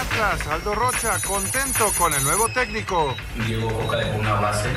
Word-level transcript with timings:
Atlas, 0.00 0.46
Aldo 0.46 0.74
Rocha, 0.74 1.18
contento 1.26 1.92
con 1.98 2.14
el 2.14 2.22
nuevo 2.24 2.48
técnico. 2.48 3.14
Diego 3.46 3.68
Coca 3.68 3.98
dejó 3.98 4.18
una 4.18 4.32
base, 4.40 4.70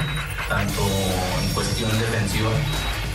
tanto 0.50 0.82
en 1.42 1.54
cuestión 1.54 1.90
defensiva, 1.98 2.50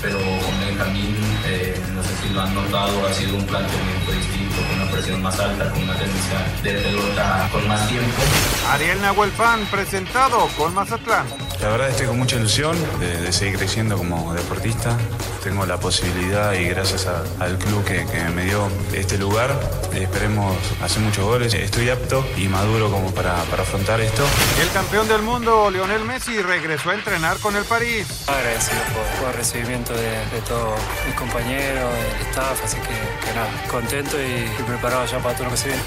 pero 0.01 0.19
con 0.19 0.59
Benjamín, 0.59 1.17
eh, 1.45 1.79
no 1.95 2.03
sé 2.03 2.09
si 2.23 2.33
lo 2.33 2.41
han 2.41 2.55
notado, 2.55 3.07
ha 3.07 3.13
sido 3.13 3.37
un 3.37 3.45
planteamiento 3.45 4.13
distinto, 4.13 4.57
con 4.57 4.81
una 4.81 4.91
presión 4.91 5.23
más 5.23 5.39
alta, 5.39 5.71
con 5.71 5.83
una 5.83 5.99
tendencia 5.99 6.47
de 6.63 6.73
pelota 6.81 7.49
con 7.53 7.69
más 7.69 7.87
tiempo. 7.89 8.23
Ariel 8.71 9.03
Nahuelpan, 9.03 9.67
presentado 9.67 10.49
con 10.57 10.73
Mazatlán. 10.73 11.27
La 11.61 11.71
verdad 11.71 11.89
estoy 11.91 12.07
con 12.07 12.17
mucha 12.19 12.37
ilusión 12.37 12.77
de, 13.01 13.21
de 13.21 13.33
seguir 13.33 13.59
creciendo 13.59 13.97
como 13.97 14.33
deportista. 14.33 14.97
Tengo 15.43 15.67
la 15.67 15.79
posibilidad 15.79 16.53
y 16.55 16.69
gracias 16.69 17.07
a- 17.07 17.25
al 17.41 17.59
club 17.59 17.85
que, 17.85 18.07
que 18.07 18.21
me 18.35 18.45
dio 18.45 18.69
este 18.95 19.19
lugar, 19.19 19.51
eh, 19.93 20.03
esperemos 20.05 20.57
hacer 20.81 21.01
muchos 21.03 21.25
goles. 21.25 21.55
Estoy 21.55 21.91
apto 21.91 22.25
y 22.37 22.47
maduro 22.49 22.91
como 22.93 23.13
para, 23.13 23.35
para 23.45 23.65
afrontar 23.65 24.01
esto. 24.01 24.23
El 24.63 24.71
campeón 24.71 25.09
del 25.09 25.23
mundo, 25.23 25.69
Lionel 25.71 26.05
Messi, 26.05 26.41
regresó 26.43 26.91
a 26.91 26.95
entrenar 26.95 27.39
con 27.39 27.57
el 27.57 27.65
París. 27.65 28.07
Agradecido 28.29 28.79
por, 28.95 29.19
por 29.21 29.31
el 29.31 29.37
recibimiento 29.37 29.93
de, 29.95 30.11
de 30.11 30.41
todos 30.47 30.79
mis 31.07 31.15
compañeros, 31.17 31.93
del 31.93 32.27
staff, 32.29 32.65
así 32.65 32.77
que, 32.77 33.27
que 33.27 33.35
nada, 33.35 33.51
contento 33.69 34.17
y, 34.21 34.23
y 34.61 34.63
preparado 34.65 35.05
ya 35.07 35.19
para 35.19 35.35
todo 35.35 35.47
lo 35.47 35.51
que 35.51 35.57
se 35.57 35.69
viene. 35.69 35.83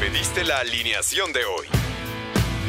Pediste 0.00 0.44
la 0.44 0.60
alineación 0.60 1.30
de 1.34 1.44
hoy. 1.44 1.66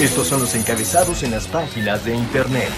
Estos 0.00 0.26
son 0.26 0.40
los 0.40 0.54
encabezados 0.54 1.22
en 1.22 1.30
las 1.30 1.46
páginas 1.46 2.04
de 2.04 2.14
internet. 2.14 2.68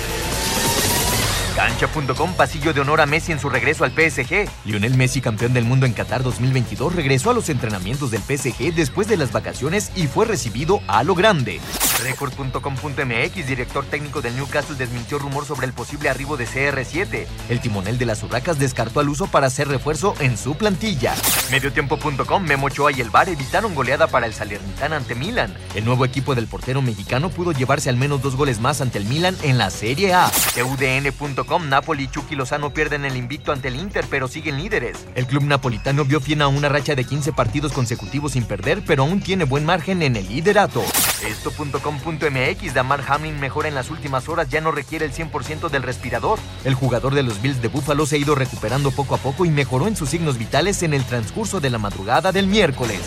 Cancha.com 1.56 2.32
pasillo 2.34 2.72
de 2.72 2.80
honor 2.80 3.00
a 3.00 3.06
Messi 3.06 3.32
en 3.32 3.40
su 3.40 3.48
regreso 3.48 3.82
al 3.82 3.90
PSG. 3.90 4.48
Lionel 4.64 4.94
Messi, 4.94 5.20
campeón 5.20 5.52
del 5.52 5.64
mundo 5.64 5.84
en 5.84 5.94
Qatar 5.94 6.22
2022, 6.22 6.94
regresó 6.94 7.30
a 7.30 7.34
los 7.34 7.48
entrenamientos 7.48 8.12
del 8.12 8.22
PSG 8.22 8.72
después 8.72 9.08
de 9.08 9.16
las 9.16 9.32
vacaciones 9.32 9.90
y 9.96 10.06
fue 10.06 10.26
recibido 10.26 10.80
a 10.86 11.02
lo 11.02 11.16
grande. 11.16 11.58
Record.com.mx, 12.02 13.46
director 13.46 13.84
técnico 13.84 14.20
del 14.20 14.36
Newcastle, 14.36 14.76
desmintió 14.76 15.18
rumor 15.18 15.44
sobre 15.44 15.66
el 15.66 15.72
posible 15.72 16.08
arribo 16.08 16.36
de 16.36 16.46
CR7. 16.46 17.26
El 17.48 17.60
timonel 17.60 17.98
de 17.98 18.06
las 18.06 18.22
Urracas 18.22 18.58
descartó 18.58 19.00
al 19.00 19.08
uso 19.08 19.26
para 19.26 19.46
hacer 19.46 19.68
refuerzo 19.68 20.14
en 20.20 20.36
su 20.36 20.56
plantilla. 20.56 21.14
Mediotiempo.com, 21.50 22.42
Memo 22.42 22.66
Ochoa 22.66 22.92
y 22.92 23.00
el 23.00 23.10
VAR 23.10 23.28
evitaron 23.28 23.74
goleada 23.74 24.06
para 24.06 24.26
el 24.26 24.34
Salernitana 24.34 24.96
ante 24.96 25.14
Milan. 25.14 25.54
El 25.74 25.84
nuevo 25.84 26.04
equipo 26.04 26.34
del 26.34 26.46
portero 26.46 26.82
mexicano 26.82 27.30
pudo 27.30 27.52
llevarse 27.52 27.90
al 27.90 27.96
menos 27.96 28.22
dos 28.22 28.36
goles 28.36 28.60
más 28.60 28.80
ante 28.80 28.98
el 28.98 29.04
Milan 29.04 29.36
en 29.42 29.58
la 29.58 29.70
Serie 29.70 30.14
A. 30.14 30.30
TUDN.com, 30.54 31.68
Napoli 31.68 32.04
y 32.04 32.08
Chucky 32.08 32.36
Lozano 32.36 32.72
pierden 32.72 33.04
el 33.04 33.16
invicto 33.16 33.52
ante 33.52 33.68
el 33.68 33.76
Inter, 33.76 34.04
pero 34.08 34.28
siguen 34.28 34.58
líderes. 34.58 35.06
El 35.14 35.26
club 35.26 35.44
napolitano 35.44 36.04
vio 36.04 36.20
fin 36.20 36.42
a 36.42 36.48
una 36.48 36.68
racha 36.68 36.94
de 36.94 37.04
15 37.04 37.32
partidos 37.32 37.72
consecutivos 37.72 38.32
sin 38.32 38.44
perder, 38.44 38.82
pero 38.86 39.02
aún 39.02 39.20
tiene 39.20 39.44
buen 39.44 39.64
margen 39.64 40.02
en 40.02 40.16
el 40.16 40.28
liderato. 40.28 40.84
Esto.com.mx, 41.22 42.74
Damar 42.74 43.04
Hamlin 43.08 43.40
mejora 43.40 43.68
en 43.68 43.74
las 43.74 43.90
últimas 43.90 44.28
horas, 44.28 44.48
ya 44.48 44.60
no 44.60 44.70
requiere 44.70 45.04
el 45.04 45.12
100% 45.12 45.68
del 45.68 45.82
respirador. 45.82 46.38
El 46.64 46.74
jugador 46.74 47.14
de 47.14 47.22
los 47.22 47.42
Bills 47.42 47.60
de 47.60 47.68
Buffalo 47.68 48.06
se 48.06 48.16
ha 48.16 48.18
ido 48.18 48.34
recuperando 48.34 48.90
poco 48.90 49.14
a 49.14 49.18
poco 49.18 49.44
y 49.44 49.50
mejoró 49.50 49.88
en 49.88 49.96
sus 49.96 50.10
signos 50.10 50.38
vitales 50.38 50.82
en 50.82 50.94
el 50.94 51.04
transcurso 51.04 51.60
de 51.60 51.70
la 51.70 51.78
madrugada 51.78 52.32
del 52.32 52.46
miércoles. 52.46 53.00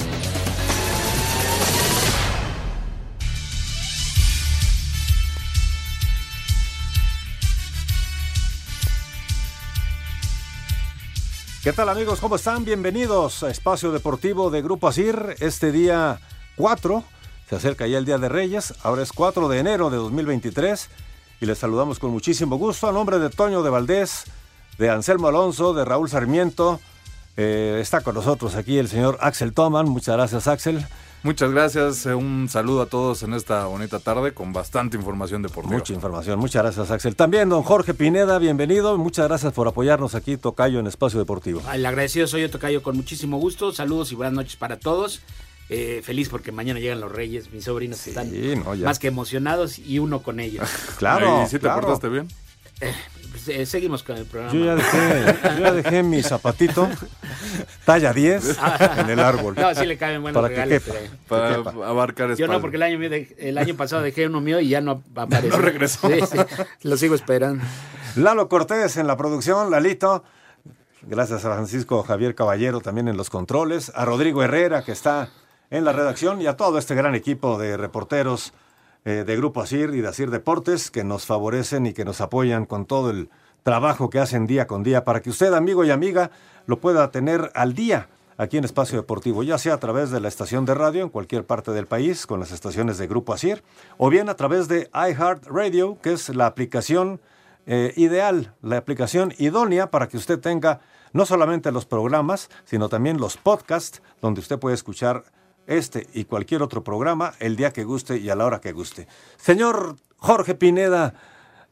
¿Qué 11.64 11.74
tal 11.74 11.90
amigos? 11.90 12.20
¿Cómo 12.20 12.38
están? 12.38 12.66
Bienvenidos 12.66 13.44
a 13.44 13.52
Espacio 13.52 13.92
Deportivo 13.92 14.50
de 14.50 14.64
Grupo 14.64 14.88
Asir. 14.88 15.36
Este 15.40 15.72
día 15.72 16.20
4, 16.56 17.04
se 17.52 17.58
acerca 17.58 17.86
ya 17.86 17.98
el 17.98 18.06
Día 18.06 18.18
de 18.18 18.30
Reyes, 18.30 18.74
ahora 18.82 19.04
es 19.04 19.12
4 19.12 19.50
de 19.50 19.60
enero 19.60 19.90
de 19.90 19.98
2023 19.98 20.88
y 21.42 21.46
les 21.46 21.58
saludamos 21.58 22.00
con 22.00 22.10
muchísimo 22.10 22.56
gusto 22.56 22.88
a 22.88 22.94
nombre 22.94 23.20
de 23.20 23.30
Toño 23.30 23.62
de 23.62 23.70
Valdés, 23.70 24.24
de 24.78 24.90
Anselmo 24.90 25.28
Alonso, 25.28 25.74
de 25.74 25.84
Raúl 25.84 26.10
Sarmiento. 26.10 26.80
Eh, 27.36 27.80
está 27.82 28.00
con 28.00 28.16
nosotros 28.16 28.56
aquí 28.56 28.78
el 28.78 28.88
señor 28.88 29.18
Axel 29.20 29.52
Toman. 29.52 29.90
Muchas 29.90 30.16
gracias 30.16 30.48
Axel. 30.48 30.86
Muchas 31.24 31.52
gracias, 31.52 32.06
eh, 32.06 32.16
un 32.16 32.48
saludo 32.48 32.84
a 32.84 32.86
todos 32.86 33.22
en 33.24 33.34
esta 33.34 33.66
bonita 33.66 34.00
tarde 34.00 34.34
con 34.34 34.54
bastante 34.54 34.96
información 34.96 35.42
deportiva. 35.42 35.76
Mucha 35.76 35.92
información, 35.92 36.40
muchas 36.40 36.64
gracias 36.64 36.90
Axel. 36.90 37.18
También 37.18 37.50
don 37.50 37.64
Jorge 37.64 37.94
Pineda, 37.94 38.40
bienvenido. 38.40 38.98
Muchas 38.98 39.28
gracias 39.28 39.52
por 39.52 39.68
apoyarnos 39.68 40.16
aquí, 40.16 40.38
Tocayo, 40.38 40.80
en 40.80 40.88
Espacio 40.88 41.20
Deportivo. 41.20 41.62
El 41.74 41.86
agradecido 41.86 42.28
soy 42.28 42.44
yo, 42.44 42.50
Tocayo, 42.50 42.82
con 42.82 42.96
muchísimo 42.96 43.40
gusto. 43.40 43.74
Saludos 43.74 44.14
y 44.14 44.16
buenas 44.16 44.36
noches 44.36 44.56
para 44.56 44.80
todos. 44.80 45.22
Eh, 45.74 46.02
feliz 46.04 46.28
porque 46.28 46.52
mañana 46.52 46.82
llegan 46.82 47.00
los 47.00 47.10
Reyes, 47.12 47.50
mis 47.54 47.64
sobrinos 47.64 48.06
están 48.06 48.30
no, 48.62 48.76
más 48.76 49.00
que 49.00 49.08
emocionados 49.08 49.80
y 49.80 50.00
uno 50.00 50.22
con 50.22 50.42
ellos. 50.42 50.68
Claro, 50.98 51.44
¿Y 51.44 51.46
si 51.48 51.54
te 51.54 51.60
claro. 51.62 51.80
portaste 51.82 52.10
bien? 52.10 52.28
Eh, 52.82 52.94
pues, 53.32 53.48
eh, 53.48 53.66
seguimos 53.66 54.04
con 54.04 54.18
el 54.18 54.26
programa. 54.26 54.54
Yo 54.54 54.66
ya 54.66 54.76
dejé, 54.76 55.36
yo 55.58 55.60
ya 55.64 55.72
dejé 55.72 56.04
mi 56.04 56.22
zapatito, 56.24 56.90
talla 57.86 58.12
10, 58.12 58.58
en 58.98 59.10
el 59.12 59.20
árbol. 59.22 59.56
No, 59.58 59.74
sí 59.74 59.86
le 59.86 59.98
caben 59.98 60.22
buenos 60.22 60.42
Para 60.42 60.54
que 60.54 60.62
regalos. 60.66 60.84
quepa, 60.84 60.98
pero- 61.00 61.18
Para 61.30 61.58
que 61.64 61.64
quepa. 61.80 61.88
abarcar 61.88 62.28
Yo 62.28 62.34
espalda. 62.34 62.54
no, 62.56 62.62
porque 62.62 62.76
el 62.78 62.84
año, 62.84 63.00
de- 63.10 63.36
el 63.40 63.58
año 63.58 63.76
pasado 63.76 64.02
dejé 64.02 64.28
uno 64.28 64.42
mío 64.42 64.60
y 64.60 64.68
ya 64.70 64.82
no 64.82 65.02
apareció. 65.16 65.52
No 65.52 65.58
regresó. 65.64 66.10
Sí, 66.10 66.20
sí, 66.32 66.38
lo 66.84 66.98
sigo 66.98 67.16
esperando. 67.16 67.64
Lalo 68.18 68.50
Cortés 68.50 68.98
en 68.98 69.08
la 69.08 69.16
producción, 69.16 69.72
Lalito. 69.72 70.24
Gracias 71.04 71.46
a 71.46 71.54
Francisco 71.54 72.04
Javier 72.04 72.36
Caballero 72.36 72.82
también 72.82 73.08
en 73.08 73.16
los 73.18 73.30
controles, 73.30 73.92
a 73.96 74.06
Rodrigo 74.06 74.44
Herrera 74.44 74.84
que 74.84 74.92
está 74.92 75.30
en 75.72 75.86
la 75.86 75.94
redacción 75.94 76.42
y 76.42 76.48
a 76.48 76.58
todo 76.58 76.78
este 76.78 76.94
gran 76.94 77.16
equipo 77.16 77.58
de 77.58 77.78
reporteros 77.78 78.54
eh, 79.06 79.24
de 79.26 79.38
Grupo 79.38 79.62
Asir 79.62 79.92
y 79.96 80.02
de 80.02 80.10
Asir 80.10 80.30
Deportes 80.30 80.92
que 80.92 81.04
nos 81.04 81.26
favorecen 81.26 81.88
y 81.88 81.94
que 81.94 82.06
nos 82.06 82.22
apoyan 82.22 82.66
con 82.66 82.86
todo 82.86 83.10
el 83.10 83.30
trabajo 83.64 84.10
que 84.10 84.20
hacen 84.20 84.48
día 84.48 84.68
con 84.68 84.84
día 84.84 85.06
para 85.06 85.22
que 85.22 85.30
usted, 85.30 85.54
amigo 85.54 85.86
y 85.86 85.90
amiga, 85.90 86.30
lo 86.68 86.80
pueda 86.80 87.10
tener 87.10 87.52
al 87.56 87.74
día 87.74 88.10
aquí 88.38 88.58
en 88.58 88.66
Espacio 88.66 88.98
Deportivo, 88.98 89.44
ya 89.44 89.58
sea 89.58 89.76
a 89.76 89.80
través 89.80 90.12
de 90.12 90.20
la 90.20 90.28
estación 90.28 90.66
de 90.66 90.76
radio 90.76 91.04
en 91.04 91.10
cualquier 91.10 91.46
parte 91.46 91.72
del 91.72 91.88
país 91.88 92.28
con 92.28 92.40
las 92.40 92.52
estaciones 92.52 92.98
de 92.98 93.08
Grupo 93.08 93.34
Asir 93.34 93.64
o 93.98 94.10
bien 94.10 94.30
a 94.30 94.36
través 94.36 94.68
de 94.68 94.90
iHeartRadio, 94.94 96.00
que 96.02 96.14
es 96.14 96.30
la 96.30 96.48
aplicación 96.48 97.22
eh, 97.66 97.94
ideal, 97.96 98.54
la 98.62 98.78
aplicación 98.78 99.34
idónea 99.38 99.90
para 99.90 100.10
que 100.10 100.18
usted 100.18 100.40
tenga 100.40 100.82
no 101.14 101.26
solamente 101.26 101.72
los 101.72 101.86
programas, 101.86 102.50
sino 102.66 102.90
también 102.90 103.20
los 103.20 103.38
podcasts, 103.38 104.02
donde 104.22 104.42
usted 104.42 104.60
puede 104.60 104.76
escuchar 104.76 105.24
este 105.78 106.08
y 106.14 106.26
cualquier 106.26 106.62
otro 106.62 106.84
programa 106.84 107.34
el 107.40 107.56
día 107.56 107.72
que 107.72 107.84
guste 107.84 108.18
y 108.18 108.30
a 108.30 108.36
la 108.36 108.46
hora 108.46 108.62
que 108.62 108.72
guste. 108.72 109.08
Señor 109.38 109.96
Jorge 110.18 110.56
Pineda 110.56 111.14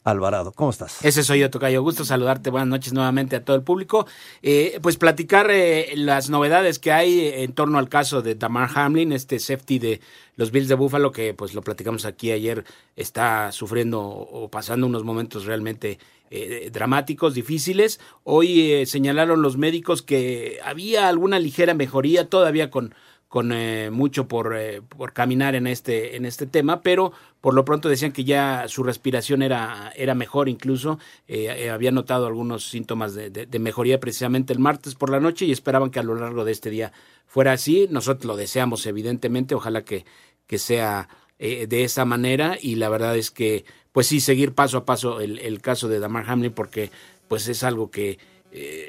Alvarado, 0.06 0.54
¿cómo 0.54 0.70
estás? 0.70 1.04
Ese 1.04 1.24
soy 1.24 1.40
yo, 1.40 1.50
Tocayo. 1.50 1.84
Gusto 1.84 2.06
saludarte. 2.06 2.50
Buenas 2.50 2.70
noches 2.70 2.94
nuevamente 2.94 3.36
a 3.36 3.44
todo 3.44 3.58
el 3.58 3.64
público. 3.64 4.08
Eh, 4.42 4.80
pues 4.82 4.96
platicar 4.96 5.52
eh, 5.52 5.92
las 5.96 6.30
novedades 6.30 6.80
que 6.80 6.94
hay 6.94 7.28
en 7.28 7.52
torno 7.52 7.78
al 7.78 7.90
caso 7.90 8.22
de 8.22 8.36
Damar 8.36 8.70
Hamlin, 8.74 9.12
este 9.12 9.40
safety 9.40 9.78
de 9.78 10.02
los 10.38 10.52
Bills 10.52 10.70
de 10.70 10.76
Buffalo, 10.76 11.12
que 11.12 11.34
pues 11.34 11.54
lo 11.54 11.62
platicamos 11.62 12.06
aquí 12.06 12.32
ayer, 12.32 12.64
está 12.96 13.52
sufriendo 13.52 14.02
o 14.02 14.50
pasando 14.50 14.88
unos 14.88 15.04
momentos 15.04 15.46
realmente 15.46 16.00
eh, 16.32 16.70
dramáticos, 16.72 17.34
difíciles. 17.34 18.00
Hoy 18.24 18.86
señalaron 18.86 19.42
los 19.42 19.58
médicos 19.58 20.02
que 20.02 20.60
había 20.64 21.10
alguna 21.10 21.40
ligera 21.40 21.74
mejoría 21.74 22.30
todavía 22.30 22.70
con 22.70 22.96
con 23.30 23.54
eh, 23.54 23.90
mucho 23.92 24.28
por, 24.28 24.58
eh, 24.58 24.82
por 24.82 25.14
caminar 25.14 25.56
en 25.56 25.68
este, 25.68 26.18
en 26.18 26.26
este 26.26 26.48
tema, 26.48 26.82
pero 26.82 27.14
por 27.42 27.54
lo 27.54 27.64
pronto 27.64 27.88
decían 27.88 28.12
que 28.12 28.26
ya 28.26 28.66
su 28.68 28.84
respiración 28.84 29.42
era, 29.42 29.94
era 29.96 30.14
mejor 30.14 30.50
incluso, 30.50 31.00
eh, 31.28 31.46
eh, 31.58 31.70
había 31.70 31.92
notado 31.92 32.28
algunos 32.28 32.70
síntomas 32.70 33.14
de, 33.14 33.30
de, 33.30 33.60
mejoría 33.60 34.00
precisamente 34.00 34.52
el 34.52 34.60
martes 34.60 34.96
por 34.96 35.10
la 35.10 35.20
noche 35.20 35.46
y 35.46 35.52
esperaban 35.52 35.90
que 35.90 36.00
a 36.00 36.04
lo 36.04 36.16
largo 36.16 36.44
de 36.44 36.52
este 36.52 36.70
día 36.70 36.92
fuera 37.28 37.54
así. 37.54 37.88
Nosotros 37.90 38.26
lo 38.26 38.36
deseamos 38.36 38.86
evidentemente, 38.86 39.56
ojalá 39.56 39.84
que, 39.84 40.06
que 40.48 40.58
sea 40.58 41.08
eh, 41.38 41.68
de 41.68 41.84
esa 41.84 42.04
manera 42.04 42.58
y 42.60 42.76
la 42.76 42.90
verdad 42.90 43.16
es 43.16 43.32
que 43.32 43.64
pues 43.94 44.08
sí, 44.08 44.20
seguir 44.20 44.54
paso 44.54 44.78
a 44.78 44.86
paso 44.86 45.22
el, 45.22 45.40
el 45.40 45.62
caso 45.62 45.88
de 45.88 46.00
Damar 46.00 46.26
Hamlin 46.28 46.52
porque 46.52 46.92
pues 47.28 47.48
es 47.48 47.64
algo 47.64 47.90
que 47.90 48.20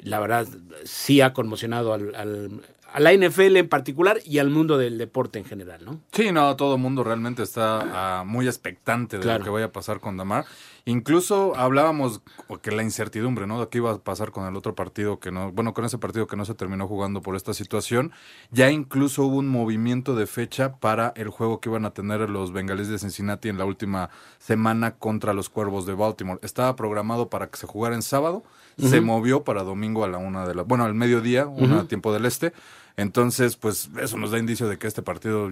la 0.02 0.18
verdad 0.18 0.48
sí 0.84 1.20
ha 1.20 1.34
conmocionado 1.34 1.92
al, 1.92 2.62
a 2.92 3.00
la 3.00 3.12
NFL 3.12 3.56
en 3.56 3.68
particular 3.68 4.18
y 4.24 4.38
al 4.38 4.50
mundo 4.50 4.76
del 4.78 4.98
deporte 4.98 5.38
en 5.38 5.44
general, 5.44 5.84
¿no? 5.84 6.00
Sí, 6.12 6.32
no, 6.32 6.56
todo 6.56 6.74
el 6.74 6.80
mundo 6.80 7.04
realmente 7.04 7.42
está 7.42 8.22
uh, 8.22 8.26
muy 8.26 8.46
expectante 8.46 9.16
de 9.18 9.22
Claro. 9.22 9.38
lo 9.40 9.44
que 9.44 9.50
vaya 9.50 9.66
a 9.66 9.72
pasar 9.72 10.00
con 10.00 10.16
Damar. 10.16 10.44
Incluso 10.86 11.54
hablábamos 11.56 12.20
que 12.62 12.70
la 12.72 12.82
incertidumbre, 12.82 13.46
¿no? 13.46 13.60
De 13.60 13.68
qué 13.68 13.78
iba 13.78 13.92
a 13.92 13.98
pasar 13.98 14.30
con 14.32 14.46
el 14.48 14.56
otro 14.56 14.74
partido 14.74 15.20
que 15.20 15.30
no, 15.30 15.52
bueno, 15.52 15.74
con 15.74 15.84
ese 15.84 15.98
partido 15.98 16.26
que 16.26 16.36
no 16.36 16.44
se 16.44 16.54
terminó 16.54 16.88
jugando 16.88 17.20
por 17.22 17.36
esta 17.36 17.52
situación. 17.54 18.12
Ya 18.50 18.70
incluso 18.70 19.24
hubo 19.24 19.36
un 19.36 19.48
movimiento 19.48 20.16
de 20.16 20.26
fecha 20.26 20.76
para 20.76 21.12
el 21.16 21.28
juego 21.28 21.60
que 21.60 21.68
iban 21.68 21.84
a 21.84 21.90
tener 21.92 22.28
los 22.30 22.52
bengalíes 22.52 22.88
de 22.88 22.98
Cincinnati 22.98 23.48
en 23.50 23.58
la 23.58 23.66
última 23.66 24.08
semana 24.38 24.92
contra 24.92 25.34
los 25.34 25.48
Cuervos 25.50 25.84
de 25.86 25.92
Baltimore. 25.94 26.40
Estaba 26.42 26.74
programado 26.76 27.28
para 27.28 27.48
que 27.48 27.58
se 27.58 27.66
jugara 27.66 27.94
en 27.94 28.02
sábado, 28.02 28.42
se 28.78 29.00
movió 29.02 29.44
para 29.44 29.62
domingo 29.62 30.04
a 30.04 30.08
la 30.08 30.16
una 30.18 30.46
de 30.48 30.54
la, 30.54 30.62
bueno, 30.62 30.84
al 30.84 30.94
mediodía, 30.94 31.46
una 31.46 31.76
Ujú. 31.78 31.84
tiempo 31.86 32.12
del 32.14 32.24
este. 32.24 32.52
Entonces, 33.00 33.56
pues 33.56 33.88
eso 34.00 34.16
nos 34.18 34.30
da 34.30 34.38
indicio 34.38 34.68
de 34.68 34.78
que 34.78 34.86
este 34.86 35.02
partido 35.02 35.50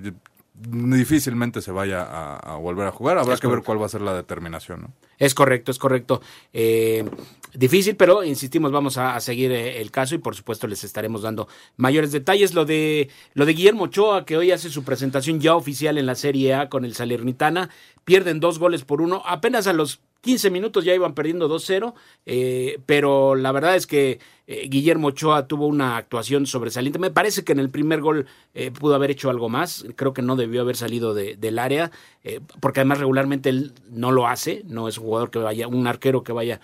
difícilmente 0.54 1.62
se 1.62 1.70
vaya 1.70 2.02
a, 2.02 2.36
a 2.36 2.56
volver 2.56 2.86
a 2.86 2.90
jugar. 2.90 3.18
Habrá 3.18 3.34
Es 3.34 3.40
que 3.40 3.46
ver 3.46 3.62
cuál 3.62 3.80
va 3.80 3.86
a 3.86 3.88
ser 3.88 4.00
la 4.00 4.14
determinación, 4.14 4.82
¿no? 4.82 4.92
Es 5.16 5.34
correcto, 5.34 5.70
es 5.70 5.78
correcto. 5.78 6.20
Eh, 6.52 7.04
difícil, 7.54 7.96
pero 7.96 8.24
insistimos, 8.24 8.72
vamos 8.72 8.98
a, 8.98 9.14
a 9.14 9.20
seguir 9.20 9.52
eh, 9.52 9.80
el 9.80 9.90
caso 9.90 10.14
y 10.14 10.18
por 10.18 10.34
supuesto 10.34 10.66
les 10.66 10.82
estaremos 10.84 11.22
dando 11.22 11.48
mayores 11.76 12.12
detalles. 12.12 12.54
Lo 12.54 12.64
de 12.64 13.08
lo 13.34 13.46
de 13.46 13.54
Guillermo 13.54 13.84
Ochoa, 13.84 14.24
que 14.24 14.36
hoy 14.36 14.50
hace 14.50 14.68
su 14.68 14.82
presentación 14.84 15.40
ya 15.40 15.54
oficial 15.54 15.96
en 15.96 16.06
la 16.06 16.14
Serie 16.16 16.54
A 16.54 16.68
con 16.68 16.84
el 16.84 16.94
Salernitana, 16.94 17.70
pierden 18.08 18.40
dos 18.40 18.58
goles 18.58 18.84
por 18.87 19.02
uno, 19.02 19.20
apenas 19.26 19.66
a 19.66 19.75
los 19.75 20.00
15 20.22 20.49
minutos 20.50 20.82
ya 20.87 20.94
iban 20.94 21.12
perdiendo 21.14 21.46
2-0, 21.46 21.93
eh, 22.25 22.81
pero 22.87 23.34
la 23.34 23.52
verdad 23.52 23.76
es 23.76 23.87
que 23.87 24.19
eh, 24.46 24.66
Guillermo 24.70 25.08
Ochoa 25.08 25.46
tuvo 25.46 25.66
una 25.66 25.99
actuación 25.99 26.46
sobresaliente. 26.46 26.99
Me 26.99 27.10
parece 27.10 27.44
que 27.44 27.52
en 27.52 27.58
el 27.58 27.69
primer 27.69 28.00
gol 28.00 28.25
eh, 28.55 28.70
pudo 28.70 28.94
haber 28.94 29.10
hecho 29.10 29.28
algo 29.28 29.50
más. 29.50 29.84
Creo 29.94 30.14
que 30.14 30.22
no 30.22 30.37
debió 30.37 30.62
haber 30.62 30.76
salido 30.76 31.12
de- 31.12 31.37
del 31.37 31.58
área, 31.58 31.90
porque 32.60 32.81
además 32.81 32.99
regularmente 32.99 33.50
él 33.50 33.75
no 33.90 34.10
lo 34.10 34.26
hace. 34.26 34.62
No 34.64 34.88
es 34.88 34.96
un 34.96 35.05
jugador 35.05 35.31
que 35.31 35.38
vaya, 35.40 35.69
un 35.69 35.87
arquero 35.87 36.22
que 36.22 36.32
vaya 36.32 36.60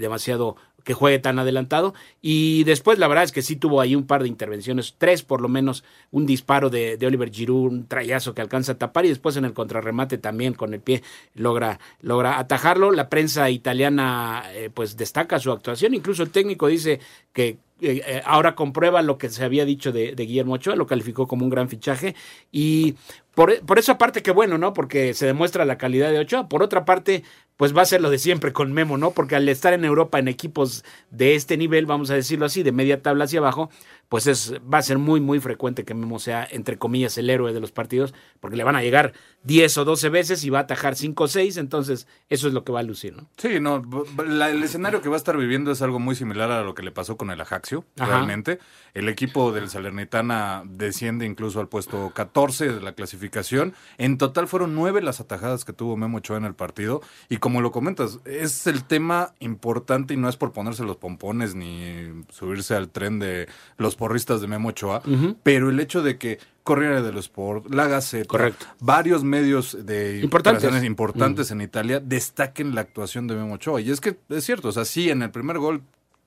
demasiado 0.00 0.54
que 0.86 0.94
juegue 0.94 1.18
tan 1.18 1.40
adelantado. 1.40 1.94
Y 2.22 2.62
después, 2.62 3.00
la 3.00 3.08
verdad 3.08 3.24
es 3.24 3.32
que 3.32 3.42
sí 3.42 3.56
tuvo 3.56 3.80
ahí 3.80 3.96
un 3.96 4.06
par 4.06 4.22
de 4.22 4.28
intervenciones, 4.28 4.94
tres 4.96 5.24
por 5.24 5.40
lo 5.40 5.48
menos, 5.48 5.82
un 6.12 6.26
disparo 6.26 6.70
de, 6.70 6.96
de 6.96 7.06
Oliver 7.08 7.28
Giroud, 7.28 7.72
un 7.72 7.88
trayazo 7.88 8.34
que 8.34 8.40
alcanza 8.40 8.72
a 8.72 8.78
tapar 8.78 9.04
y 9.04 9.08
después 9.08 9.36
en 9.36 9.44
el 9.44 9.52
contrarremate 9.52 10.16
también 10.16 10.54
con 10.54 10.72
el 10.74 10.80
pie 10.80 11.02
logra, 11.34 11.80
logra 12.02 12.38
atajarlo. 12.38 12.92
La 12.92 13.08
prensa 13.08 13.50
italiana 13.50 14.44
eh, 14.52 14.70
pues 14.72 14.96
destaca 14.96 15.40
su 15.40 15.50
actuación, 15.50 15.92
incluso 15.92 16.22
el 16.22 16.30
técnico 16.30 16.68
dice 16.68 17.00
que 17.32 17.58
eh, 17.80 18.02
eh, 18.06 18.22
ahora 18.24 18.54
comprueba 18.54 19.02
lo 19.02 19.18
que 19.18 19.28
se 19.28 19.44
había 19.44 19.66
dicho 19.66 19.92
de, 19.92 20.14
Guillermo 20.14 20.54
Ochoa, 20.54 20.76
lo 20.76 20.86
calificó 20.86 21.28
como 21.28 21.44
un 21.44 21.50
gran 21.50 21.68
fichaje 21.68 22.14
y 22.50 22.94
por, 23.34 23.60
por 23.66 23.78
esa 23.78 23.98
parte 23.98 24.22
que 24.22 24.30
bueno, 24.30 24.56
¿no? 24.56 24.72
Porque 24.72 25.12
se 25.12 25.26
demuestra 25.26 25.66
la 25.66 25.76
calidad 25.76 26.10
de 26.10 26.20
Ochoa. 26.20 26.48
Por 26.48 26.62
otra 26.62 26.86
parte, 26.86 27.22
pues 27.58 27.76
va 27.76 27.82
a 27.82 27.86
ser 27.86 28.00
lo 28.00 28.08
de 28.08 28.18
siempre 28.18 28.54
con 28.54 28.72
Memo, 28.72 28.96
¿no? 28.96 29.10
Porque 29.10 29.36
al 29.36 29.48
estar 29.48 29.74
en 29.74 29.84
Europa 29.84 30.18
en 30.18 30.28
equipos 30.28 30.84
de 31.10 31.34
este 31.34 31.58
nivel, 31.58 31.84
vamos 31.84 32.10
a 32.10 32.14
decirlo 32.14 32.46
así, 32.46 32.62
de 32.62 32.72
media 32.72 33.02
tabla 33.02 33.24
hacia 33.24 33.40
abajo, 33.40 33.70
pues 34.08 34.26
es, 34.26 34.54
va 34.72 34.78
a 34.78 34.82
ser 34.82 34.98
muy, 34.98 35.20
muy 35.20 35.40
frecuente 35.40 35.84
que 35.84 35.94
Memo 35.94 36.18
sea, 36.18 36.46
entre 36.50 36.78
comillas, 36.78 37.18
el 37.18 37.28
héroe 37.28 37.52
de 37.52 37.60
los 37.60 37.72
partidos, 37.72 38.14
porque 38.40 38.56
le 38.56 38.62
van 38.64 38.76
a 38.76 38.82
llegar 38.82 39.12
10 39.42 39.78
o 39.78 39.84
12 39.84 40.08
veces 40.10 40.44
y 40.44 40.50
va 40.50 40.58
a 40.60 40.62
atajar 40.62 40.94
5 40.96 41.24
o 41.24 41.28
6, 41.28 41.56
entonces 41.56 42.06
eso 42.28 42.48
es 42.48 42.54
lo 42.54 42.64
que 42.64 42.72
va 42.72 42.80
a 42.80 42.82
lucir, 42.84 43.16
¿no? 43.16 43.28
Sí, 43.36 43.58
no, 43.60 43.82
la- 44.26 44.50
el 44.50 44.62
escenario 44.62 45.02
que 45.02 45.08
va 45.08 45.16
a 45.16 45.18
estar 45.18 45.36
viviendo 45.36 45.70
es 45.72 45.82
algo 45.82 45.98
muy 45.98 46.14
similar 46.14 46.50
a 46.50 46.62
lo 46.62 46.74
que 46.74 46.82
le 46.82 46.92
pasó 46.92 47.16
con 47.16 47.30
el 47.30 47.40
Ajaxio, 47.40 47.84
Ajá. 47.98 48.06
realmente. 48.12 48.58
El 48.94 49.08
equipo 49.08 49.52
del 49.52 49.68
Salernitana 49.68 50.62
desciende 50.66 51.26
incluso 51.26 51.60
al 51.60 51.68
puesto 51.68 52.12
14 52.14 52.72
de 52.72 52.80
la 52.80 52.92
clasificación. 52.92 53.74
En 53.98 54.16
total 54.18 54.48
fueron 54.48 54.74
nueve 54.74 55.02
las 55.02 55.20
atajadas 55.20 55.64
que 55.64 55.72
tuvo 55.74 55.96
Memo 55.96 56.18
Ochoa 56.18 56.38
en 56.38 56.44
el 56.44 56.54
partido. 56.54 57.02
Y 57.28 57.36
como 57.38 57.60
lo 57.60 57.72
comentas, 57.72 58.20
es 58.24 58.66
el 58.66 58.84
tema 58.84 59.34
importante 59.40 60.14
y 60.14 60.16
no 60.16 60.28
es 60.30 60.36
por 60.36 60.52
ponerse 60.52 60.84
los 60.84 60.96
pompones 60.96 61.54
ni 61.54 62.24
subirse 62.30 62.74
al 62.74 62.88
tren 62.88 63.18
de 63.18 63.48
los 63.76 63.95
porristas 63.96 64.40
de 64.40 64.46
Memo 64.46 64.68
Ochoa, 64.68 65.02
pero 65.42 65.70
el 65.70 65.80
hecho 65.80 66.02
de 66.02 66.18
que 66.18 66.38
Corriere 66.62 67.00
dello 67.00 67.20
Sport, 67.20 67.72
La 67.72 67.86
Gaceta, 67.86 68.26
Correcto. 68.26 68.66
varios 68.80 69.22
medios 69.22 69.86
de 69.86 70.20
Importantes. 70.20 70.82
importantes 70.84 71.50
en 71.52 71.60
Italia 71.60 72.00
destaquen 72.00 72.74
la 72.74 72.80
actuación 72.80 73.28
de 73.28 73.36
Memo 73.36 73.54
Ochoa. 73.54 73.80
Y 73.80 73.90
es 73.90 74.00
que 74.00 74.16
es 74.28 74.44
cierto, 74.44 74.68
o 74.68 74.72
sea, 74.72 74.84
sí, 74.84 75.08
en 75.08 75.22
el 75.22 75.30
primer 75.30 75.58
gol 75.58 75.82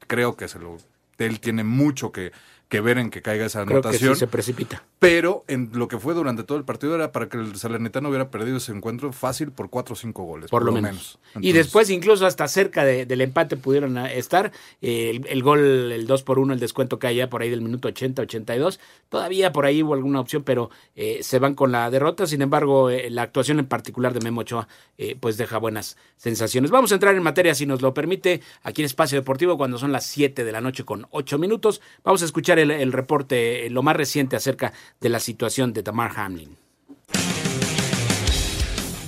creo 0.07 0.37
que 0.37 0.47
se 0.47 0.57
lo, 0.59 0.77
él 1.17 1.39
tiene 1.41 1.65
mucho 1.65 2.13
que, 2.13 2.31
que 2.69 2.81
ver 2.81 2.99
en 2.99 3.09
que 3.09 3.21
caiga 3.23 3.45
esa 3.47 3.65
Creo 3.65 3.81
que 3.81 3.87
anotación. 3.87 4.13
sí 4.13 4.19
se 4.19 4.27
precipita. 4.27 4.83
Pero 4.99 5.43
en 5.47 5.71
lo 5.73 5.87
que 5.87 5.97
fue 5.97 6.13
durante 6.13 6.43
todo 6.43 6.57
el 6.57 6.65
partido 6.65 6.93
era 6.93 7.11
para 7.11 7.27
que 7.27 7.37
el 7.37 7.55
Salernitano 7.55 8.09
hubiera 8.09 8.29
perdido 8.29 8.57
ese 8.57 8.71
encuentro 8.71 9.11
fácil 9.11 9.51
por 9.51 9.69
4 9.71 9.93
o 9.93 9.95
5 9.95 10.23
goles. 10.23 10.51
por 10.51 10.63
lo 10.63 10.71
menos. 10.71 11.17
y 11.33 11.37
Entonces, 11.49 11.53
después 11.55 11.89
incluso 11.89 12.27
hasta 12.27 12.47
cerca 12.47 12.85
de- 12.85 13.07
del 13.07 13.21
empate 13.21 13.57
pudieron 13.57 13.97
ah, 13.97 14.11
estar. 14.13 14.51
Eh, 14.83 15.09
el, 15.09 15.25
el 15.27 15.41
gol, 15.41 15.59
el 15.91 16.05
2 16.05 16.21
por 16.23 16.37
1, 16.37 16.53
el 16.53 16.59
descuento 16.59 16.99
que 16.99 17.07
hay 17.07 17.15
ya 17.17 17.29
por 17.29 17.41
ahí 17.41 17.49
del 17.49 17.61
minuto 17.61 17.87
80, 17.87 18.21
82. 18.21 18.79
Todavía 19.09 19.51
por 19.51 19.65
ahí 19.65 19.81
hubo 19.81 19.95
alguna 19.95 20.19
opción, 20.19 20.43
pero 20.43 20.69
eh, 20.95 21.19
se 21.23 21.39
van 21.39 21.55
con 21.55 21.71
la 21.71 21.89
derrota. 21.89 22.27
Sin 22.27 22.43
embargo, 22.43 22.91
eh, 22.91 23.09
la 23.09 23.23
actuación 23.23 23.57
en 23.57 23.65
particular 23.65 24.13
de 24.13 24.19
Memo 24.21 24.41
Ochoa 24.41 24.67
eh, 24.99 25.17
pues 25.19 25.37
deja 25.37 25.57
buenas 25.57 25.97
sensaciones. 26.17 26.69
Vamos 26.69 26.91
a 26.91 26.95
entrar 26.95 27.15
en 27.15 27.23
materia, 27.23 27.55
si 27.55 27.65
nos 27.65 27.81
lo 27.81 27.95
permite, 27.95 28.41
aquí 28.61 28.81
en 28.83 28.85
Espacio 28.85 29.17
Deportivo 29.17 29.57
cuando 29.57 29.79
son 29.79 29.91
las 29.91 30.05
7 30.05 30.43
de 30.43 30.51
la 30.51 30.61
noche 30.61 30.83
con 30.85 31.07
8 31.09 31.39
minutos. 31.39 31.81
Vamos 32.03 32.21
a 32.21 32.25
escuchar 32.25 32.58
el, 32.59 32.91
reporte, 32.91 33.65
eh, 33.65 33.69
lo 33.69 33.83
más 33.83 33.95
reciente 33.95 34.35
acerca 34.35 34.73
de 34.99 35.09
la 35.09 35.19
situación 35.19 35.73
de 35.73 35.83
Tamar 35.83 36.11
Hamlin. 36.15 36.57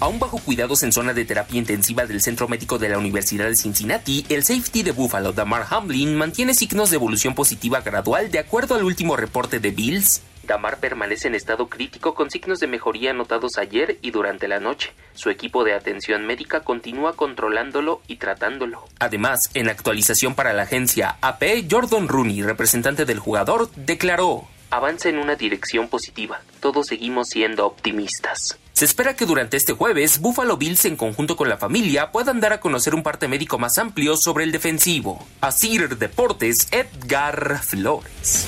Aún 0.01 0.17
bajo 0.17 0.39
cuidados 0.39 0.81
en 0.81 0.91
zona 0.91 1.13
de 1.13 1.25
terapia 1.25 1.59
intensiva 1.59 2.07
del 2.07 2.21
Centro 2.21 2.47
Médico 2.47 2.79
de 2.79 2.89
la 2.89 2.97
Universidad 2.97 3.45
de 3.45 3.55
Cincinnati, 3.55 4.25
el 4.29 4.43
safety 4.43 4.81
de 4.81 4.93
Buffalo, 4.93 5.31
Damar 5.31 5.67
Hamlin, 5.69 6.15
mantiene 6.15 6.55
signos 6.55 6.89
de 6.89 6.95
evolución 6.95 7.35
positiva 7.35 7.81
gradual 7.81 8.31
de 8.31 8.39
acuerdo 8.39 8.73
al 8.73 8.83
último 8.83 9.15
reporte 9.15 9.59
de 9.59 9.69
Bills. 9.69 10.23
Damar 10.51 10.79
permanece 10.79 11.29
en 11.29 11.35
estado 11.35 11.69
crítico 11.69 12.13
con 12.13 12.29
signos 12.29 12.59
de 12.59 12.67
mejoría 12.67 13.13
notados 13.13 13.57
ayer 13.57 13.97
y 14.01 14.11
durante 14.11 14.49
la 14.49 14.59
noche. 14.59 14.91
Su 15.13 15.29
equipo 15.29 15.63
de 15.63 15.73
atención 15.73 16.27
médica 16.27 16.59
continúa 16.59 17.15
controlándolo 17.15 18.01
y 18.05 18.17
tratándolo. 18.17 18.83
Además, 18.99 19.49
en 19.53 19.69
actualización 19.69 20.35
para 20.35 20.51
la 20.51 20.63
agencia 20.63 21.15
AP, 21.21 21.71
Jordan 21.71 22.09
Rooney, 22.09 22.41
representante 22.41 23.05
del 23.05 23.19
jugador, 23.19 23.71
declaró 23.77 24.45
avanza 24.71 25.09
en 25.09 25.17
una 25.17 25.35
dirección 25.35 25.89
positiva. 25.89 26.41
Todos 26.61 26.87
seguimos 26.87 27.27
siendo 27.29 27.65
optimistas. 27.65 28.57
Se 28.71 28.85
espera 28.85 29.15
que 29.17 29.25
durante 29.25 29.57
este 29.57 29.73
jueves, 29.73 30.19
Buffalo 30.19 30.57
Bills 30.57 30.85
en 30.85 30.95
conjunto 30.95 31.35
con 31.35 31.49
la 31.49 31.57
familia 31.57 32.11
puedan 32.11 32.39
dar 32.39 32.53
a 32.53 32.61
conocer 32.61 32.95
un 32.95 33.03
parte 33.03 33.27
médico 33.27 33.59
más 33.59 33.77
amplio 33.77 34.15
sobre 34.15 34.45
el 34.45 34.51
defensivo. 34.53 35.25
Asir 35.41 35.97
Deportes, 35.97 36.69
Edgar 36.71 37.59
Flores. 37.63 38.47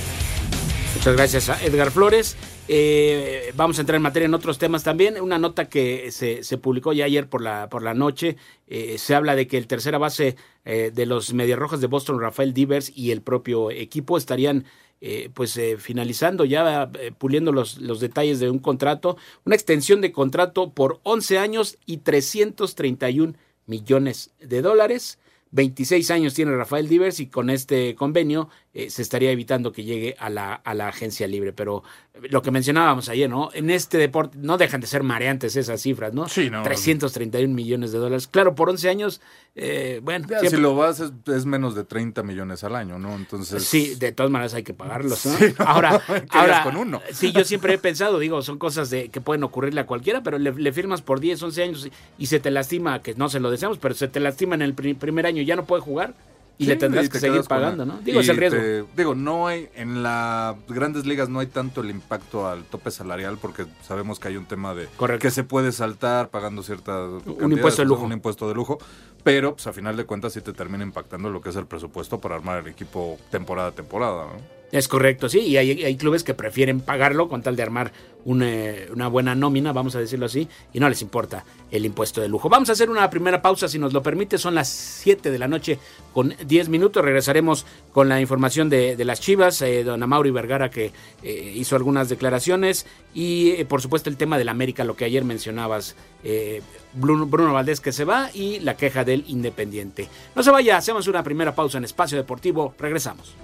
Muchas 0.96 1.16
gracias 1.18 1.50
a 1.50 1.62
Edgar 1.64 1.92
Flores. 1.92 2.38
Eh, 2.68 3.52
vamos 3.56 3.78
a 3.78 3.82
entrar 3.82 3.98
en 3.98 4.04
materia 4.04 4.26
en 4.28 4.34
otros 4.34 4.58
temas 4.58 4.84
también. 4.84 5.20
Una 5.20 5.38
nota 5.38 5.66
que 5.66 6.12
se, 6.12 6.44
se 6.44 6.58
publicó 6.58 6.94
ya 6.94 7.06
ayer 7.06 7.28
por 7.28 7.42
la, 7.42 7.68
por 7.70 7.82
la 7.82 7.94
noche. 7.94 8.38
eh, 8.68 8.98
se 8.98 9.16
habla 9.16 9.36
de 9.36 9.48
que 9.48 9.58
el 9.58 9.68
tercera 9.68 9.98
base 9.98 10.38
eh, 10.66 10.92
de 10.94 11.06
los 11.06 11.34
Medias 11.34 11.60
Rojas 11.60 11.82
de 11.82 11.88
Boston, 11.88 12.22
Rafael 12.22 12.54
Divers, 12.54 12.92
y 12.96 13.12
el 13.12 13.22
propio 13.22 13.70
equipo 13.72 14.18
estarían 14.18 14.66
eh, 15.02 15.30
pues 15.34 15.58
eh, 15.58 15.76
finalizando 15.78 16.46
ya, 16.46 16.90
puliendo 17.18 17.52
los, 17.52 17.80
los 17.80 18.00
detalles 18.00 18.40
de 18.40 18.50
un 18.50 18.60
contrato, 18.60 19.18
una 19.44 19.56
extensión 19.56 20.00
de 20.00 20.14
contrato 20.14 20.72
por 20.72 21.02
11 21.04 21.38
años 21.40 21.78
y 21.86 21.98
331 21.98 23.34
millones 23.66 24.32
de 24.40 24.62
dólares. 24.62 25.20
26 25.52 26.10
años 26.10 26.34
tiene 26.34 26.56
Rafael 26.56 26.88
Divers 26.88 27.20
y 27.20 27.28
con 27.28 27.50
este 27.52 27.94
convenio 27.96 28.50
eh, 28.74 28.90
se 28.90 29.02
estaría 29.02 29.32
evitando 29.32 29.72
que 29.72 29.84
llegue 29.84 30.16
a 30.20 30.30
la, 30.30 30.54
a 30.56 30.74
la 30.74 30.88
agencia 30.88 31.28
libre. 31.28 31.54
Pero 31.54 31.84
lo 32.30 32.42
que 32.42 32.52
mencionábamos 32.52 33.10
ayer, 33.10 33.30
¿no? 33.30 33.50
En 33.54 33.70
este 33.70 33.98
deporte 33.98 34.38
no 34.42 34.58
dejan 34.58 34.82
de 34.82 34.88
ser 34.88 35.04
mareantes 35.04 35.56
esas 35.56 35.82
cifras, 35.82 36.14
¿no? 36.14 36.28
Sí, 36.28 36.50
no. 36.50 36.64
331 36.64 37.54
millones 37.54 37.92
de 37.92 38.00
dólares. 38.00 38.28
Claro, 38.28 38.56
por 38.56 38.70
11 38.70 38.90
años, 38.90 39.22
eh, 39.56 40.00
bueno. 40.04 40.26
ya, 40.28 40.40
siempre- 40.40 40.58
si 40.58 40.62
lo 40.62 40.76
vas, 40.76 41.00
es, 41.00 41.12
es 41.28 41.46
menos 41.46 41.76
de 41.76 41.84
30 41.84 42.24
millones 42.24 42.64
al 42.64 42.76
año, 42.76 42.98
¿no? 43.00 43.16
Entonces. 43.16 43.64
Sí, 43.64 43.96
de 43.96 44.12
todas 44.12 44.32
maneras 44.32 44.54
hay 44.54 44.64
que 44.64 44.74
pagarlos. 44.74 45.26
¿no? 45.26 45.34
Sí, 45.38 45.54
no, 45.58 45.66
ahora, 45.66 46.02
¿qué 46.08 46.38
ahora 46.38 46.64
con 46.64 46.76
uno? 46.78 47.02
sí, 47.12 47.32
yo 47.32 47.44
siempre 47.44 47.74
he 47.74 47.78
pensado, 47.78 48.18
digo, 48.20 48.42
son 48.42 48.58
cosas 48.58 48.90
de, 48.90 49.10
que 49.10 49.22
pueden 49.22 49.44
ocurrirle 49.44 49.82
a 49.82 49.86
cualquiera, 49.86 50.24
pero 50.24 50.38
le, 50.40 50.52
le 50.52 50.72
firmas 50.74 51.02
por 51.02 51.20
10, 51.20 51.42
11 51.44 51.64
años 51.64 51.86
y, 51.86 51.92
y 52.24 52.26
se 52.28 52.40
te 52.40 52.50
lastima, 52.52 53.02
que 53.02 53.14
no 53.16 53.30
se 53.30 53.40
lo 53.40 53.52
deseamos, 53.52 53.78
pero 53.78 53.94
se 53.94 54.08
te 54.08 54.20
lastima 54.20 54.56
en 54.56 54.62
el 54.64 54.74
pri- 54.74 54.96
primer 54.96 55.26
año, 55.28 55.42
ya 55.44 55.56
no 55.56 55.66
puede 55.66 55.82
jugar. 55.82 56.16
Y 56.58 56.66
le 56.66 56.76
tendrás 56.76 57.10
que 57.10 57.20
seguir 57.20 57.44
pagando, 57.44 57.86
¿no? 57.86 58.00
Digo, 58.00 58.20
es 58.20 58.30
el 58.30 58.38
riesgo. 58.38 58.88
digo, 58.96 59.16
no 59.16 59.48
hay, 59.48 59.70
en 59.76 60.04
las 60.04 60.56
grandes 60.68 61.06
ligas 61.06 61.30
no 61.30 61.40
hay 61.40 61.48
tanto 61.48 61.82
el 61.82 61.90
impacto 61.90 62.48
al 62.48 62.64
tope 62.66 62.92
salarial 62.92 63.38
porque 63.42 63.66
sabemos 63.82 64.20
que 64.20 64.28
hay 64.28 64.38
un 64.38 64.46
tema 64.46 64.74
de 64.74 64.88
que 65.20 65.32
se 65.32 65.44
puede 65.44 65.72
saltar 65.72 66.30
pagando 66.30 66.64
cierta... 66.64 67.06
Un 67.06 67.52
impuesto 67.52 67.82
de 67.82 67.88
lujo. 67.88 68.06
Un 68.06 68.14
impuesto 68.14 68.48
de 68.48 68.56
lujo, 68.56 68.78
pero 69.24 69.54
pues 69.56 69.68
a 69.68 69.74
final 69.74 69.96
de 69.98 70.06
cuentas 70.06 70.34
sí 70.34 70.42
te 70.42 70.54
termina 70.54 70.84
impactando 70.84 71.30
lo 71.30 71.42
que 71.42 71.50
es 71.50 71.56
el 71.56 71.66
presupuesto 71.66 72.20
para 72.20 72.36
armar 72.36 72.60
el 72.60 72.68
equipo 72.68 73.18
temporada 73.32 73.70
a 73.70 73.72
temporada, 73.72 74.26
¿no? 74.26 74.64
Es 74.74 74.88
correcto, 74.88 75.30
sí, 75.30 75.42
y 75.42 75.56
hay, 75.56 75.96
clubes 75.98 76.24
que 76.24 76.34
prefieren 76.34 76.80
pagarlo 76.80 77.30
con 77.30 77.44
tal 77.44 77.56
de 77.56 77.62
armar 77.62 77.92
una, 78.26 79.08
buena 79.08 79.36
nómina, 79.36 79.72
vamos 79.72 79.96
a 79.96 80.00
decirlo 80.00 80.26
así, 80.26 80.48
y 80.74 80.80
no 80.80 80.90
les 80.90 81.04
importa 81.04 81.46
el 81.70 81.86
impuesto 81.86 82.22
de 82.22 82.28
lujo. 82.28 82.50
Vamos 82.50 82.70
a 82.70 82.72
hacer 82.72 82.90
una 82.90 83.08
primera 83.12 83.40
pausa, 83.40 83.68
si 83.68 83.78
nos 83.78 83.94
lo 83.94 84.02
permite, 84.02 84.40
son 84.40 84.56
las 84.56 84.70
7 84.70 85.30
de 85.30 85.38
la 85.38 85.48
noche 85.48 85.78
con 86.12 86.34
10 86.44 86.70
minutos, 86.70 87.06
regresaremos 87.06 87.68
con 87.92 88.10
la 88.10 88.20
información 88.20 88.68
de, 88.68 88.98
las 89.06 89.22
Chivas, 89.22 89.62
eh, 89.62 89.84
don 89.84 90.02
Amauri 90.02 90.32
Vergara 90.32 90.72
que 90.72 90.92
eh, 91.22 91.54
hizo 91.56 91.76
algunas 91.76 92.10
declaraciones, 92.10 92.88
y 93.14 93.52
eh, 93.52 93.66
por 93.66 93.80
supuesto 93.80 94.10
el 94.10 94.18
tema 94.18 94.40
del 94.40 94.50
América, 94.50 94.86
lo 94.86 94.96
que 94.96 95.06
ayer 95.06 95.24
mencionabas, 95.24 95.96
eh, 96.24 96.62
Bruno, 96.94 97.26
Bruno 97.26 97.54
Valdés 97.54 97.82
que 97.82 97.92
se 97.92 98.06
va 98.06 98.30
y 98.34 98.60
la 98.60 98.78
queja 98.78 99.04
del 99.04 99.24
Independiente. 99.28 100.08
No 100.36 100.44
se 100.44 100.52
vaya, 100.52 100.78
hacemos 100.78 101.08
una 101.08 101.24
primera 101.24 101.54
pausa 101.56 101.78
en 101.78 101.86
Espacio 101.86 102.18
Deportivo, 102.18 102.74
regresamos. 102.78 103.36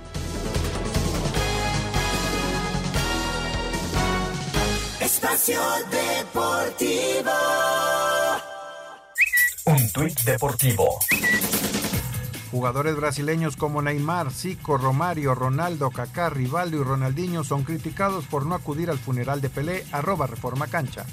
Espacio 5.00 5.60
Deportivo. 5.92 7.32
Un 9.66 9.92
tuit 9.92 10.20
deportivo. 10.22 11.00
Jugadores 12.52 12.96
brasileños 12.96 13.56
como 13.56 13.82
Neymar, 13.82 14.32
Zico, 14.32 14.78
Romario, 14.78 15.36
Ronaldo, 15.36 15.92
Kaká, 15.92 16.32
Rivaldo 16.32 16.78
y 16.78 16.84
Ronaldinho 16.84 17.44
son 17.44 17.64
criticados 17.64 18.26
por 18.26 18.48
no 18.48 18.56
acudir 18.56 18.90
al 18.90 18.98
funeral 18.98 19.42
de 19.42 19.50
Pelé, 19.50 19.86
arroba 19.92 20.26
Reforma 20.26 20.66
Cancha. 20.66 21.06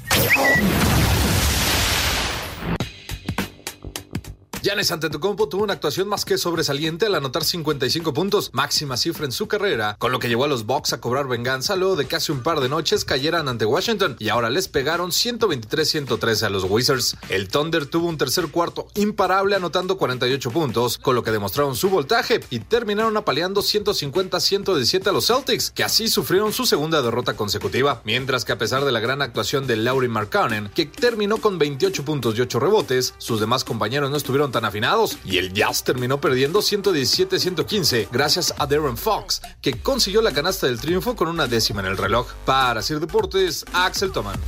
Giannis 4.67 4.91
Antetokounmpo 4.91 5.49
tuvo 5.49 5.63
una 5.63 5.75
actuación 5.75 6.09
más 6.09 6.25
que 6.25 6.37
sobresaliente 6.37 7.07
al 7.07 7.15
anotar 7.15 7.45
55 7.45 8.13
puntos, 8.13 8.51
máxima 8.53 8.97
cifra 8.97 9.25
en 9.25 9.31
su 9.31 9.47
carrera, 9.47 9.95
con 10.01 10.11
lo 10.11 10.19
que 10.19 10.27
llevó 10.27 10.43
a 10.43 10.49
los 10.49 10.67
Bucks 10.67 10.93
a 10.93 11.01
cobrar 11.01 11.29
venganza 11.29 11.77
luego 11.77 11.95
de 11.95 12.09
hace 12.17 12.33
un 12.33 12.43
par 12.43 12.59
de 12.59 12.69
noches 12.69 13.05
cayeran 13.05 13.49
ante 13.49 13.65
Washington 13.65 14.17
y 14.19 14.29
ahora 14.29 14.51
les 14.51 14.67
pegaron 14.67 15.13
123-113 15.13 16.43
a 16.43 16.51
los 16.51 16.65
Wizards. 16.65 17.17
El 17.29 17.47
Thunder 17.47 17.87
tuvo 17.87 18.09
un 18.09 18.19
tercer 18.19 18.49
cuarto 18.49 18.89
imparable 18.97 19.55
anotando 19.55 19.99
48 19.99 20.51
puntos, 20.51 20.99
con 20.99 21.15
lo 21.15 21.23
que 21.23 21.31
demostraron 21.31 21.77
su 21.77 21.89
voltaje 21.89 22.41
y 22.51 22.59
terminaron 22.59 23.17
apaleando 23.17 23.61
150-117 23.61 25.07
a 25.07 25.13
los 25.13 25.29
Celtics, 25.29 25.71
que 25.71 25.85
así 25.85 26.09
sufrieron 26.09 26.53
su 26.53 26.67
segunda 26.67 27.03
derrota 27.03 27.35
consecutiva, 27.35 28.03
mientras 28.05 28.45
que 28.45 28.51
a 28.51 28.59
pesar 28.59 28.85
de 28.85 28.91
la 28.91 28.99
gran 28.99 29.23
actuación 29.23 29.69
de 29.69 29.77
Laurie 29.77 30.09
Markkanen, 30.09 30.71
que 30.75 30.87
terminó 30.87 31.37
con 31.37 31.57
28 31.57 32.05
puntos 32.05 32.37
y 32.37 32.41
8 32.41 32.59
rebotes, 32.59 33.15
sus 33.19 33.39
demás 33.39 33.63
compañeros 33.63 34.11
no 34.11 34.17
estuvieron 34.17 34.56
tan 34.57 34.65
afinados 34.65 35.19
y 35.23 35.37
el 35.37 35.53
Jazz 35.53 35.85
terminó 35.85 36.19
perdiendo 36.19 36.61
117-115 36.61 38.09
gracias 38.11 38.55
a 38.57 38.67
Darren 38.67 38.97
Fox, 38.97 39.43
que 39.61 39.83
consiguió 39.83 40.23
la 40.23 40.33
canasta 40.33 40.67
del 40.67 40.81
triunfo 40.81 41.15
con 41.15 41.29
una 41.29 41.47
décima 41.47 41.81
en 41.81 41.89
el 41.89 41.99
reloj. 41.99 42.33
Para 42.47 42.81
Sir 42.81 42.99
Deportes, 42.99 43.67
Axel 43.75 44.13
Toman. 44.13 44.41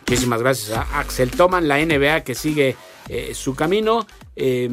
Muchísimas 0.00 0.42
gracias 0.42 0.76
a 0.76 0.98
Axel 0.98 1.30
Toman, 1.30 1.68
la 1.68 1.78
NBA 1.78 2.24
que 2.24 2.34
sigue 2.34 2.74
eh, 3.08 3.34
su 3.36 3.54
camino. 3.54 4.04
Eh, 4.34 4.68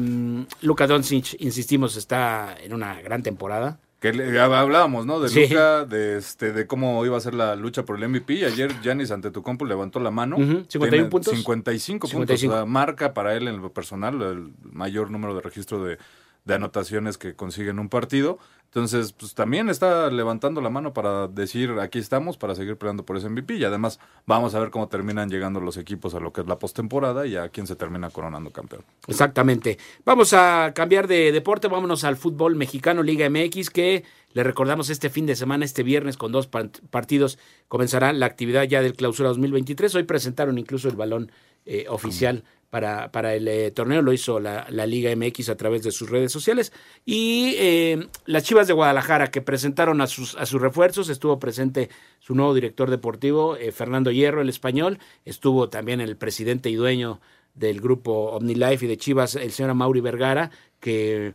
Luka 0.62 0.88
Doncic, 0.88 1.36
insistimos, 1.38 1.94
está 1.94 2.56
en 2.60 2.74
una 2.74 3.00
gran 3.00 3.22
temporada. 3.22 3.78
Que 4.12 4.38
hablábamos, 4.38 5.06
¿no? 5.06 5.18
De 5.18 5.28
Luca, 5.28 5.86
de, 5.86 6.18
este, 6.18 6.52
de 6.52 6.66
cómo 6.66 7.04
iba 7.06 7.16
a 7.16 7.20
ser 7.20 7.34
la 7.34 7.56
lucha 7.56 7.84
por 7.84 7.96
el 7.96 8.08
MVP. 8.08 8.44
Ayer 8.44 8.78
Giannis 8.82 9.10
ante 9.10 9.30
tu 9.30 9.42
compu 9.42 9.64
levantó 9.64 9.98
la 9.98 10.10
mano. 10.10 10.36
51 10.36 11.08
puntos. 11.08 11.34
55, 11.34 12.08
puntos. 12.08 12.44
marca 12.66 13.14
para 13.14 13.34
él 13.34 13.48
en 13.48 13.62
lo 13.62 13.72
personal 13.72 14.20
el 14.20 14.52
mayor 14.62 15.10
número 15.10 15.34
de 15.34 15.40
registro 15.40 15.82
de, 15.82 15.98
de 16.44 16.54
anotaciones 16.54 17.16
que 17.16 17.34
consigue 17.34 17.70
en 17.70 17.78
un 17.78 17.88
partido. 17.88 18.38
Entonces, 18.74 19.12
pues 19.12 19.34
también 19.34 19.68
está 19.68 20.10
levantando 20.10 20.60
la 20.60 20.68
mano 20.68 20.92
para 20.92 21.28
decir, 21.28 21.70
aquí 21.80 22.00
estamos, 22.00 22.36
para 22.36 22.56
seguir 22.56 22.76
peleando 22.76 23.04
por 23.04 23.16
ese 23.16 23.28
MVP. 23.28 23.54
Y 23.54 23.62
además, 23.62 24.00
vamos 24.26 24.56
a 24.56 24.58
ver 24.58 24.70
cómo 24.70 24.88
terminan 24.88 25.30
llegando 25.30 25.60
los 25.60 25.76
equipos 25.76 26.12
a 26.16 26.18
lo 26.18 26.32
que 26.32 26.40
es 26.40 26.48
la 26.48 26.58
postemporada 26.58 27.24
y 27.24 27.36
a 27.36 27.50
quién 27.50 27.68
se 27.68 27.76
termina 27.76 28.10
coronando 28.10 28.50
campeón. 28.50 28.82
Exactamente. 29.06 29.78
Vamos 30.04 30.32
a 30.32 30.72
cambiar 30.74 31.06
de 31.06 31.30
deporte, 31.30 31.68
vámonos 31.68 32.02
al 32.02 32.16
fútbol 32.16 32.56
mexicano, 32.56 33.04
Liga 33.04 33.30
MX, 33.30 33.70
que 33.70 34.02
le 34.32 34.42
recordamos 34.42 34.90
este 34.90 35.08
fin 35.08 35.26
de 35.26 35.36
semana, 35.36 35.64
este 35.64 35.84
viernes, 35.84 36.16
con 36.16 36.32
dos 36.32 36.48
partidos, 36.48 37.38
comenzará 37.68 38.12
la 38.12 38.26
actividad 38.26 38.64
ya 38.64 38.82
del 38.82 38.94
clausura 38.94 39.28
2023. 39.28 39.94
Hoy 39.94 40.02
presentaron 40.02 40.58
incluso 40.58 40.88
el 40.88 40.96
balón 40.96 41.30
eh, 41.64 41.86
oficial 41.88 42.42
para, 42.74 43.12
para 43.12 43.36
el 43.36 43.46
eh, 43.46 43.70
torneo, 43.70 44.02
lo 44.02 44.12
hizo 44.12 44.40
la, 44.40 44.66
Liga 44.68 45.14
MX 45.14 45.48
a 45.48 45.56
través 45.56 45.84
de 45.84 45.92
sus 45.92 46.10
redes 46.10 46.32
sociales. 46.32 46.72
Y 47.04 47.54
eh, 47.56 48.08
las 48.26 48.42
Chivas 48.42 48.66
de 48.66 48.72
Guadalajara 48.72 49.30
que 49.30 49.40
presentaron 49.40 50.00
a 50.00 50.08
sus, 50.08 50.34
a 50.34 50.44
sus 50.44 50.60
refuerzos, 50.60 51.08
estuvo 51.08 51.38
presente 51.38 51.88
su 52.18 52.34
nuevo 52.34 52.52
director 52.52 52.90
deportivo, 52.90 53.56
eh, 53.56 53.70
Fernando 53.70 54.10
Hierro, 54.10 54.42
el 54.42 54.48
español, 54.48 54.98
estuvo 55.24 55.68
también 55.68 56.00
el 56.00 56.16
presidente 56.16 56.68
y 56.68 56.74
dueño 56.74 57.20
del 57.54 57.80
grupo 57.80 58.32
OmniLife 58.32 58.86
y 58.86 58.88
de 58.88 58.96
Chivas, 58.96 59.36
el 59.36 59.52
señor 59.52 59.72
Mauri 59.74 60.00
Vergara, 60.00 60.50
que 60.80 61.32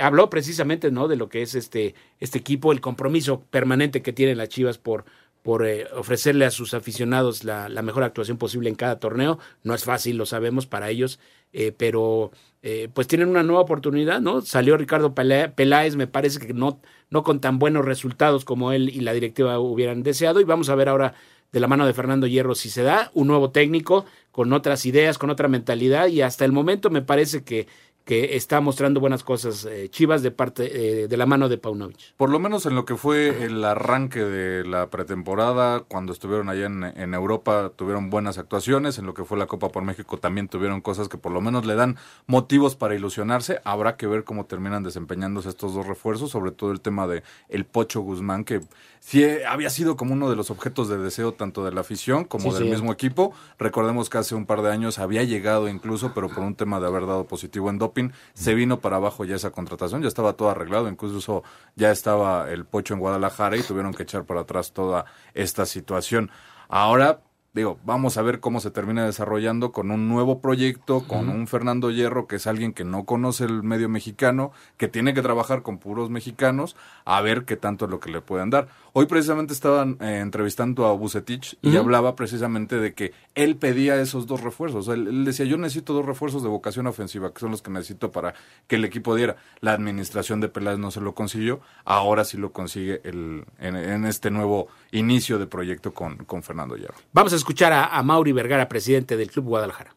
habló 0.00 0.28
precisamente 0.28 0.90
¿no? 0.90 1.06
de 1.06 1.14
lo 1.14 1.28
que 1.28 1.42
es 1.42 1.54
este, 1.54 1.94
este 2.18 2.38
equipo, 2.38 2.72
el 2.72 2.80
compromiso 2.80 3.44
permanente 3.48 4.02
que 4.02 4.12
tienen 4.12 4.38
las 4.38 4.48
Chivas 4.48 4.78
por 4.78 5.04
por 5.42 5.66
eh, 5.66 5.86
ofrecerle 5.94 6.44
a 6.44 6.50
sus 6.50 6.74
aficionados 6.74 7.44
la, 7.44 7.68
mejor 7.82 8.04
actuación 8.04 8.36
posible 8.36 8.68
en 8.68 8.74
cada 8.74 8.98
torneo. 8.98 9.38
No 9.62 9.74
es 9.74 9.84
fácil, 9.84 10.16
lo 10.16 10.26
sabemos 10.26 10.66
para 10.66 10.90
ellos, 10.90 11.18
eh, 11.52 11.72
pero 11.76 12.30
eh, 12.62 12.88
pues 12.92 13.06
tienen 13.06 13.28
una 13.28 13.42
nueva 13.42 13.62
oportunidad, 13.62 14.20
¿no? 14.20 14.42
Salió 14.42 14.76
Ricardo 14.76 15.14
Peláez, 15.14 15.96
me 15.96 16.06
parece 16.06 16.46
que 16.46 16.52
no, 16.52 16.80
no 17.08 17.22
con 17.22 17.40
tan 17.40 17.58
buenos 17.58 17.84
resultados 17.84 18.44
como 18.44 18.72
él 18.72 18.90
y 18.90 19.00
la 19.00 19.12
directiva 19.12 19.58
hubieran 19.58 20.02
deseado, 20.02 20.40
y 20.40 20.44
vamos 20.44 20.68
a 20.68 20.74
ver 20.74 20.88
ahora 20.88 21.14
de 21.52 21.60
la 21.60 21.66
mano 21.66 21.86
de 21.86 21.94
Fernando 21.94 22.26
Hierro 22.26 22.54
si 22.54 22.70
se 22.70 22.82
da 22.82 23.10
un 23.14 23.26
nuevo 23.26 23.50
técnico 23.50 24.04
con 24.30 24.52
otras 24.52 24.86
ideas, 24.86 25.18
con 25.18 25.30
otra 25.30 25.48
mentalidad, 25.48 26.08
y 26.08 26.22
hasta 26.22 26.44
el 26.44 26.52
momento 26.52 26.90
me 26.90 27.02
parece 27.02 27.42
que 27.42 27.66
que 28.10 28.34
está 28.34 28.60
mostrando 28.60 28.98
buenas 28.98 29.22
cosas 29.22 29.64
eh, 29.66 29.88
Chivas 29.88 30.20
de 30.24 30.32
parte 30.32 31.04
eh, 31.04 31.06
de 31.06 31.16
la 31.16 31.26
mano 31.26 31.48
de 31.48 31.58
Paunovic. 31.58 32.12
Por 32.16 32.28
lo 32.28 32.40
menos 32.40 32.66
en 32.66 32.74
lo 32.74 32.84
que 32.84 32.96
fue 32.96 33.44
el 33.44 33.64
arranque 33.64 34.24
de 34.24 34.66
la 34.66 34.90
pretemporada, 34.90 35.84
cuando 35.86 36.12
estuvieron 36.12 36.48
allá 36.48 36.66
en, 36.66 37.14
Europa, 37.14 37.70
tuvieron 37.76 38.10
buenas 38.10 38.36
actuaciones. 38.36 38.98
En 38.98 39.06
lo 39.06 39.14
que 39.14 39.22
fue 39.24 39.38
la 39.38 39.46
Copa 39.46 39.68
por 39.68 39.84
México 39.84 40.16
también 40.16 40.48
tuvieron 40.48 40.80
cosas 40.80 41.08
que 41.08 41.18
por 41.18 41.30
lo 41.30 41.40
menos 41.40 41.66
le 41.66 41.76
dan 41.76 41.98
motivos 42.26 42.74
para 42.74 42.96
ilusionarse. 42.96 43.60
Habrá 43.62 43.96
que 43.96 44.08
ver 44.08 44.24
cómo 44.24 44.44
terminan 44.44 44.82
desempeñándose 44.82 45.48
estos 45.48 45.72
dos 45.74 45.86
refuerzos, 45.86 46.32
sobre 46.32 46.50
todo 46.50 46.72
el 46.72 46.80
tema 46.80 47.06
de 47.06 47.22
el 47.48 47.64
Pocho 47.64 48.00
Guzmán, 48.00 48.42
que 48.42 48.60
sí 49.00 49.24
había 49.48 49.70
sido 49.70 49.96
como 49.96 50.12
uno 50.12 50.30
de 50.30 50.36
los 50.36 50.50
objetos 50.50 50.88
de 50.88 50.98
deseo 50.98 51.32
tanto 51.32 51.64
de 51.64 51.72
la 51.72 51.80
afición 51.80 52.24
como 52.24 52.54
del 52.54 52.66
mismo 52.66 52.92
equipo. 52.92 53.32
Recordemos 53.58 54.08
que 54.08 54.18
hace 54.18 54.34
un 54.34 54.46
par 54.46 54.62
de 54.62 54.70
años 54.70 54.98
había 54.98 55.24
llegado 55.24 55.68
incluso, 55.68 56.12
pero 56.14 56.28
por 56.28 56.44
un 56.44 56.54
tema 56.54 56.78
de 56.78 56.86
haber 56.86 57.06
dado 57.06 57.24
positivo 57.24 57.70
en 57.70 57.78
doping, 57.78 58.10
se 58.34 58.54
vino 58.54 58.80
para 58.80 58.96
abajo 58.96 59.24
ya 59.24 59.36
esa 59.36 59.50
contratación, 59.50 60.02
ya 60.02 60.08
estaba 60.08 60.34
todo 60.34 60.50
arreglado, 60.50 60.88
incluso 60.88 61.42
ya 61.74 61.90
estaba 61.90 62.50
el 62.50 62.64
pocho 62.66 62.94
en 62.94 63.00
Guadalajara 63.00 63.56
y 63.56 63.62
tuvieron 63.62 63.92
que 63.94 64.04
echar 64.04 64.24
para 64.24 64.42
atrás 64.42 64.72
toda 64.72 65.06
esta 65.34 65.66
situación. 65.66 66.30
Ahora 66.68 67.20
digo, 67.52 67.78
vamos 67.84 68.16
a 68.16 68.22
ver 68.22 68.40
cómo 68.40 68.60
se 68.60 68.70
termina 68.70 69.04
desarrollando 69.04 69.72
con 69.72 69.90
un 69.90 70.08
nuevo 70.08 70.40
proyecto, 70.40 71.06
con 71.06 71.28
un 71.28 71.46
Fernando 71.48 71.90
Hierro, 71.90 72.26
que 72.26 72.36
es 72.36 72.46
alguien 72.46 72.72
que 72.72 72.84
no 72.84 73.04
conoce 73.04 73.44
el 73.44 73.62
medio 73.62 73.88
mexicano, 73.88 74.52
que 74.76 74.88
tiene 74.88 75.14
que 75.14 75.22
trabajar 75.22 75.62
con 75.62 75.78
puros 75.78 76.10
mexicanos, 76.10 76.76
a 77.04 77.20
ver 77.20 77.44
qué 77.44 77.56
tanto 77.56 77.86
es 77.86 77.90
lo 77.90 77.98
que 77.98 78.10
le 78.10 78.20
pueden 78.20 78.50
dar. 78.50 78.68
Hoy 78.92 79.06
precisamente 79.06 79.52
estaban 79.52 79.96
eh, 80.00 80.18
entrevistando 80.18 80.86
a 80.86 80.92
Bucetich 80.92 81.56
y 81.62 81.76
hablaba 81.76 82.16
precisamente 82.16 82.76
de 82.76 82.94
que 82.94 83.12
él 83.34 83.56
pedía 83.56 84.00
esos 84.00 84.26
dos 84.26 84.40
refuerzos. 84.40 84.88
Él, 84.88 85.24
decía, 85.24 85.46
yo 85.46 85.56
necesito 85.56 85.92
dos 85.92 86.04
refuerzos 86.04 86.42
de 86.42 86.48
vocación 86.48 86.86
ofensiva, 86.86 87.32
que 87.32 87.40
son 87.40 87.52
los 87.52 87.62
que 87.62 87.70
necesito 87.70 88.10
para 88.10 88.34
que 88.66 88.76
el 88.76 88.84
equipo 88.84 89.14
diera. 89.14 89.36
La 89.60 89.72
administración 89.72 90.40
de 90.40 90.48
Peláez 90.48 90.78
no 90.78 90.90
se 90.90 91.00
lo 91.00 91.14
consiguió, 91.14 91.60
ahora 91.84 92.24
sí 92.24 92.36
lo 92.36 92.52
consigue 92.52 93.00
el, 93.04 93.44
en, 93.58 94.04
este 94.06 94.30
nuevo 94.30 94.68
inicio 94.90 95.38
de 95.38 95.46
proyecto 95.46 95.94
con, 95.94 96.16
con 96.24 96.42
Fernando 96.42 96.76
Hierro. 96.76 96.96
Vamos 97.12 97.32
a 97.32 97.36
escuchar 97.36 97.72
a, 97.72 97.86
a 97.86 98.02
Mauri 98.02 98.32
Vergara, 98.32 98.68
presidente 98.68 99.16
del 99.16 99.30
Club 99.30 99.46
Guadalajara. 99.46 99.94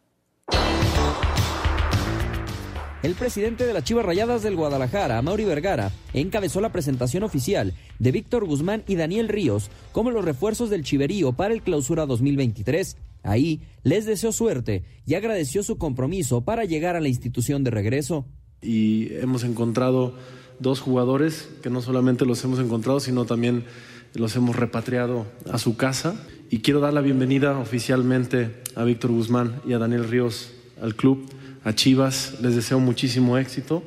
El 3.04 3.16
presidente 3.16 3.66
de 3.66 3.74
las 3.74 3.84
Chivas 3.84 4.06
Rayadas 4.06 4.44
del 4.44 4.56
Guadalajara, 4.56 5.22
Mauri 5.22 5.44
Vergara, 5.44 5.92
encabezó 6.14 6.62
la 6.62 6.72
presentación 6.72 7.24
oficial 7.24 7.74
de 8.00 8.12
Víctor 8.14 8.46
Guzmán 8.46 8.84
y 8.88 8.96
Daniel 8.96 9.28
Ríos 9.28 9.70
como 9.92 10.10
los 10.10 10.24
refuerzos 10.24 10.70
del 10.70 10.86
Chiverío 10.86 11.34
para 11.34 11.54
el 11.54 11.64
Clausura 11.64 12.06
2023. 12.06 12.96
Ahí 13.24 13.60
les 13.84 14.06
deseó 14.06 14.32
suerte 14.32 14.86
y 15.06 15.16
agradeció 15.16 15.64
su 15.64 15.78
compromiso 15.78 16.46
para 16.46 16.64
llegar 16.64 16.96
a 16.96 17.02
la 17.02 17.10
institución 17.10 17.66
de 17.66 17.72
regreso. 17.72 18.26
y 18.62 19.14
hemos 19.16 19.44
encontrado 19.44 20.16
dos 20.60 20.80
jugadores 20.80 21.50
que 21.62 21.70
no 21.70 21.82
solamente 21.82 22.26
los 22.26 22.42
hemos 22.46 22.60
encontrado, 22.60 23.02
sino 23.02 23.26
también 23.26 23.66
los 24.14 24.34
hemos 24.38 24.56
repatriado 24.56 25.26
a 25.52 25.58
su 25.58 25.76
casa. 25.76 26.16
Y 26.50 26.60
quiero 26.60 26.80
dar 26.80 26.94
la 26.94 27.02
bienvenida 27.02 27.60
oficialmente 27.60 28.64
a 28.76 28.86
Víctor 28.86 29.12
Guzmán 29.12 29.62
y 29.68 29.74
a 29.74 29.80
Daniel 29.80 30.08
Ríos 30.08 30.54
al 30.82 30.96
club, 30.96 31.28
a 31.64 31.74
Chivas. 31.74 32.40
Les 32.42 32.56
deseo 32.56 32.80
muchísimo 32.80 33.38
éxito 33.38 33.84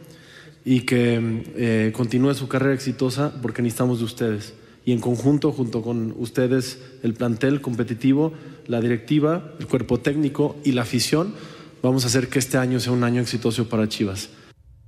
y 0.64 0.80
que 0.80 1.45
eh, 1.56 1.92
continúe 1.95 2.35
su 2.35 2.49
carrera 2.49 2.75
exitosa 2.75 3.33
porque 3.40 3.62
necesitamos 3.62 3.99
de 3.99 4.04
ustedes. 4.04 4.54
Y 4.85 4.92
en 4.92 5.00
conjunto, 5.00 5.52
junto 5.52 5.83
con 5.83 6.14
ustedes, 6.18 6.80
el 7.02 7.14
plantel 7.14 7.61
competitivo, 7.61 8.33
la 8.66 8.80
directiva, 8.80 9.52
el 9.59 9.66
cuerpo 9.66 9.99
técnico 9.99 10.56
y 10.64 10.73
la 10.73 10.83
afición, 10.83 11.35
vamos 11.83 12.04
a 12.04 12.06
hacer 12.06 12.28
que 12.28 12.38
este 12.38 12.59
año 12.59 12.78
sea 12.80 12.92
un 12.92 13.04
año 13.04 13.21
exitoso 13.21 13.68
para 13.68 13.88
Chivas. 13.88 14.30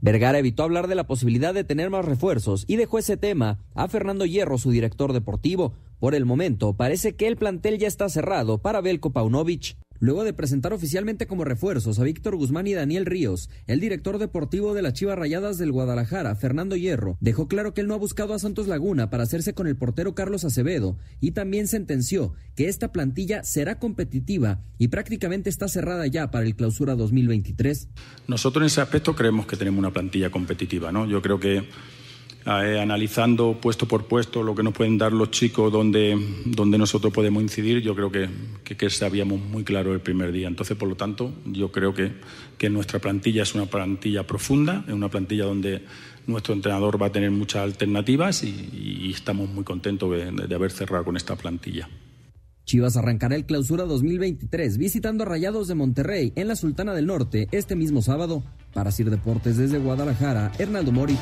Vergara 0.00 0.38
evitó 0.38 0.62
hablar 0.62 0.86
de 0.86 0.94
la 0.94 1.08
posibilidad 1.08 1.52
de 1.52 1.64
tener 1.64 1.90
más 1.90 2.04
refuerzos 2.04 2.64
y 2.68 2.76
dejó 2.76 3.00
ese 3.00 3.16
tema 3.16 3.58
a 3.74 3.88
Fernando 3.88 4.24
Hierro, 4.24 4.56
su 4.56 4.70
director 4.70 5.12
deportivo. 5.12 5.72
Por 5.98 6.14
el 6.14 6.24
momento, 6.24 6.74
parece 6.74 7.16
que 7.16 7.26
el 7.26 7.36
plantel 7.36 7.78
ya 7.78 7.88
está 7.88 8.08
cerrado 8.08 8.58
para 8.58 8.80
Belko 8.80 9.12
Paunovic. 9.12 9.76
Luego 10.00 10.24
de 10.24 10.32
presentar 10.32 10.72
oficialmente 10.72 11.26
como 11.26 11.44
refuerzos 11.44 11.98
a 11.98 12.04
Víctor 12.04 12.36
Guzmán 12.36 12.66
y 12.66 12.74
Daniel 12.74 13.06
Ríos, 13.06 13.50
el 13.66 13.80
director 13.80 14.18
deportivo 14.18 14.74
de 14.74 14.82
las 14.82 14.92
Chivas 14.92 15.18
Rayadas 15.18 15.58
del 15.58 15.72
Guadalajara, 15.72 16.36
Fernando 16.36 16.76
Hierro, 16.76 17.16
dejó 17.20 17.48
claro 17.48 17.74
que 17.74 17.80
él 17.80 17.88
no 17.88 17.94
ha 17.94 17.98
buscado 17.98 18.34
a 18.34 18.38
Santos 18.38 18.68
Laguna 18.68 19.10
para 19.10 19.24
hacerse 19.24 19.54
con 19.54 19.66
el 19.66 19.76
portero 19.76 20.14
Carlos 20.14 20.44
Acevedo 20.44 20.98
y 21.20 21.32
también 21.32 21.66
sentenció 21.66 22.34
que 22.54 22.68
esta 22.68 22.92
plantilla 22.92 23.42
será 23.42 23.78
competitiva 23.78 24.62
y 24.78 24.88
prácticamente 24.88 25.50
está 25.50 25.68
cerrada 25.68 26.06
ya 26.06 26.30
para 26.30 26.46
el 26.46 26.54
clausura 26.54 26.94
2023. 26.94 27.88
Nosotros 28.28 28.62
en 28.62 28.66
ese 28.66 28.80
aspecto 28.80 29.16
creemos 29.16 29.46
que 29.46 29.56
tenemos 29.56 29.78
una 29.78 29.92
plantilla 29.92 30.30
competitiva, 30.30 30.92
¿no? 30.92 31.06
Yo 31.06 31.20
creo 31.22 31.40
que 31.40 31.68
eh, 32.46 32.78
analizando 32.80 33.58
puesto 33.60 33.86
por 33.86 34.06
puesto 34.06 34.42
lo 34.42 34.54
que 34.54 34.62
nos 34.62 34.72
pueden 34.72 34.96
dar 34.96 35.12
los 35.12 35.30
chicos, 35.30 35.72
donde, 35.72 36.16
donde 36.46 36.78
nosotros 36.78 37.12
podemos 37.12 37.42
incidir, 37.42 37.82
yo 37.82 37.94
creo 37.94 38.10
que, 38.10 38.28
que, 38.64 38.90
sabíamos 38.90 39.40
muy 39.40 39.64
claro 39.64 39.92
el 39.92 40.00
primer 40.00 40.32
día. 40.32 40.48
Entonces, 40.48 40.76
por 40.76 40.88
lo 40.88 40.96
tanto, 40.96 41.32
yo 41.44 41.70
creo 41.70 41.92
que, 41.92 42.12
que 42.56 42.70
nuestra 42.70 43.00
plantilla 43.00 43.42
es 43.42 43.54
una 43.54 43.66
plantilla 43.66 44.26
profunda, 44.26 44.84
es 44.86 44.94
una 44.94 45.08
plantilla 45.08 45.44
donde 45.44 45.82
nuestro 46.26 46.54
entrenador 46.54 47.00
va 47.00 47.06
a 47.06 47.12
tener 47.12 47.30
muchas 47.30 47.62
alternativas 47.62 48.42
y, 48.44 49.10
estamos 49.10 49.50
muy 49.50 49.64
contentos 49.64 50.10
de, 50.10 50.46
de 50.46 50.54
haber 50.54 50.70
cerrado 50.70 51.04
con 51.04 51.16
esta 51.16 51.36
plantilla. 51.36 51.88
Chivas 52.68 52.98
arrancará 52.98 53.34
el 53.34 53.46
clausura 53.46 53.84
2023 53.84 54.76
visitando 54.76 55.24
a 55.24 55.26
Rayados 55.26 55.68
de 55.68 55.74
Monterrey 55.74 56.34
en 56.36 56.48
la 56.48 56.54
Sultana 56.54 56.92
del 56.92 57.06
Norte 57.06 57.48
este 57.50 57.76
mismo 57.76 58.02
sábado. 58.02 58.44
Para 58.74 58.90
Sir 58.90 59.08
Deportes 59.08 59.56
desde 59.56 59.78
Guadalajara, 59.78 60.52
Hernaldo 60.58 60.92
Moritz. 60.92 61.18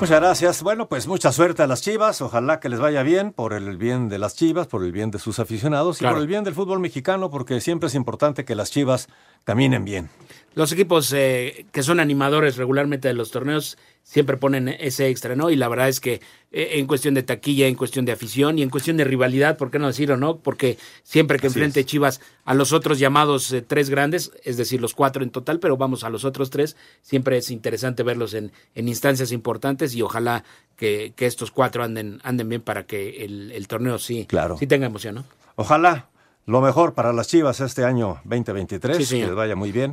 Muchas 0.00 0.18
gracias. 0.18 0.62
Bueno, 0.62 0.88
pues 0.88 1.06
mucha 1.06 1.30
suerte 1.30 1.62
a 1.62 1.66
las 1.66 1.82
Chivas. 1.82 2.22
Ojalá 2.22 2.58
que 2.58 2.70
les 2.70 2.78
vaya 2.78 3.02
bien 3.02 3.32
por 3.32 3.52
el 3.52 3.76
bien 3.76 4.08
de 4.08 4.18
las 4.18 4.34
Chivas, 4.34 4.66
por 4.66 4.82
el 4.82 4.92
bien 4.92 5.10
de 5.10 5.18
sus 5.18 5.38
aficionados 5.38 6.00
y 6.00 6.06
por 6.06 6.16
el 6.16 6.26
bien 6.26 6.42
del 6.42 6.54
fútbol 6.54 6.80
mexicano, 6.80 7.28
porque 7.28 7.60
siempre 7.60 7.88
es 7.88 7.94
importante 7.94 8.46
que 8.46 8.54
las 8.54 8.70
Chivas 8.70 9.08
caminen 9.44 9.84
bien. 9.84 10.08
Los 10.54 10.72
equipos 10.72 11.12
eh, 11.12 11.66
que 11.72 11.82
son 11.82 12.00
animadores 12.00 12.56
regularmente 12.56 13.06
de 13.06 13.14
los 13.14 13.30
torneos 13.30 13.78
siempre 14.02 14.36
ponen 14.36 14.68
ese 14.68 15.08
extra, 15.08 15.36
¿no? 15.36 15.50
Y 15.50 15.56
la 15.56 15.68
verdad 15.68 15.88
es 15.88 16.00
que 16.00 16.14
eh, 16.50 16.70
en 16.72 16.86
cuestión 16.86 17.14
de 17.14 17.22
taquilla, 17.22 17.68
en 17.68 17.76
cuestión 17.76 18.04
de 18.04 18.12
afición 18.12 18.58
y 18.58 18.62
en 18.62 18.70
cuestión 18.70 18.96
de 18.96 19.04
rivalidad, 19.04 19.56
¿por 19.56 19.70
qué 19.70 19.78
no 19.78 19.86
decirlo, 19.86 20.16
no? 20.16 20.38
Porque 20.38 20.78
siempre 21.04 21.38
que 21.38 21.46
enfrente 21.46 21.84
Chivas 21.84 22.20
a 22.44 22.54
los 22.54 22.72
otros 22.72 22.98
llamados 22.98 23.52
eh, 23.52 23.62
tres 23.62 23.90
grandes, 23.90 24.32
es 24.42 24.56
decir, 24.56 24.80
los 24.80 24.94
cuatro 24.94 25.22
en 25.22 25.30
total, 25.30 25.60
pero 25.60 25.76
vamos 25.76 26.02
a 26.02 26.10
los 26.10 26.24
otros 26.24 26.50
tres, 26.50 26.76
siempre 27.02 27.36
es 27.36 27.52
interesante 27.52 28.02
verlos 28.02 28.34
en, 28.34 28.50
en 28.74 28.88
instancias 28.88 29.30
importantes 29.30 29.94
y 29.94 30.02
ojalá 30.02 30.42
que, 30.76 31.12
que, 31.14 31.26
estos 31.26 31.52
cuatro 31.52 31.84
anden, 31.84 32.20
anden 32.24 32.48
bien 32.48 32.62
para 32.62 32.86
que 32.86 33.24
el, 33.24 33.52
el 33.52 33.68
torneo 33.68 33.98
sí, 33.98 34.26
claro. 34.26 34.56
sí 34.58 34.66
tenga 34.66 34.86
emoción, 34.86 35.14
¿no? 35.14 35.24
Ojalá. 35.54 36.08
Lo 36.46 36.60
mejor 36.60 36.94
para 36.94 37.12
las 37.12 37.28
Chivas 37.28 37.60
este 37.60 37.84
año 37.84 38.20
2023, 38.24 39.08
que 39.08 39.16
les 39.18 39.34
vaya 39.34 39.54
muy 39.54 39.70
bien. 39.70 39.92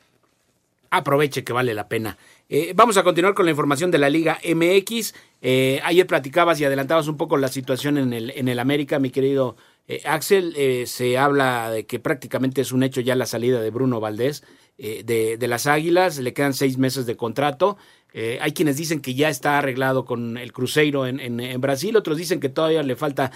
Aproveche 0.91 1.43
que 1.43 1.53
vale 1.53 1.73
la 1.73 1.87
pena. 1.87 2.17
Eh, 2.49 2.73
vamos 2.75 2.97
a 2.97 3.03
continuar 3.03 3.35
con 3.35 3.45
la 3.45 3.51
información 3.51 3.91
de 3.91 3.99
la 3.99 4.09
Liga 4.09 4.39
MX. 4.43 5.13
Eh, 5.41 5.79
ayer 5.83 6.07
platicabas 6.07 6.59
y 6.59 6.65
adelantabas 6.65 7.07
un 7.07 7.15
poco 7.15 7.37
la 7.37 7.47
situación 7.47 7.99
en 7.99 8.11
el, 8.11 8.31
en 8.31 8.47
el 8.47 8.57
América, 8.57 8.97
mi 8.97 9.11
querido 9.11 9.55
eh, 9.87 10.01
Axel. 10.05 10.55
se 10.87 11.17
habla 11.17 11.69
de 11.69 11.85
que 11.85 11.99
prácticamente 11.99 12.61
es 12.61 12.71
un 12.71 12.81
hecho 12.81 13.01
ya 13.01 13.15
la 13.15 13.27
salida 13.27 13.61
de 13.61 13.69
Bruno 13.69 13.99
Valdés 13.99 14.43
de, 14.77 15.37
de, 15.37 15.47
las 15.47 15.67
Águilas. 15.67 16.17
Le 16.17 16.33
quedan 16.33 16.53
seis 16.53 16.77
meses 16.77 17.05
de 17.05 17.15
contrato. 17.15 17.77
Hay 18.13 18.51
quienes 18.53 18.77
dicen 18.77 19.01
que 19.01 19.13
ya 19.13 19.29
está 19.29 19.59
arreglado 19.59 20.03
con 20.03 20.37
el 20.37 20.51
Cruzeiro 20.51 21.05
en, 21.05 21.61
Brasil, 21.61 21.95
otros 21.95 22.17
dicen 22.17 22.39
que 22.39 22.49
todavía 22.49 22.81
le 22.83 22.95
falta 22.95 23.31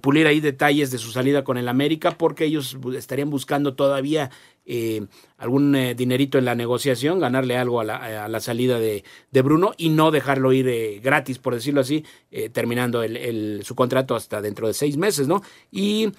pulir 0.00 0.26
ahí 0.26 0.40
detalles 0.40 0.90
de 0.90 0.98
su 0.98 1.10
salida 1.10 1.44
con 1.44 1.58
el 1.58 1.68
América 1.68 2.12
porque 2.12 2.44
ellos 2.44 2.78
estarían 2.96 3.30
buscando 3.30 3.74
todavía 3.74 4.30
eh, 4.70 5.06
algún 5.38 5.74
eh, 5.76 5.94
dinerito 5.94 6.36
en 6.36 6.44
la 6.44 6.54
negociación, 6.54 7.20
ganarle 7.20 7.56
algo 7.56 7.80
a 7.80 7.84
la, 7.84 8.24
a 8.24 8.28
la 8.28 8.40
salida 8.40 8.78
de, 8.78 9.02
Bruno 9.42 9.72
y 9.78 9.88
no 9.88 10.10
dejarlo 10.10 10.52
ir 10.52 10.68
eh, 10.68 11.00
gratis, 11.02 11.38
por 11.38 11.54
decirlo 11.54 11.80
así, 11.80 12.04
eh, 12.32 12.50
terminando 12.50 13.04
el, 13.04 13.62
su 13.64 13.76
contrato 13.76 14.16
hasta 14.16 14.42
dentro 14.42 14.66
de 14.66 14.74
seis 14.74 14.96
meses, 14.96 15.28
¿no? 15.28 15.42
Y 15.70 16.12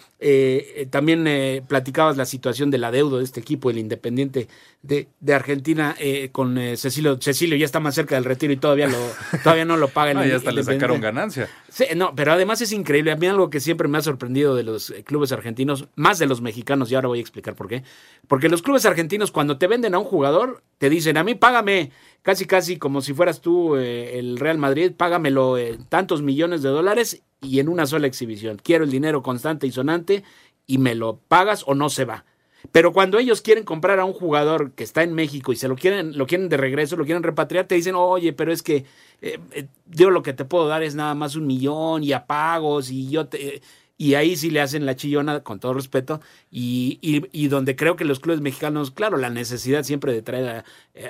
también 0.89 1.63
platicabas 1.67 2.17
la 2.17 2.25
situación 2.25 2.71
del 2.71 2.83
adeudo 2.83 3.19
de 3.19 3.23
este 3.23 3.39
equipo, 3.39 3.69
el 3.69 3.77
Independiente 3.77 4.47
de, 4.81 5.07
de 5.19 5.33
Argentina, 5.33 5.95
con 6.31 6.57
Cecilio. 6.75 7.17
Cecilio 7.21 7.57
ya 7.57 7.65
está 7.65 7.78
más 7.79 7.95
cerca 7.95 8.15
del 8.15 8.25
retiro 8.25 8.53
y 8.53 8.57
todavía, 8.57 8.87
lo, 8.87 8.97
todavía 9.43 9.65
no 9.65 9.77
lo 9.77 9.87
paga. 9.87 10.13
no, 10.15 10.25
ya 10.25 10.35
hasta 10.35 10.51
le 10.51 10.63
sacaron 10.63 11.01
ganancia. 11.01 11.49
Sí, 11.69 11.85
no, 11.95 12.15
pero 12.15 12.33
además 12.33 12.61
es 12.61 12.71
increíble. 12.71 13.11
A 13.11 13.15
mí 13.15 13.27
algo 13.27 13.49
que 13.49 13.59
siempre 13.59 13.87
me 13.87 13.97
ha 13.97 14.01
sorprendido 14.01 14.55
de 14.55 14.63
los 14.63 14.93
clubes 15.05 15.31
argentinos, 15.31 15.87
más 15.95 16.19
de 16.19 16.27
los 16.27 16.41
mexicanos, 16.41 16.91
y 16.91 16.95
ahora 16.95 17.07
voy 17.07 17.19
a 17.19 17.21
explicar 17.21 17.55
por 17.55 17.67
qué. 17.67 17.83
Porque 18.27 18.49
los 18.49 18.61
clubes 18.61 18.85
argentinos, 18.85 19.31
cuando 19.31 19.57
te 19.57 19.67
venden 19.67 19.95
a 19.95 19.99
un 19.99 20.05
jugador, 20.05 20.63
te 20.77 20.89
dicen, 20.89 21.17
a 21.17 21.23
mí 21.23 21.35
págame, 21.35 21.91
casi 22.21 22.45
casi 22.45 22.77
como 22.77 23.01
si 23.01 23.13
fueras 23.13 23.41
tú 23.41 23.75
eh, 23.75 24.19
el 24.19 24.37
Real 24.37 24.57
Madrid, 24.57 24.91
págamelo 24.95 25.57
eh, 25.57 25.77
tantos 25.89 26.21
millones 26.21 26.61
de 26.61 26.69
dólares 26.69 27.23
y 27.41 27.59
en 27.59 27.69
una 27.69 27.85
sola 27.85 28.07
exhibición. 28.07 28.59
Quiero 28.63 28.83
el 28.83 28.91
dinero 28.91 29.23
constante 29.23 29.67
y 29.67 29.71
sonante 29.71 30.23
y 30.67 30.77
me 30.77 30.95
lo 30.95 31.17
pagas 31.27 31.63
o 31.65 31.73
no 31.73 31.89
se 31.89 32.05
va. 32.05 32.25
Pero 32.71 32.91
cuando 32.93 33.19
ellos 33.19 33.41
quieren 33.41 33.63
comprar 33.63 33.99
a 33.99 34.05
un 34.05 34.13
jugador 34.13 34.71
que 34.71 34.83
está 34.83 35.03
en 35.03 35.13
México 35.13 35.51
y 35.51 35.55
se 35.55 35.67
lo 35.67 35.75
quieren, 35.75 36.17
lo 36.17 36.27
quieren 36.27 36.49
de 36.49 36.57
regreso, 36.57 36.97
lo 36.97 37.05
quieren 37.05 37.23
repatriar, 37.23 37.67
te 37.67 37.75
dicen, 37.75 37.95
oye, 37.95 38.33
pero 38.33 38.51
es 38.51 38.61
que 38.61 38.85
eh, 39.21 39.39
yo 39.87 40.09
lo 40.09 40.23
que 40.23 40.33
te 40.33 40.45
puedo 40.45 40.67
dar 40.67 40.83
es 40.83 40.95
nada 40.95 41.15
más 41.15 41.35
un 41.35 41.47
millón 41.47 42.03
y 42.03 42.13
a 42.13 42.25
pagos 42.25 42.91
y 42.91 43.09
yo 43.09 43.27
te 43.27 43.61
y 43.99 44.15
ahí 44.15 44.37
sí 44.37 44.49
le 44.49 44.61
hacen 44.61 44.85
la 44.85 44.95
chillona, 44.95 45.43
con 45.43 45.59
todo 45.59 45.73
respeto, 45.73 46.21
y, 46.49 46.99
y, 47.01 47.47
donde 47.49 47.75
creo 47.75 47.97
que 47.97 48.05
los 48.05 48.21
clubes 48.21 48.39
mexicanos, 48.39 48.91
claro, 48.91 49.17
la 49.17 49.29
necesidad 49.29 49.83
siempre 49.83 50.13
de 50.13 50.21
traer 50.21 50.63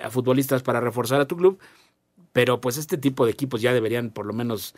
a, 0.04 0.10
futbolistas 0.10 0.64
para 0.64 0.82
reforzar 0.82 1.22
a 1.22 1.28
tu 1.28 1.38
club, 1.38 1.60
pero 2.34 2.62
pues 2.62 2.78
este 2.78 2.98
tipo 2.98 3.26
de 3.26 3.32
equipos 3.32 3.62
ya 3.62 3.74
deberían 3.74 4.10
por 4.10 4.26
lo 4.26 4.34
menos 4.34 4.74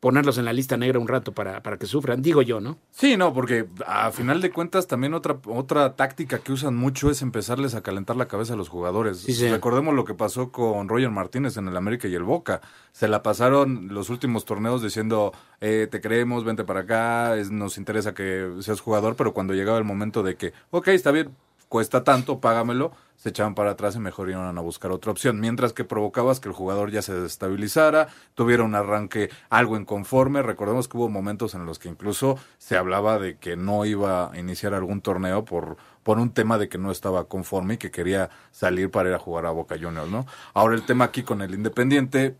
ponerlos 0.00 0.38
en 0.38 0.44
la 0.44 0.52
lista 0.52 0.76
negra 0.76 0.98
un 0.98 1.08
rato 1.08 1.32
para, 1.32 1.62
para 1.62 1.76
que 1.76 1.86
sufran, 1.86 2.22
digo 2.22 2.42
yo, 2.42 2.60
¿no? 2.60 2.78
Sí, 2.90 3.16
no, 3.16 3.34
porque 3.34 3.66
a 3.86 4.10
final 4.12 4.40
de 4.40 4.50
cuentas 4.50 4.86
también 4.86 5.12
otra, 5.14 5.38
otra 5.46 5.96
táctica 5.96 6.38
que 6.38 6.52
usan 6.52 6.76
mucho 6.76 7.10
es 7.10 7.20
empezarles 7.22 7.74
a 7.74 7.82
calentar 7.82 8.16
la 8.16 8.28
cabeza 8.28 8.54
a 8.54 8.56
los 8.56 8.68
jugadores. 8.68 9.26
Recordemos 9.50 9.94
lo 9.94 10.04
que 10.04 10.14
pasó 10.14 10.50
con 10.52 10.88
Roger 10.88 11.10
Martínez 11.10 11.56
en 11.56 11.68
el 11.68 11.76
América 11.76 12.08
y 12.08 12.14
el 12.14 12.22
Boca. 12.22 12.60
Se 12.92 13.08
la 13.08 13.22
pasaron 13.22 13.88
los 13.92 14.10
últimos 14.10 14.44
torneos 14.44 14.82
diciendo, 14.82 15.32
eh, 15.60 15.88
te 15.90 16.00
creemos, 16.00 16.44
vente 16.44 16.64
para 16.64 16.80
acá, 16.80 17.36
nos 17.50 17.76
interesa 17.76 18.14
que 18.14 18.50
seas 18.60 18.80
jugador, 18.80 19.16
pero 19.16 19.34
cuando 19.34 19.54
llegaba 19.54 19.78
el 19.78 19.84
momento 19.84 20.22
de 20.22 20.36
que, 20.36 20.52
ok, 20.70 20.88
está 20.88 21.10
bien, 21.10 21.30
cuesta 21.68 22.04
tanto, 22.04 22.40
págamelo, 22.40 22.92
se 23.18 23.30
echaban 23.30 23.56
para 23.56 23.72
atrás 23.72 23.96
y 23.96 23.98
mejor 23.98 24.30
iban 24.30 24.56
a 24.56 24.60
buscar 24.60 24.92
otra 24.92 25.10
opción. 25.10 25.40
Mientras 25.40 25.72
que 25.72 25.82
provocabas 25.82 26.38
que 26.38 26.48
el 26.48 26.54
jugador 26.54 26.92
ya 26.92 27.02
se 27.02 27.12
desestabilizara, 27.12 28.08
tuviera 28.34 28.62
un 28.62 28.76
arranque 28.76 29.28
algo 29.50 29.76
inconforme. 29.76 30.40
Recordemos 30.40 30.86
que 30.86 30.96
hubo 30.96 31.08
momentos 31.08 31.54
en 31.54 31.66
los 31.66 31.80
que 31.80 31.88
incluso 31.88 32.38
se 32.58 32.76
hablaba 32.76 33.18
de 33.18 33.36
que 33.36 33.56
no 33.56 33.84
iba 33.84 34.30
a 34.30 34.38
iniciar 34.38 34.72
algún 34.72 35.00
torneo 35.00 35.44
por, 35.44 35.76
por 36.04 36.18
un 36.18 36.30
tema 36.30 36.58
de 36.58 36.68
que 36.68 36.78
no 36.78 36.92
estaba 36.92 37.24
conforme 37.24 37.74
y 37.74 37.78
que 37.78 37.90
quería 37.90 38.30
salir 38.52 38.90
para 38.90 39.08
ir 39.08 39.14
a 39.16 39.18
jugar 39.18 39.46
a 39.46 39.50
Boca 39.50 39.76
Juniors, 39.76 40.10
¿no? 40.10 40.24
Ahora 40.54 40.76
el 40.76 40.86
tema 40.86 41.06
aquí 41.06 41.24
con 41.24 41.42
el 41.42 41.54
Independiente, 41.54 42.36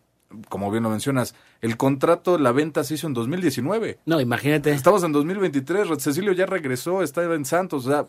como 0.49 0.71
bien 0.71 0.85
lo 0.85 0.91
mencionas, 0.91 1.35
el 1.61 1.77
contrato, 1.77 2.39
la 2.39 2.53
venta 2.53 2.85
se 2.85 2.95
hizo 2.95 3.09
en 3.09 3.15
2019. 3.15 3.99
No, 4.07 4.21
imagínate. 4.21 4.71
Estamos 4.71 5.03
en 5.03 5.11
2023, 5.11 5.89
Cecilio 5.99 6.33
ya 6.33 6.47
regresó, 6.47 7.03
está 7.03 7.25
en 7.25 7.45
Santos, 7.45 7.87
o 7.87 7.91
sea, 7.91 8.07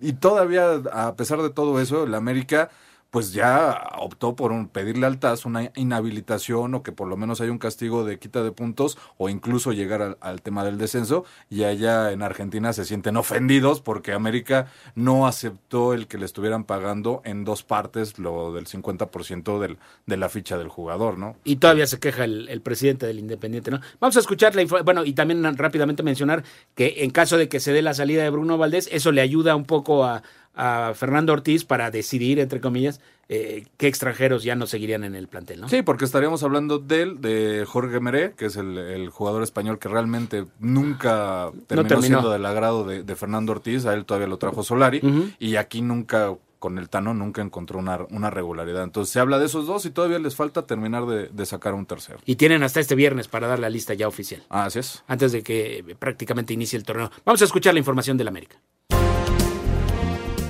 y 0.00 0.12
todavía, 0.14 0.74
a 0.92 1.14
pesar 1.16 1.42
de 1.42 1.50
todo 1.50 1.80
eso, 1.80 2.04
el 2.04 2.14
América 2.14 2.70
pues 3.10 3.32
ya 3.32 3.88
optó 3.98 4.36
por 4.36 4.52
un, 4.52 4.68
pedirle 4.68 5.06
al 5.06 5.18
TAS 5.18 5.46
una 5.46 5.70
inhabilitación 5.76 6.74
o 6.74 6.82
que 6.82 6.92
por 6.92 7.08
lo 7.08 7.16
menos 7.16 7.40
haya 7.40 7.50
un 7.50 7.58
castigo 7.58 8.04
de 8.04 8.18
quita 8.18 8.42
de 8.42 8.52
puntos 8.52 8.98
o 9.16 9.28
incluso 9.28 9.72
llegar 9.72 10.18
al, 10.20 10.42
tema 10.42 10.64
del 10.64 10.78
descenso 10.78 11.24
y 11.48 11.64
allá 11.64 12.12
en 12.12 12.22
Argentina 12.22 12.72
se 12.72 12.84
sienten 12.84 13.16
ofendidos 13.16 13.80
porque 13.80 14.12
América 14.12 14.66
no 14.94 15.26
aceptó 15.26 15.94
el 15.94 16.06
que 16.06 16.18
le 16.18 16.26
estuvieran 16.26 16.64
pagando 16.64 17.22
en 17.24 17.44
dos 17.44 17.62
partes 17.62 18.18
lo 18.18 18.52
del 18.52 18.66
50% 18.66 19.58
del, 19.58 19.78
de 20.06 20.16
la 20.16 20.28
ficha 20.28 20.58
del 20.58 20.68
jugador, 20.68 21.18
¿no? 21.18 21.36
Y 21.44 21.56
todavía 21.56 21.86
se 21.86 21.98
queja 21.98 22.24
el, 22.24 22.60
presidente 22.62 23.06
del 23.06 23.18
Independiente, 23.18 23.70
¿no? 23.70 23.80
Vamos 24.00 24.16
a 24.16 24.20
escuchar 24.20 24.54
la 24.54 24.64
bueno, 24.82 25.04
y 25.04 25.12
también 25.12 25.42
rápidamente 25.56 26.02
mencionar 26.02 26.44
que 26.74 27.04
en 27.04 27.10
caso 27.10 27.38
de 27.38 27.48
que 27.48 27.60
se 27.60 27.72
dé 27.72 27.82
la 27.82 27.94
salida 27.94 28.22
de 28.22 28.30
Bruno 28.30 28.58
Valdés, 28.58 28.88
eso 28.92 29.12
le 29.12 29.20
ayuda 29.20 29.56
un 29.56 29.64
poco 29.64 30.04
a, 30.04 30.22
a 30.58 30.92
Fernando 30.94 31.32
Ortiz 31.32 31.64
para 31.64 31.90
decidir, 31.90 32.40
entre 32.40 32.60
comillas, 32.60 33.00
eh, 33.28 33.66
qué 33.76 33.86
extranjeros 33.86 34.42
ya 34.42 34.56
no 34.56 34.66
seguirían 34.66 35.04
en 35.04 35.14
el 35.14 35.28
plantel, 35.28 35.60
¿no? 35.60 35.68
Sí, 35.68 35.82
porque 35.82 36.04
estaríamos 36.04 36.42
hablando 36.42 36.80
de 36.80 37.02
él, 37.02 37.20
de 37.20 37.64
Jorge 37.66 38.00
Meré, 38.00 38.32
que 38.36 38.46
es 38.46 38.56
el, 38.56 39.08
jugador 39.10 39.42
español 39.42 39.78
que 39.78 39.88
realmente 39.88 40.46
nunca 40.58 41.50
terminó, 41.68 42.02
siendo 42.02 42.30
del 42.30 42.44
agrado 42.44 42.84
de, 42.84 43.16
Fernando 43.16 43.52
Ortiz, 43.52 43.86
a 43.86 43.94
él 43.94 44.04
todavía 44.04 44.26
lo 44.26 44.38
trajo 44.38 44.62
Solari, 44.64 45.00
y 45.38 45.56
aquí 45.56 45.80
nunca 45.80 46.34
con 46.58 46.78
el 46.78 46.88
Tano 46.88 47.14
nunca 47.14 47.40
encontró 47.40 47.78
una, 47.78 48.00
una, 48.10 48.30
regularidad. 48.30 48.82
Entonces 48.82 49.12
se 49.12 49.20
habla 49.20 49.38
de 49.38 49.46
esos 49.46 49.68
dos 49.68 49.86
y 49.86 49.90
todavía 49.90 50.18
les 50.18 50.34
falta 50.34 50.66
terminar 50.66 51.06
de, 51.06 51.28
de, 51.28 51.46
sacar 51.46 51.72
un 51.74 51.86
tercero. 51.86 52.18
Y 52.26 52.34
tienen 52.34 52.64
hasta 52.64 52.80
este 52.80 52.96
viernes 52.96 53.28
para 53.28 53.46
dar 53.46 53.60
la 53.60 53.70
lista 53.70 53.94
ya 53.94 54.08
oficial. 54.08 54.42
Ah, 54.48 54.64
así 54.64 54.80
es. 54.80 55.04
Antes 55.06 55.30
de 55.30 55.44
que 55.44 55.94
prácticamente 56.00 56.52
inicie 56.54 56.76
el 56.76 56.82
torneo. 56.82 57.12
Vamos 57.24 57.42
a 57.42 57.44
escuchar 57.44 57.74
la 57.74 57.78
información 57.78 58.16
del 58.16 58.26
América. 58.26 58.56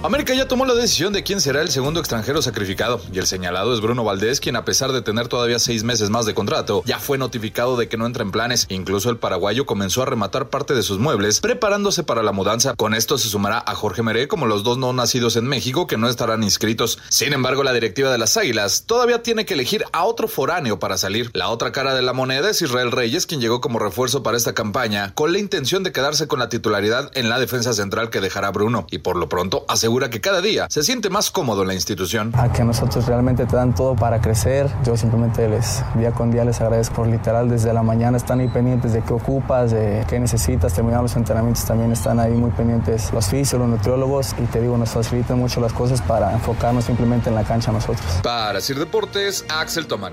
América 0.04 0.32
ya 0.32 0.46
tomó 0.46 0.64
la 0.64 0.74
decisión 0.74 1.12
de 1.12 1.24
quién 1.24 1.40
será 1.40 1.61
el 1.61 1.70
segundo 1.70 1.98
extranjero 1.98 2.40
sacrificado, 2.40 3.00
y 3.12 3.18
el 3.18 3.26
señalado 3.26 3.74
es 3.74 3.80
Bruno 3.80 4.04
Valdés, 4.04 4.38
quien 4.38 4.54
a 4.54 4.64
pesar 4.64 4.92
de 4.92 5.02
tener 5.02 5.26
todavía 5.26 5.58
seis 5.58 5.82
meses 5.82 6.08
más 6.08 6.24
de 6.24 6.34
contrato, 6.34 6.84
ya 6.87 7.00
fue 7.00 7.18
notificado 7.18 7.76
de 7.76 7.88
que 7.88 7.96
no 7.96 8.06
entra 8.06 8.22
en 8.22 8.30
planes. 8.30 8.66
Incluso 8.68 9.11
el 9.11 9.16
paraguayo 9.16 9.66
comenzó 9.66 10.02
a 10.02 10.06
rematar 10.06 10.50
parte 10.50 10.72
de 10.72 10.84
sus 10.84 11.00
muebles, 11.00 11.40
preparándose 11.40 12.04
para 12.04 12.22
la 12.22 12.30
mudanza. 12.30 12.76
Con 12.76 12.94
esto 12.94 13.18
se 13.18 13.28
sumará 13.28 13.58
a 13.66 13.74
Jorge 13.74 14.04
Meré 14.04 14.28
como 14.28 14.46
los 14.46 14.62
dos 14.62 14.78
no 14.78 14.92
nacidos 14.92 15.34
en 15.34 15.46
México 15.46 15.88
que 15.88 15.96
no 15.96 16.08
estarán 16.08 16.44
inscritos. 16.44 17.00
Sin 17.08 17.32
embargo, 17.32 17.64
la 17.64 17.72
directiva 17.72 18.12
de 18.12 18.18
las 18.18 18.37
Águilas 18.37 18.84
todavía 18.87 19.24
tiene 19.24 19.46
que 19.46 19.54
elegir 19.54 19.84
a 19.92 20.04
otro 20.04 20.28
foráneo 20.28 20.78
para 20.78 20.96
salir. 20.96 21.32
La 21.34 21.48
otra 21.48 21.72
cara 21.72 21.96
de 21.96 22.02
la 22.02 22.12
moneda 22.12 22.50
es 22.50 22.62
Israel 22.62 22.92
Reyes, 22.92 23.26
quien 23.26 23.40
llegó 23.40 23.61
como 23.61 23.80
refuerzo 23.80 24.22
para 24.22 24.37
esta 24.37 24.54
campaña, 24.54 25.12
con 25.16 25.32
la 25.32 25.40
intención 25.40 25.82
de 25.82 25.90
quedarse 25.90 26.28
con 26.28 26.38
la 26.38 26.48
titularidad 26.48 27.11
en 27.14 27.28
la 27.28 27.40
defensa 27.40 27.72
central 27.72 28.11
que 28.11 28.20
dejará 28.20 28.52
Bruno, 28.52 28.87
y 28.92 28.98
por 28.98 29.16
lo 29.16 29.28
pronto 29.28 29.64
hace 29.66 29.88
asegura 29.88 30.11
que 30.11 30.20
cada 30.20 30.42
día 30.42 30.66
se 30.68 30.83
siente 30.83 31.09
más 31.09 31.31
cómodo 31.31 31.62
en 31.62 31.68
la 31.68 31.72
institución. 31.72 32.31
A 32.37 32.53
que 32.53 32.62
nosotros 32.62 33.07
realmente 33.07 33.46
te 33.46 33.57
dan 33.57 33.74
todo 33.74 33.96
para 33.96 34.20
crecer. 34.20 34.68
Yo 34.85 34.98
simplemente 34.98 35.48
les, 35.48 35.83
día 35.94 36.11
con 36.12 36.31
día 36.31 36.44
les 36.44 36.61
agradezco 36.61 36.96
por 36.96 37.07
literal 37.07 37.48
desde 37.48 37.72
la 37.72 37.83
mañana 37.83 38.18
están 38.18 38.40
ahí 38.40 38.48
pendientes 38.48 38.92
de 38.92 39.01
qué 39.03 39.14
ocupas, 39.14 39.70
de 39.70 40.05
qué 40.07 40.20
necesitas. 40.20 40.74
Terminar 40.74 41.01
los 41.01 41.16
entrenamientos 41.16 41.64
también 41.64 41.90
están 41.90 42.20
ahí 42.20 42.33
muy 42.33 42.51
pendientes 42.51 43.11
los 43.14 43.29
fisios, 43.29 43.59
los 43.59 43.68
nutriólogos 43.70 44.35
y 44.38 44.42
te 44.42 44.61
digo, 44.61 44.77
nos 44.77 44.90
facilitan 44.90 45.38
mucho 45.38 45.59
las 45.59 45.72
cosas 45.72 46.03
para 46.03 46.35
enfocarnos 46.35 46.85
simplemente 46.85 47.31
en 47.31 47.35
la 47.35 47.44
cancha 47.44 47.72
nosotros. 47.72 48.07
Para 48.22 48.61
Sir 48.61 48.79
Deportes, 48.79 49.46
Axel 49.48 49.87
Toman. 49.87 50.12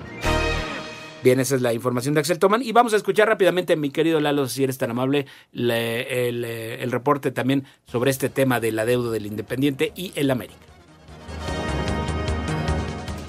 Bien, 1.25 1.39
esa 1.39 1.55
es 1.55 1.63
la 1.63 1.73
información 1.73 2.13
de 2.13 2.19
Axel 2.19 2.37
Toman. 2.37 2.61
Y 2.61 2.71
vamos 2.71 2.93
a 2.93 2.97
escuchar 2.97 3.27
rápidamente, 3.27 3.75
mi 3.75 3.89
querido 3.89 4.19
Lalo, 4.19 4.47
si 4.47 4.63
eres 4.63 4.77
tan 4.77 4.91
amable, 4.91 5.25
el, 5.53 5.71
el 5.71 6.91
reporte 6.91 7.31
también 7.31 7.63
sobre 7.85 8.11
este 8.11 8.29
tema 8.29 8.59
de 8.59 8.71
la 8.71 8.85
deuda 8.85 9.09
del 9.09 9.25
Independiente 9.25 9.91
y 9.95 10.13
el 10.15 10.29
América. 10.29 10.64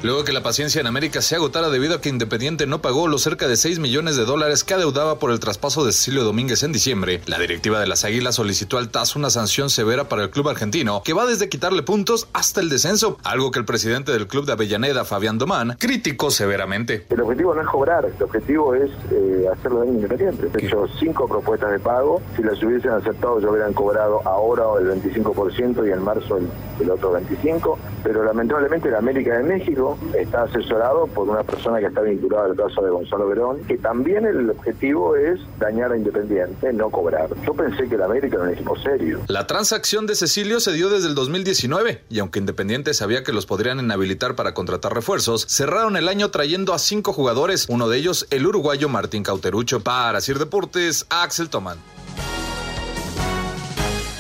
Luego 0.07 0.23
que 0.23 0.33
la 0.33 0.45
paciencia 0.45 0.81
en 0.81 0.87
América 0.87 1.21
se 1.21 1.35
agotara 1.35 1.69
debido 1.69 1.97
a 1.97 2.01
que 2.01 2.09
Independiente 2.09 2.65
no 2.69 2.81
pagó 2.81 3.09
los 3.09 3.23
cerca 3.23 3.49
de 3.49 3.57
6 3.57 3.81
millones 3.81 4.15
de 4.15 4.25
dólares 4.25 4.63
que 4.63 4.75
adeudaba 4.75 5.19
por 5.19 5.33
el 5.33 5.41
traspaso 5.41 5.85
de 5.85 5.91
Cecilio 5.91 6.23
Domínguez 6.23 6.63
en 6.63 6.71
diciembre, 6.71 7.21
la 7.27 7.41
directiva 7.41 7.81
de 7.81 7.89
las 7.89 8.05
Águilas 8.05 8.37
solicitó 8.37 8.79
al 8.79 8.91
TAS 8.91 9.17
una 9.17 9.31
sanción 9.31 9.69
severa 9.69 10.09
para 10.09 10.23
el 10.23 10.31
club 10.31 10.49
argentino, 10.49 11.03
que 11.05 11.13
va 11.13 11.27
desde 11.27 11.49
quitarle 11.49 11.83
puntos 11.83 12.29
hasta 12.35 12.61
el 12.61 12.69
descenso, 12.69 13.19
algo 13.25 13.51
que 13.51 13.59
el 13.59 13.65
presidente 13.65 14.13
del 14.13 14.29
club 14.29 14.47
de 14.47 14.53
Avellaneda, 14.53 15.05
Fabián 15.05 15.39
Domán, 15.39 15.75
criticó 15.77 16.31
severamente. 16.31 17.05
El 17.11 17.23
objetivo 17.23 17.57
no 17.57 17.63
es 17.63 17.67
cobrar, 17.67 18.05
el 18.05 18.23
objetivo 18.23 18.77
es 18.77 18.93
eh, 19.11 19.47
hacerlo 19.53 19.81
de 19.81 19.89
Independiente. 19.89 20.49
He 20.57 20.67
hecho 20.67 20.87
cinco 21.01 21.27
propuestas 21.27 21.73
de 21.73 21.81
pago, 21.81 22.23
si 22.37 22.45
las 22.45 22.63
hubiesen 22.63 22.93
aceptado 22.93 23.41
yo 23.41 23.51
hubieran 23.51 23.73
cobrado 23.73 24.23
ahora 24.25 24.67
el 24.81 25.03
25% 25.03 25.85
y 25.85 25.91
en 25.91 26.01
marzo 26.01 26.37
el, 26.37 26.49
el 26.81 26.91
otro 26.91 27.13
25%, 27.13 27.77
pero 28.05 28.23
lamentablemente 28.23 28.89
la 28.89 28.99
América 28.99 29.37
de 29.39 29.43
México 29.43 29.96
está 30.15 30.43
asesorado 30.43 31.07
por 31.07 31.29
una 31.29 31.43
persona 31.43 31.81
que 31.81 31.87
está 31.87 32.01
vinculada 32.03 32.47
al 32.47 32.57
caso 32.57 32.83
de 32.83 32.91
Gonzalo 32.91 33.29
Verón, 33.29 33.61
que 33.67 33.79
también 33.79 34.27
el 34.27 34.51
objetivo 34.51 35.17
es 35.17 35.41
dañar 35.59 35.93
a 35.93 35.97
Independiente, 35.97 36.73
no 36.73 36.91
cobrar. 36.91 37.29
Yo 37.45 37.55
pensé 37.55 37.89
que 37.89 37.97
la 37.97 38.07
América 38.07 38.37
era 38.37 38.45
un 38.45 38.51
equipo 38.51 38.77
serio. 38.79 39.21
La 39.29 39.47
transacción 39.47 40.07
de 40.07 40.15
Cecilio 40.15 40.61
se 40.61 40.73
dio 40.73 40.89
desde 40.91 41.09
el 41.09 41.15
2019 41.15 42.05
y 42.09 42.19
aunque 42.19 42.39
Independiente 42.39 42.95
sabía 42.95 43.23
que 43.23 43.33
los 43.33 43.47
podrían 43.47 43.81
inhabilitar 43.81 44.37
para 44.37 44.55
contratar 44.55 44.95
refuerzos, 44.95 45.47
cerraron 45.49 45.97
el 45.97 46.09
año 46.09 46.31
trayendo 46.31 46.75
a 46.75 46.79
cinco 46.79 47.13
jugadores, 47.13 47.67
uno 47.69 47.89
de 47.89 47.99
ellos 47.99 48.27
el 48.31 48.47
uruguayo 48.47 48.89
Martín 48.89 49.23
Cauterucho. 49.23 49.81
Para 49.81 50.21
Sir 50.21 50.39
Deportes, 50.39 51.07
Axel 51.11 51.49
Tomán. 51.49 51.79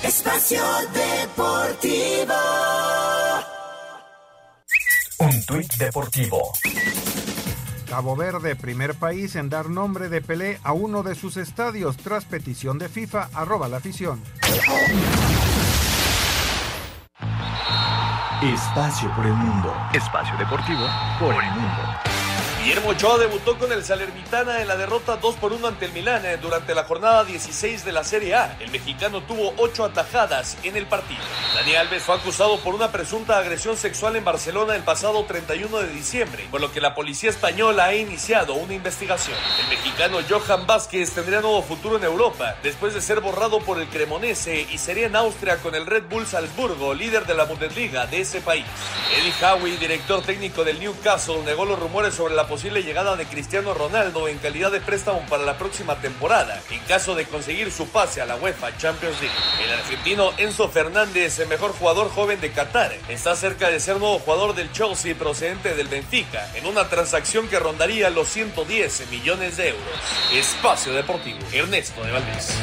Espacio 0.02 0.62
Deportivo. 0.92 2.34
Un 5.18 5.46
tuit 5.46 5.72
deportivo. 5.76 6.52
Cabo 7.88 8.16
Verde, 8.16 8.54
primer 8.54 8.94
país 8.94 9.34
en 9.36 9.48
dar 9.48 9.70
nombre 9.70 10.08
de 10.10 10.20
Pelé 10.20 10.58
a 10.62 10.72
uno 10.72 11.02
de 11.02 11.14
sus 11.14 11.38
estadios 11.38 11.96
tras 11.96 12.26
petición 12.26 12.78
de 12.78 12.88
FIFA, 12.88 13.30
arroba 13.32 13.68
la 13.68 13.78
afición. 13.78 14.22
Espacio 18.42 19.10
por 19.16 19.24
el 19.24 19.32
mundo. 19.32 19.74
Espacio 19.94 20.36
deportivo 20.36 20.86
por 21.18 21.32
el 21.32 21.50
mundo. 21.52 22.15
Guillermo 22.66 22.88
Ochoa 22.88 23.18
debutó 23.18 23.56
con 23.56 23.70
el 23.70 23.84
Salernitana 23.84 24.60
en 24.60 24.66
la 24.66 24.76
derrota 24.76 25.18
2 25.18 25.36
por 25.36 25.52
1 25.52 25.68
ante 25.68 25.84
el 25.84 25.92
Milán 25.92 26.26
eh, 26.26 26.36
durante 26.36 26.74
la 26.74 26.82
jornada 26.82 27.22
16 27.22 27.84
de 27.84 27.92
la 27.92 28.02
Serie 28.02 28.34
A. 28.34 28.56
El 28.58 28.72
mexicano 28.72 29.22
tuvo 29.22 29.54
8 29.58 29.84
atajadas 29.84 30.58
en 30.64 30.76
el 30.76 30.84
partido. 30.86 31.20
Dani 31.54 31.76
Alves 31.76 32.02
fue 32.02 32.16
acusado 32.16 32.58
por 32.58 32.74
una 32.74 32.90
presunta 32.90 33.38
agresión 33.38 33.76
sexual 33.76 34.16
en 34.16 34.24
Barcelona 34.24 34.74
el 34.74 34.82
pasado 34.82 35.24
31 35.26 35.78
de 35.78 35.88
diciembre, 35.90 36.48
por 36.50 36.60
lo 36.60 36.72
que 36.72 36.80
la 36.80 36.96
policía 36.96 37.30
española 37.30 37.84
ha 37.84 37.94
iniciado 37.94 38.54
una 38.54 38.74
investigación. 38.74 39.38
El 39.62 39.68
mexicano 39.68 40.18
Johan 40.28 40.66
Vázquez 40.66 41.12
tendría 41.12 41.42
nuevo 41.42 41.62
futuro 41.62 41.98
en 41.98 42.02
Europa 42.02 42.56
después 42.64 42.94
de 42.94 43.00
ser 43.00 43.20
borrado 43.20 43.60
por 43.60 43.80
el 43.80 43.86
Cremonese 43.86 44.66
y 44.72 44.78
sería 44.78 45.06
en 45.06 45.14
Austria 45.14 45.58
con 45.58 45.76
el 45.76 45.86
Red 45.86 46.06
Bull 46.10 46.26
Salzburgo, 46.26 46.94
líder 46.94 47.26
de 47.26 47.34
la 47.34 47.44
Bundesliga 47.44 48.08
de 48.08 48.22
ese 48.22 48.40
país. 48.40 48.64
Eddie 49.16 49.32
Howe, 49.40 49.78
director 49.78 50.20
técnico 50.22 50.64
del 50.64 50.80
Newcastle, 50.80 51.44
negó 51.44 51.64
los 51.64 51.78
rumores 51.78 52.12
sobre 52.12 52.34
la 52.34 52.42
posibilidad 52.42 52.55
posible 52.56 52.82
llegada 52.82 53.16
de 53.16 53.26
Cristiano 53.26 53.74
Ronaldo 53.74 54.28
en 54.28 54.38
calidad 54.38 54.72
de 54.72 54.80
préstamo 54.80 55.20
para 55.28 55.42
la 55.42 55.58
próxima 55.58 56.00
temporada, 56.00 56.58
en 56.70 56.80
caso 56.84 57.14
de 57.14 57.26
conseguir 57.26 57.70
su 57.70 57.86
pase 57.88 58.22
a 58.22 58.24
la 58.24 58.36
UEFA 58.36 58.74
Champions 58.78 59.20
League. 59.20 59.36
El 59.62 59.72
argentino 59.74 60.32
Enzo 60.38 60.70
Fernández, 60.70 61.38
el 61.38 61.48
mejor 61.48 61.72
jugador 61.72 62.08
joven 62.08 62.40
de 62.40 62.52
Qatar, 62.52 62.96
está 63.10 63.36
cerca 63.36 63.68
de 63.68 63.78
ser 63.78 63.98
nuevo 63.98 64.20
jugador 64.20 64.54
del 64.54 64.72
Chelsea 64.72 65.14
procedente 65.14 65.74
del 65.74 65.88
Benfica, 65.88 66.50
en 66.54 66.64
una 66.64 66.88
transacción 66.88 67.46
que 67.46 67.60
rondaría 67.60 68.08
los 68.08 68.26
110 68.28 69.10
millones 69.10 69.58
de 69.58 69.68
euros. 69.68 70.00
Espacio 70.32 70.94
Deportivo, 70.94 71.40
Ernesto 71.52 72.02
de 72.04 72.12
Valdés. 72.12 72.56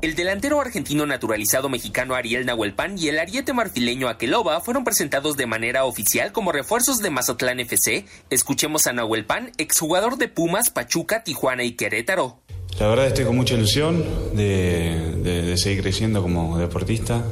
El 0.00 0.14
delantero 0.14 0.60
argentino 0.60 1.06
naturalizado 1.06 1.68
mexicano 1.68 2.14
Ariel 2.14 2.46
Nahuelpan 2.46 2.96
y 2.96 3.08
el 3.08 3.18
ariete 3.18 3.52
marfileño 3.52 4.08
Aqueloba 4.08 4.60
fueron 4.60 4.84
presentados 4.84 5.36
de 5.36 5.46
manera 5.46 5.84
oficial 5.84 6.30
como 6.30 6.52
refuerzos 6.52 6.98
de 6.98 7.10
Mazatlán 7.10 7.58
FC. 7.58 8.04
Escuchemos 8.30 8.86
a 8.86 8.92
Nahuelpan, 8.92 9.50
exjugador 9.58 10.16
de 10.16 10.28
Pumas, 10.28 10.70
Pachuca, 10.70 11.24
Tijuana 11.24 11.64
y 11.64 11.72
Querétaro. 11.72 12.38
La 12.78 12.86
verdad 12.86 13.08
estoy 13.08 13.24
con 13.24 13.34
mucha 13.34 13.54
ilusión 13.54 14.04
de, 14.34 15.54
seguir 15.56 15.82
creciendo 15.82 16.22
como 16.22 16.56
deportista. 16.58 17.24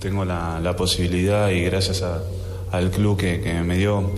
Tengo 0.00 0.24
la, 0.24 0.74
posibilidad 0.76 1.50
y 1.50 1.62
gracias 1.62 2.02
al 2.72 2.90
club 2.90 3.16
que, 3.16 3.38
me 3.64 3.76
dio 3.76 4.10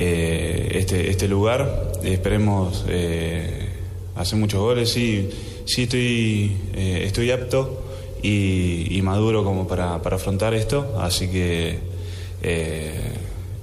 eh, 0.00 0.72
este, 0.72 1.10
este 1.10 1.28
lugar, 1.28 1.92
esperemos 2.02 2.84
eh, 2.88 3.68
hacer 4.16 4.36
muchos 4.36 4.60
goles 4.60 4.96
y 4.96 5.30
sí 5.66 5.84
estoy, 5.84 6.56
eh, 6.74 7.02
estoy 7.04 7.30
apto 7.30 7.82
y, 8.22 9.00
maduro 9.02 9.44
como 9.44 9.66
para, 9.66 9.94
afrontar 9.96 10.54
esto, 10.54 10.96
así 11.00 11.28
que 11.28 11.78
eh, 12.42 13.12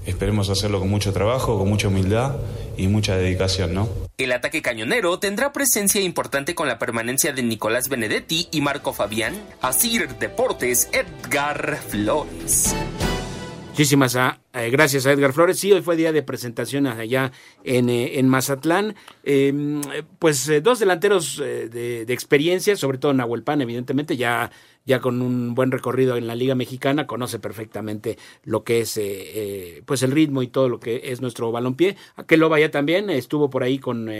esperemos 0.05 0.49
hacerlo 0.49 0.79
con 0.79 0.89
mucho 0.89 1.13
trabajo, 1.13 1.57
con 1.57 1.69
mucha 1.69 1.87
humildad 1.87 2.35
y 2.77 2.87
mucha 2.87 3.15
dedicación, 3.15 3.73
¿no? 3.73 3.89
El 4.17 4.33
ataque 4.33 4.61
cañonero 4.61 5.17
tendrá 5.17 5.53
presencia 5.53 6.01
importante 6.01 6.53
con 6.55 6.67
la 6.67 6.77
permanencia 6.77 7.31
de 7.31 7.41
Nicolás 7.41 7.87
Benedetti 7.87 8.49
y 8.51 8.59
Marco 8.59 8.91
Fabián. 8.91 9.41
Asir 9.61 10.09
Deportes, 10.15 10.89
Edgar 10.91 11.79
Flores. 11.87 12.75
Muchísimas 13.79 14.17
ah, 14.17 14.41
eh, 14.51 14.69
gracias 14.71 15.05
a 15.05 15.13
Edgar 15.13 15.31
Flores. 15.31 15.57
Sí, 15.57 15.71
hoy 15.71 15.81
fue 15.81 15.95
día 15.95 16.11
de 16.11 16.21
presentación 16.21 16.85
allá 16.85 17.31
en, 17.63 17.87
eh, 17.87 18.19
en 18.19 18.27
Mazatlán. 18.27 18.93
Em, 19.23 19.79
pues 20.19 20.49
eh, 20.49 20.59
dos 20.59 20.79
delanteros 20.79 21.37
de, 21.37 22.01
experiencia, 22.09 22.75
sobre 22.75 22.97
todo 22.97 23.13
Nahuel 23.13 23.45
evidentemente, 23.47 24.17
ya, 24.17 24.51
ya 24.83 24.99
con 24.99 25.21
un 25.21 25.55
buen 25.55 25.71
recorrido 25.71 26.17
en 26.17 26.27
la 26.27 26.35
Liga 26.35 26.55
Mexicana, 26.55 27.07
conoce 27.07 27.39
perfectamente 27.39 28.17
lo 28.43 28.65
que 28.65 28.81
es 28.81 28.99
pues 29.85 30.03
el 30.03 30.11
ritmo 30.11 30.43
y 30.43 30.47
todo 30.47 30.67
lo 30.67 30.81
que 30.81 31.03
es 31.05 31.21
nuestro 31.21 31.49
balompié. 31.53 31.95
Aquel 32.17 32.43
ya 32.59 32.71
también 32.71 33.09
estuvo 33.09 33.49
por 33.49 33.63
ahí 33.63 33.79
con, 33.79 34.11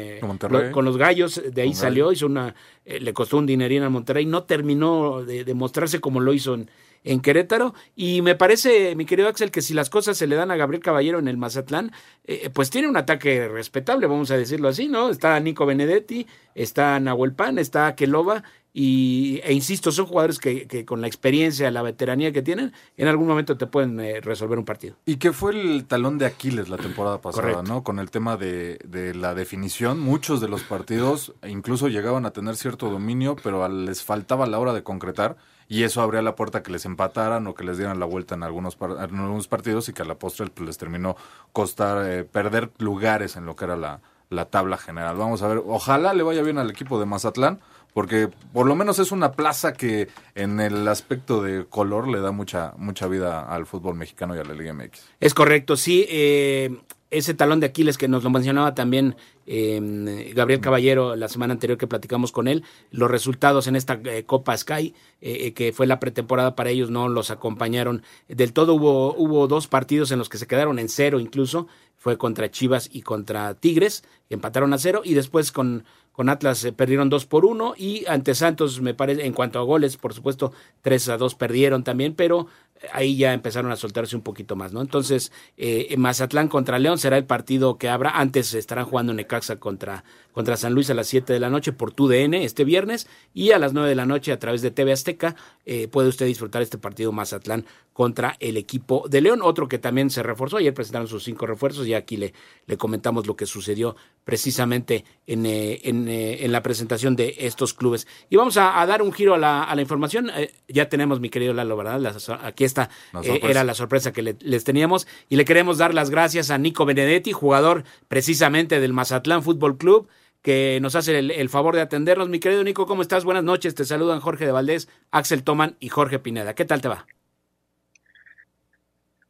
con 0.72 0.86
los 0.86 0.96
gallos, 0.96 1.42
de 1.52 1.62
ahí 1.62 1.74
salió, 1.74 2.14
hizo 2.14 2.28
una, 2.28 2.56
le 2.86 3.14
costó 3.14 3.36
un 3.36 3.46
dinerín 3.46 3.84
a 3.84 3.90
Monterrey, 3.90 4.26
no 4.26 4.44
terminó 4.44 5.22
de, 5.22 5.44
de 5.44 5.54
mostrarse 5.54 6.00
como 6.00 6.22
lo 6.22 6.32
hizo 6.32 6.54
en 6.54 6.70
en 7.04 7.22
Querétaro. 7.22 7.74
Y 7.96 8.22
me 8.22 8.36
parece, 8.36 8.96
mi 8.96 9.06
querido 9.06 9.30
Axel, 9.30 9.52
que 9.52 9.62
si 9.62 9.74
las 9.74 9.90
cosas 9.90 10.18
se 10.18 10.28
le 10.28 10.36
dan 10.36 10.52
a 10.52 10.56
Gabriel 10.56 10.84
Caballero 10.84 11.20
en 11.20 11.28
el 11.28 11.38
Mazatlán, 11.38 11.92
eh, 12.26 12.50
pues 12.54 12.70
tiene 12.70 12.88
un 12.88 12.98
ataque 12.98 13.48
respetable, 13.48 14.08
vamos 14.08 14.32
a 14.32 14.38
decirlo 14.38 14.68
así, 14.68 14.88
¿no? 14.88 15.10
Está 15.10 15.40
Nico 15.40 15.66
Benedetti, 15.66 16.28
está 16.56 17.00
Nahuel 17.00 17.34
Pan, 17.34 17.60
está 17.60 17.96
Kelova. 17.96 18.44
Y, 18.72 19.42
e 19.44 19.54
insisto, 19.54 19.92
son 19.92 20.06
jugadores 20.06 20.38
que, 20.38 20.68
que, 20.68 20.86
con 20.86 21.02
la 21.02 21.08
experiencia, 21.08 21.72
la 21.72 21.82
veteranía 21.82 22.32
que 22.32 22.44
tienen, 22.44 22.72
en 22.98 23.08
algún 23.08 23.28
momento 23.28 23.58
te 23.58 23.66
pueden 23.66 24.00
eh, 24.00 24.22
resolver 24.22 24.60
un 24.60 24.66
partido. 24.66 24.96
Y 25.06 25.16
que 25.16 25.34
fue 25.34 25.60
el 25.60 25.86
talón 25.86 26.20
de 26.20 26.28
Aquiles 26.28 26.70
la 26.70 26.78
temporada 26.78 27.20
pasada, 27.20 27.64
¿no? 27.64 27.84
Con 27.84 27.98
el 27.98 28.12
tema 28.12 28.38
de, 28.38 28.80
de, 28.86 29.16
la 29.16 29.34
definición, 29.34 30.00
muchos 30.00 30.40
de 30.40 30.50
los 30.50 30.62
partidos 30.62 31.34
incluso 31.48 31.88
llegaban 31.88 32.28
a 32.28 32.32
tener 32.32 32.56
cierto 32.56 32.92
dominio, 32.92 33.36
pero 33.44 33.68
les 33.68 34.04
faltaba 34.04 34.46
la 34.46 34.60
hora 34.60 34.74
de 34.74 34.84
concretar 34.84 35.36
y 35.70 35.84
eso 35.84 36.02
abría 36.02 36.24
la 36.24 36.36
puerta 36.36 36.58
a 36.58 36.64
que 36.64 36.72
les 36.72 36.84
empataran 36.86 37.46
o 37.46 37.54
que 37.54 37.64
les 37.64 37.78
dieran 37.78 38.00
la 38.00 38.08
vuelta 38.08 38.34
en 38.34 38.42
algunos, 38.42 38.76
algunos 38.82 39.48
partidos 39.48 39.88
y 39.88 39.94
que 39.94 40.02
a 40.02 40.06
la 40.06 40.16
postre 40.16 40.48
pues, 40.48 40.66
les 40.66 40.78
terminó 40.80 41.16
costar 41.54 42.10
eh, 42.10 42.24
perder 42.24 42.72
lugares 42.80 43.36
en 43.38 43.46
lo 43.46 43.56
que 43.56 43.66
era 43.66 43.78
la, 43.78 44.02
la 44.30 44.46
tabla 44.46 44.78
general. 44.78 45.16
Vamos 45.16 45.44
a 45.44 45.48
ver, 45.48 45.62
ojalá 45.66 46.14
le 46.14 46.24
vaya 46.24 46.42
bien 46.42 46.58
al 46.58 46.72
equipo 46.72 47.00
de 47.00 47.06
Mazatlán, 47.06 47.60
porque 47.94 48.30
por 48.52 48.66
lo 48.66 48.76
menos 48.76 48.98
es 48.98 49.12
una 49.12 49.34
plaza 49.34 49.74
que 49.74 50.10
en 50.34 50.60
el 50.60 50.88
aspecto 50.88 51.44
de 51.44 51.66
color 51.66 52.08
le 52.08 52.20
da 52.20 52.32
mucha 52.32 52.74
mucha 52.78 53.08
vida 53.08 53.42
al 53.42 53.68
fútbol 53.68 53.96
mexicano 53.96 54.36
y 54.36 54.40
a 54.40 54.44
la 54.44 54.56
Liga 54.56 54.74
MX. 54.74 55.02
Es 55.20 55.36
correcto, 55.36 55.78
sí. 55.78 56.06
Eh, 56.10 56.80
ese 57.12 57.34
talón 57.34 57.60
de 57.60 57.68
Aquiles 57.68 57.98
que 57.98 58.08
nos 58.08 58.24
lo 58.24 58.30
mencionaba 58.30 58.76
también 58.76 59.16
eh, 59.52 60.32
Gabriel 60.36 60.62
Caballero 60.62 61.16
la 61.16 61.28
semana 61.28 61.54
anterior 61.54 61.78
que 61.78 61.88
platicamos 61.88 62.32
con 62.32 62.48
él, 62.48 62.64
los 62.92 63.10
resultados 63.10 63.68
en 63.68 63.76
esta 63.76 64.00
eh, 64.06 64.24
Copa 64.24 64.56
Sky, 64.56 64.94
eh, 65.22 65.48
eh, 65.48 65.54
que 65.54 65.74
fue 65.74 65.88
la 65.88 66.00
pretemporada 66.00 66.56
para 66.56 66.70
ellos, 66.70 66.92
no 66.92 67.10
los 67.10 67.32
acompañaron 67.32 68.04
del 68.28 68.54
todo. 68.54 68.76
Hubo, 68.76 69.16
hubo 69.16 69.48
dos 69.48 69.68
partidos 69.68 70.12
en 70.12 70.20
los 70.20 70.30
que 70.30 70.38
se 70.38 70.48
quedaron 70.48 70.78
en 70.78 70.88
cero 70.88 71.20
incluso, 71.20 71.68
fue 72.00 72.18
contra 72.18 72.50
Chivas 72.50 72.90
y 72.92 73.02
contra 73.02 73.54
Tigres, 73.54 74.04
empataron 74.30 74.74
a 74.74 74.80
cero 74.80 75.02
y 75.04 75.14
después 75.14 75.52
con, 75.52 75.84
con 76.14 76.30
Atlas 76.30 76.66
perdieron 76.76 77.10
dos 77.10 77.26
por 77.26 77.46
uno 77.46 77.74
y 77.78 78.06
ante 78.08 78.34
Santos 78.34 78.82
me 78.82 78.94
parece, 78.94 79.26
en 79.26 79.34
cuanto 79.34 79.60
a 79.60 79.64
goles, 79.64 79.98
por 79.98 80.14
supuesto, 80.14 80.54
tres 80.82 81.10
a 81.10 81.18
dos 81.18 81.36
perdieron 81.36 81.84
también, 81.84 82.16
pero 82.16 82.48
ahí 82.94 83.18
ya 83.18 83.34
empezaron 83.34 83.72
a 83.72 83.76
soltarse 83.76 84.16
un 84.16 84.22
poquito 84.22 84.56
más, 84.56 84.72
¿no? 84.74 84.82
Entonces, 84.82 85.32
eh, 85.58 85.94
Mazatlán 85.98 86.48
contra 86.48 86.80
León 86.80 86.98
será 86.98 87.18
el 87.18 87.26
partido 87.26 87.78
que 87.78 87.90
habrá. 87.90 88.12
Antes 88.12 88.54
estarán 88.54 88.86
jugando 88.86 89.14
Necaxa 89.14 89.58
contra, 89.58 90.04
contra 90.40 90.56
San 90.56 90.74
Luis 90.74 90.90
a 90.90 90.94
las 90.94 91.08
7 91.08 91.34
de 91.34 91.40
la 91.42 91.50
noche 91.50 91.74
por 91.74 91.92
TUDN 91.92 92.34
este 92.36 92.64
viernes 92.64 93.10
y 93.34 93.52
a 93.52 93.60
las 93.60 93.74
9 93.74 93.90
de 93.90 93.96
la 93.96 94.06
noche 94.06 94.32
a 94.32 94.40
través 94.40 94.62
de 94.62 94.72
TV 94.72 94.94
Azteca 94.94 95.36
eh, 95.66 95.90
puede 95.90 96.08
usted 96.08 96.28
disfrutar 96.28 96.62
este 96.62 96.78
partido 96.78 97.12
Mazatlán 97.12 97.66
contra 97.92 98.38
el 98.40 98.56
equipo 98.56 99.04
de 99.10 99.20
León. 99.20 99.42
Otro 99.44 99.68
que 99.68 99.80
también 99.80 100.10
se 100.10 100.24
reforzó, 100.24 100.56
ayer 100.56 100.74
presentaron 100.74 101.10
sus 101.10 101.26
cinco 101.26 101.46
refuerzos 101.46 101.86
y 101.88 101.94
aquí 101.94 102.16
le, 102.16 102.34
le 102.68 102.78
comentamos 102.78 103.28
lo 103.28 103.36
que 103.36 103.46
sucedió 103.46 103.98
precisamente 104.24 105.04
en, 105.28 105.46
eh, 105.46 105.82
en, 105.84 106.52
la 106.54 106.64
presentación 106.64 107.18
de 107.18 107.36
estos 107.40 107.74
clubes. 107.74 108.08
Y 108.30 108.38
vamos 108.38 108.56
a, 108.56 108.86
dar 108.86 109.02
un 109.02 109.12
giro 109.12 109.34
a 109.34 109.38
la, 109.38 109.64
a 109.66 109.76
la 109.76 109.82
información. 109.82 110.32
ya 110.70 110.88
tenemos, 110.88 111.20
mi 111.20 111.30
querido 111.30 111.52
Lalo, 111.52 111.76
¿verdad? 111.76 112.16
aquí 112.42 112.64
esta 112.64 112.90
eh, 113.22 113.42
era 113.44 113.66
la 113.66 113.74
sorpresa 113.74 114.14
que 114.14 114.38
les 114.40 114.64
teníamos. 114.64 115.06
Y 115.28 115.36
le 115.36 115.44
queremos 115.44 115.78
dar 115.78 115.94
las 115.94 116.10
gracias 116.10 116.50
a 116.50 116.58
Nico 116.58 116.86
Benedetti, 116.86 117.34
jugador 117.34 117.84
precisamente 118.08 118.80
del 118.80 118.94
Mazatlán 118.94 119.44
Fútbol 119.44 119.78
Club, 119.78 120.08
que 120.42 120.80
nos 120.82 120.96
hace 120.96 121.20
el, 121.20 121.50
favor 121.50 121.76
de 121.76 121.82
atendernos. 121.82 122.30
Mi 122.30 122.40
querido 122.40 122.64
Nico, 122.64 122.86
¿cómo 122.86 123.02
estás? 123.02 123.26
Buenas 123.26 123.44
noches. 123.44 123.76
Te 123.76 123.86
saludan 123.86 124.20
Jorge 124.20 124.46
de 124.46 124.52
Valdés, 124.52 124.90
Axel 125.12 125.44
Toman 125.44 125.76
y 125.80 125.90
Jorge 125.90 126.20
Pineda. 126.20 126.56
¿Qué 126.56 126.66
tal 126.66 126.82
te 126.82 126.88
va? 126.88 127.06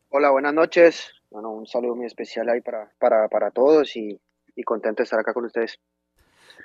Hola, 0.10 0.32
buenas 0.32 0.54
noches. 0.54 1.12
Bueno, 1.30 1.52
un 1.52 1.68
saludo 1.68 1.96
muy 1.96 2.06
especial 2.06 2.50
ahí 2.50 2.62
para, 2.62 2.92
para, 3.00 3.28
para 3.28 3.52
todos 3.52 3.96
y, 3.96 4.20
y 4.56 4.64
contento 4.64 4.98
de 4.98 5.04
estar 5.04 5.20
acá 5.20 5.34
con 5.34 5.46
ustedes. 5.46 5.80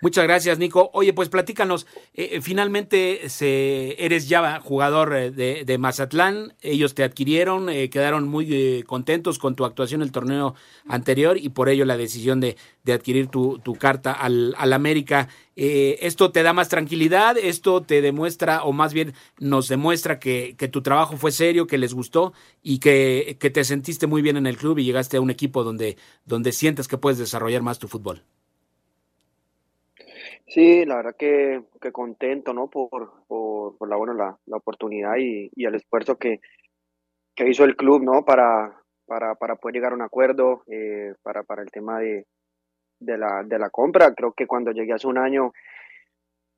Muchas 0.05 0.25
gracias, 0.25 0.59
Nico. 0.59 0.91
Oye, 0.93 1.15
pues 1.15 1.31
platícanos, 1.31 1.87
eh, 2.13 2.29
eh, 2.33 2.41
finalmente 2.43 3.31
se, 3.31 4.05
eres 4.05 4.29
ya 4.29 4.61
jugador 4.61 5.17
eh, 5.17 5.31
de, 5.31 5.79
Mazatlán, 5.79 6.53
ellos 6.61 6.95
te 6.95 7.05
adquirieron, 7.05 7.69
quedaron 7.91 8.29
muy 8.29 8.83
contentos 8.83 9.39
con 9.39 9.57
tu 9.57 9.65
actuación 9.65 10.03
en 10.03 10.09
el 10.09 10.13
torneo 10.13 10.57
anterior 10.87 11.39
y 11.39 11.49
por 11.49 11.71
ello 11.71 11.87
la 11.87 11.97
decisión 11.97 12.39
de, 12.39 12.59
adquirir 12.87 13.29
tu, 13.29 13.59
carta 13.79 14.13
al, 14.13 14.55
América. 14.75 15.29
¿Esto 15.57 16.31
te 16.33 16.43
da 16.43 16.53
más 16.53 16.69
tranquilidad? 16.69 17.39
¿Esto 17.39 17.81
te 17.81 18.03
demuestra, 18.03 18.63
o 18.63 18.73
más 18.73 18.93
bien 18.93 19.15
nos 19.39 19.69
demuestra 19.69 20.19
que, 20.19 20.55
que 20.59 20.69
tu 20.69 20.83
trabajo 20.83 21.17
fue 21.17 21.33
serio, 21.33 21.67
que 21.67 21.79
les 21.79 21.95
gustó 21.95 22.35
y 22.63 22.79
que, 22.79 23.39
que, 23.41 23.49
te 23.49 23.65
sentiste 23.65 24.07
muy 24.07 24.21
bien 24.21 24.37
en 24.37 24.47
el 24.47 24.59
club 24.59 24.79
y 24.81 24.85
llegaste 24.85 25.17
a 25.17 25.23
un 25.23 25.31
equipo 25.31 25.65
donde, 25.65 25.97
donde 26.27 26.53
sientes 26.53 26.89
que 26.89 26.99
puedes 26.99 27.19
desarrollar 27.19 27.63
más 27.63 27.79
tu 27.79 27.89
fútbol? 27.89 28.23
Sí, 30.55 30.85
la 30.85 30.95
verdad 30.95 31.17
que, 31.19 31.65
que 31.81 31.91
contento, 31.91 32.55
¿no? 32.55 32.71
Por, 32.71 33.11
por, 33.27 33.89
la, 33.89 33.97
bueno, 33.97 34.15
la, 34.15 34.39
la 34.47 34.57
oportunidad 34.57 35.17
y, 35.19 35.51
y, 35.53 35.65
el 35.65 35.75
esfuerzo 35.75 36.17
que, 36.17 36.39
que 37.35 37.49
hizo 37.49 37.65
el 37.65 37.75
club, 37.75 38.05
¿no? 38.05 38.25
Para, 38.25 38.81
para, 39.05 39.35
para 39.35 39.57
poder 39.57 39.75
llegar 39.75 39.91
a 39.91 39.97
un 39.97 40.03
acuerdo, 40.03 40.63
eh, 40.69 41.13
para, 41.23 41.43
para 41.43 41.63
el 41.63 41.73
tema 41.73 41.99
de, 41.99 42.27
de, 43.01 43.19
la, 43.19 43.43
de 43.45 43.59
la 43.59 43.69
compra. 43.71 44.15
Creo 44.15 44.33
que 44.33 44.47
cuando 44.47 44.71
llegué 44.71 44.93
hace 44.93 45.09
un 45.09 45.19
año, 45.19 45.53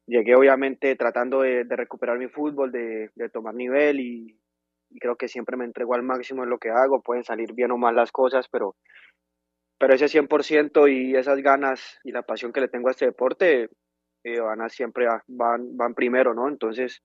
llegué 0.06 0.36
obviamente 0.36 0.94
tratando 0.96 1.40
de, 1.40 1.64
de 1.64 1.76
recuperar 1.76 2.18
mi 2.18 2.28
fútbol, 2.28 2.70
de, 2.72 3.10
de 3.14 3.30
tomar 3.30 3.54
nivel 3.54 3.98
y, 4.00 4.38
y, 4.90 4.98
creo 4.98 5.16
que 5.16 5.28
siempre 5.28 5.56
me 5.56 5.64
entrego 5.64 5.94
al 5.94 6.02
máximo 6.02 6.44
en 6.44 6.50
lo 6.50 6.58
que 6.58 6.68
hago. 6.68 7.00
Pueden 7.00 7.24
salir 7.24 7.54
bien 7.54 7.70
o 7.70 7.78
mal 7.78 7.96
las 7.96 8.12
cosas, 8.12 8.46
pero 8.50 8.76
pero 9.78 9.94
ese 9.94 10.08
100% 10.08 10.88
y 10.88 11.16
esas 11.16 11.38
ganas 11.40 11.98
y 12.04 12.12
la 12.12 12.22
pasión 12.22 12.52
que 12.52 12.60
le 12.60 12.68
tengo 12.68 12.88
a 12.88 12.92
este 12.92 13.06
deporte 13.06 13.70
eh, 14.26 14.40
van 14.40 14.60
a 14.60 14.68
siempre 14.68 15.06
van, 15.28 15.76
van 15.76 15.94
primero, 15.94 16.34
¿no? 16.34 16.48
Entonces, 16.48 17.00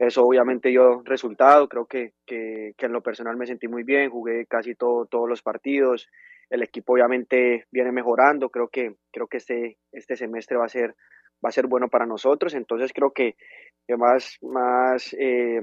eso 0.00 0.24
obviamente 0.24 0.70
dio 0.70 1.00
resultado, 1.04 1.68
creo 1.68 1.86
que, 1.86 2.12
que, 2.26 2.74
en 2.76 2.92
lo 2.92 3.02
personal 3.02 3.36
me 3.36 3.46
sentí 3.46 3.68
muy 3.68 3.84
bien, 3.84 4.10
jugué 4.10 4.46
casi 4.46 4.74
todo, 4.74 5.06
todos 5.06 5.28
los 5.28 5.42
partidos, 5.42 6.08
el 6.50 6.64
equipo 6.64 6.94
obviamente 6.94 7.66
viene 7.70 7.92
mejorando, 7.92 8.50
creo 8.50 8.66
que, 8.66 8.96
creo 9.12 9.28
que 9.28 9.36
este, 9.36 9.78
este 9.92 10.16
semestre 10.16 10.56
va 10.56 10.64
a 10.64 10.68
ser, 10.68 10.96
va 11.44 11.50
a 11.50 11.52
ser 11.52 11.68
bueno 11.68 11.88
para 11.88 12.04
nosotros, 12.04 12.52
entonces 12.54 12.92
creo 12.92 13.12
que, 13.12 13.36
más, 13.96 14.36
más 14.42 15.14
eh, 15.20 15.60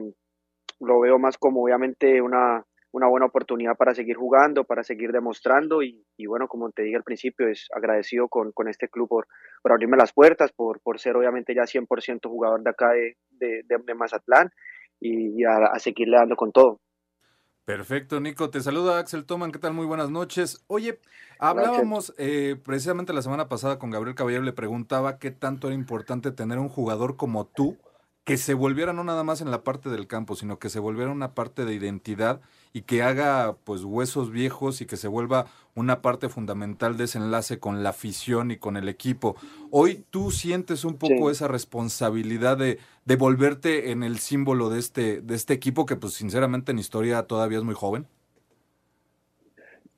lo 0.79 1.01
veo 1.01 1.19
más 1.19 1.37
como 1.37 1.63
obviamente 1.63 2.21
una, 2.21 2.65
una 2.93 3.07
buena 3.07 3.25
oportunidad 3.25 3.75
para 3.75 3.95
seguir 3.95 4.15
jugando, 4.15 4.63
para 4.63 4.83
seguir 4.83 5.11
demostrando 5.11 5.81
y, 5.81 6.05
bueno, 6.27 6.47
como 6.47 6.69
te 6.69 6.83
dije 6.83 6.95
al 6.95 7.03
principio, 7.03 7.47
es 7.47 7.67
agradecido 7.75 8.27
con, 8.27 8.51
con 8.51 8.69
este 8.69 8.87
club 8.87 9.09
por, 9.09 9.27
por, 9.63 9.71
abrirme 9.71 9.97
las 9.97 10.13
puertas, 10.13 10.51
por, 10.51 10.79
por 10.79 10.99
ser 10.99 11.15
obviamente 11.15 11.55
ya 11.55 11.63
100% 11.63 12.29
jugador 12.29 12.61
de 12.61 12.69
acá 12.69 12.91
de, 12.91 13.63
de, 13.65 13.95
Mazatlán 13.95 14.51
y, 14.99 15.43
a, 15.43 15.77
seguirle 15.79 16.17
dando 16.17 16.35
con 16.35 16.51
todo. 16.51 16.79
Perfecto, 17.65 18.19
Nico. 18.19 18.51
Te 18.51 18.59
saluda 18.59 18.99
Axel 18.99 19.25
Toman. 19.25 19.51
¿Qué 19.51 19.57
tal? 19.57 19.73
Muy 19.73 19.87
buenas 19.87 20.11
noches. 20.11 20.63
Oye, 20.67 20.99
hablábamos 21.39 22.13
eh, 22.19 22.57
precisamente 22.63 23.13
la 23.13 23.23
semana 23.23 23.49
pasada 23.49 23.79
con 23.79 23.89
Gabriel 23.89 24.15
Caballero, 24.15 24.43
le 24.43 24.53
preguntaba 24.53 25.17
qué 25.17 25.31
tanto 25.31 25.67
era 25.67 25.75
importante 25.75 26.31
tener 26.31 26.59
un 26.59 26.69
jugador 26.69 27.17
como 27.17 27.47
tú 27.47 27.79
que 28.23 28.37
se 28.37 28.53
volviera 28.53 28.93
no 28.93 29.03
nada 29.03 29.23
más 29.23 29.41
en 29.41 29.51
la 29.51 29.63
parte 29.63 29.89
del 29.89 30.07
campo, 30.07 30.35
sino 30.35 30.57
que 30.57 30.69
se 30.69 30.79
volviera 30.79 31.11
una 31.11 31.33
parte 31.33 31.65
de 31.65 31.73
identidad 31.73 32.39
y 32.71 32.83
que 32.83 33.03
haga 33.03 33.55
pues 33.65 33.83
huesos 33.83 34.31
viejos 34.31 34.81
y 34.81 34.85
que 34.85 34.95
se 34.95 35.09
vuelva 35.09 35.47
una 35.75 36.01
parte 36.01 36.29
fundamental 36.29 36.95
de 36.95 37.03
ese 37.03 37.17
enlace 37.17 37.59
con 37.59 37.83
la 37.83 37.89
afición 37.89 38.51
y 38.51 38.57
con 38.57 38.77
el 38.77 38.87
equipo. 38.87 39.35
Hoy 39.71 40.05
tú 40.09 40.31
sientes 40.31 40.85
un 40.85 40.97
poco 40.97 41.31
esa 41.31 41.49
responsabilidad 41.49 42.57
de, 42.57 42.79
de, 43.05 43.15
volverte 43.17 43.91
en 43.91 44.03
el 44.03 44.19
símbolo 44.19 44.69
de 44.69 44.79
este, 44.79 45.21
de 45.21 45.35
este 45.35 45.53
equipo 45.53 45.85
que 45.85 45.97
pues 45.97 46.13
sinceramente 46.13 46.71
en 46.71 46.79
historia 46.79 47.23
todavía 47.23 47.57
es 47.57 47.63
muy 47.65 47.75
joven. 47.75 48.07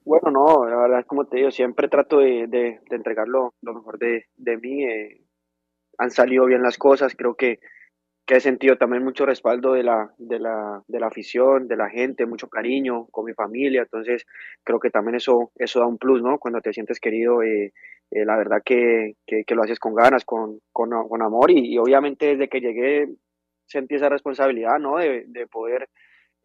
Bueno, 0.04 0.32
no, 0.32 0.68
la 0.68 0.78
verdad, 0.78 1.06
como 1.06 1.26
te 1.26 1.38
digo, 1.38 1.52
siempre 1.52 1.88
trato 1.88 2.20
de, 2.20 2.48
de, 2.48 2.80
entregar 2.92 3.28
lo, 3.28 3.54
mejor 3.62 3.98
de, 3.98 4.26
de 4.38 4.58
mí. 4.58 4.84
Eh, 4.84 5.22
han 5.98 6.12
salido 6.12 6.46
bien 6.46 6.62
las 6.62 6.78
cosas, 6.78 7.16
creo 7.16 7.36
que 7.36 7.60
que 8.26 8.36
he 8.36 8.40
sentido 8.40 8.78
también 8.78 9.04
mucho 9.04 9.26
respaldo 9.26 9.74
de 9.74 9.84
la, 9.84 10.12
de 10.18 10.40
la, 10.40 10.82
de 10.88 11.00
la 11.00 11.08
afición, 11.08 11.68
de 11.68 11.78
la 11.78 11.90
gente, 11.90 12.26
mucho 12.26 12.48
cariño 12.50 13.06
con 13.12 13.26
mi 13.26 13.34
familia, 13.34 13.84
entonces 13.84 14.26
creo 14.64 14.80
que 14.80 14.90
también 14.90 15.16
eso, 15.16 15.52
eso 15.56 15.80
da 15.80 15.86
un 15.86 15.98
plus, 15.98 16.24
¿no? 16.24 16.40
Cuando 16.40 16.60
te 16.62 16.74
sientes 16.74 17.00
querido, 17.00 17.44
eh, 17.44 17.72
eh, 18.12 18.26
la 18.26 18.36
verdad 18.36 18.62
que, 18.66 19.14
que, 19.28 19.56
lo 19.56 19.64
haces 19.64 19.80
con 19.80 19.94
ganas, 19.94 20.26
con, 20.26 20.60
con, 20.72 21.22
amor 21.22 21.52
y, 21.52 21.78
obviamente 21.78 22.28
desde 22.28 22.50
que 22.50 22.62
llegué 22.62 23.08
sentí 23.68 23.96
esa 23.96 24.10
responsabilidad, 24.10 24.80
¿no? 24.80 24.98
De, 24.98 25.26
de 25.28 25.48
poder 25.48 25.88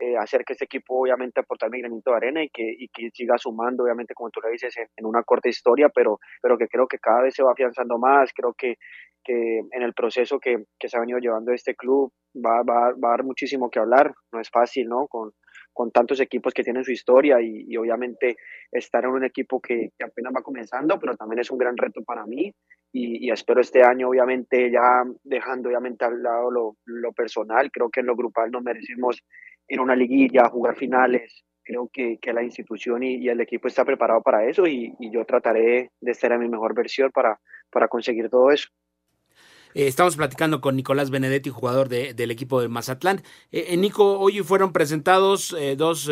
eh, 0.01 0.17
hacer 0.17 0.45
que 0.45 0.55
este 0.55 0.65
equipo 0.65 1.01
obviamente 1.01 1.41
aportar 1.41 1.71
mi 1.71 1.81
granito 1.81 2.11
de 2.11 2.17
arena 2.17 2.43
y 2.43 2.49
que, 2.49 2.65
y 2.79 2.89
que 2.89 3.11
siga 3.13 3.37
sumando, 3.39 3.85
obviamente, 3.85 4.15
como 4.15 4.31
tú 4.31 4.41
le 4.41 4.51
dices, 4.51 4.75
en, 4.97 5.07
una 5.07 5.23
corta 5.23 5.49
historia, 5.49 5.91
pero, 5.91 6.19
pero 6.41 6.57
que 6.57 6.69
creo 6.69 6.87
que 6.87 6.99
cada 6.99 7.23
vez 7.23 7.35
se 7.35 7.43
va 7.43 7.53
afianzando 7.53 7.99
más, 7.99 8.33
creo 8.35 8.55
que 8.55 8.77
que 9.23 9.59
en 9.59 9.83
el 9.83 9.93
proceso 9.93 10.41
que, 10.41 10.65
que, 10.79 10.89
se 10.89 10.97
ha 10.97 11.01
venido 11.01 11.19
llevando 11.19 11.53
este 11.53 11.75
club 11.75 12.11
va, 12.35 12.63
va, 12.63 12.93
va, 12.93 13.09
a 13.09 13.11
dar 13.11 13.23
muchísimo 13.23 13.69
que 13.69 13.79
hablar, 13.79 14.15
no 14.33 14.41
es 14.41 14.49
fácil, 14.49 14.89
¿no? 14.89 15.07
Con, 15.09 15.33
con 15.75 15.91
tantos 15.91 16.21
equipos 16.21 16.55
que 16.55 16.65
tienen 16.65 16.85
su 16.85 16.93
historia 16.93 17.41
y, 17.43 17.67
y 17.69 17.77
obviamente 17.77 18.37
estar 18.73 19.05
en 19.05 19.11
un 19.11 19.25
equipo 19.25 19.61
que, 19.61 19.91
que, 19.99 20.05
apenas 20.05 20.33
va 20.35 20.43
comenzando, 20.43 20.99
pero 20.99 21.17
también 21.17 21.41
es 21.41 21.51
un 21.51 21.59
gran 21.59 21.77
reto 21.77 22.03
para 22.03 22.25
mí 22.25 22.51
y, 22.93 23.31
espero 23.31 23.61
este 23.61 23.83
año 23.83 24.09
obviamente 24.09 24.71
ya 24.71 25.05
dejando 25.23 25.69
obviamente 25.69 26.05
al 26.05 26.23
lado 26.23 26.51
lo, 26.51 26.77
lo 26.85 27.13
personal, 27.13 27.71
creo 27.71 27.91
que 27.91 28.01
en 28.01 28.07
lo 28.07 28.17
grupal 28.17 28.51
nos 28.51 28.63
merecemos 28.63 29.23
ir 29.69 29.79
a 29.79 29.83
una 29.83 29.97
liguilla, 29.97 30.49
jugar 30.49 30.77
finales, 30.77 31.45
creo 31.63 31.89
que, 31.93 32.19
que 32.21 32.33
la 32.33 32.43
institución 32.43 33.03
y, 33.03 33.29
el 33.29 33.41
equipo 33.41 33.69
está 33.69 33.85
preparado 33.85 34.23
para 34.23 34.45
eso 34.49 34.67
y, 34.67 34.95
y 34.99 35.13
yo 35.13 35.25
trataré 35.25 35.91
de 36.01 36.11
estar 36.11 36.33
en 36.33 36.41
mi 36.41 36.49
mejor 36.49 36.75
versión 36.75 37.11
para, 37.13 37.39
para 37.71 37.89
conseguir 37.89 38.29
todo 38.29 38.51
eso. 38.51 38.69
Eh, 39.75 39.87
estamos 39.87 40.17
platicando 40.17 40.61
con 40.61 40.77
Nicolás 40.77 41.11
Benedetti, 41.11 41.51
jugador 41.51 41.89
del 41.89 42.31
equipo 42.31 42.61
de 42.61 42.69
Mazatlán. 42.69 43.23
Eh, 43.53 43.67
eh, 43.69 43.77
Nico, 43.77 44.19
hoy 44.19 44.41
fueron 44.41 44.73
presentados 44.73 45.55
dos 45.77 46.11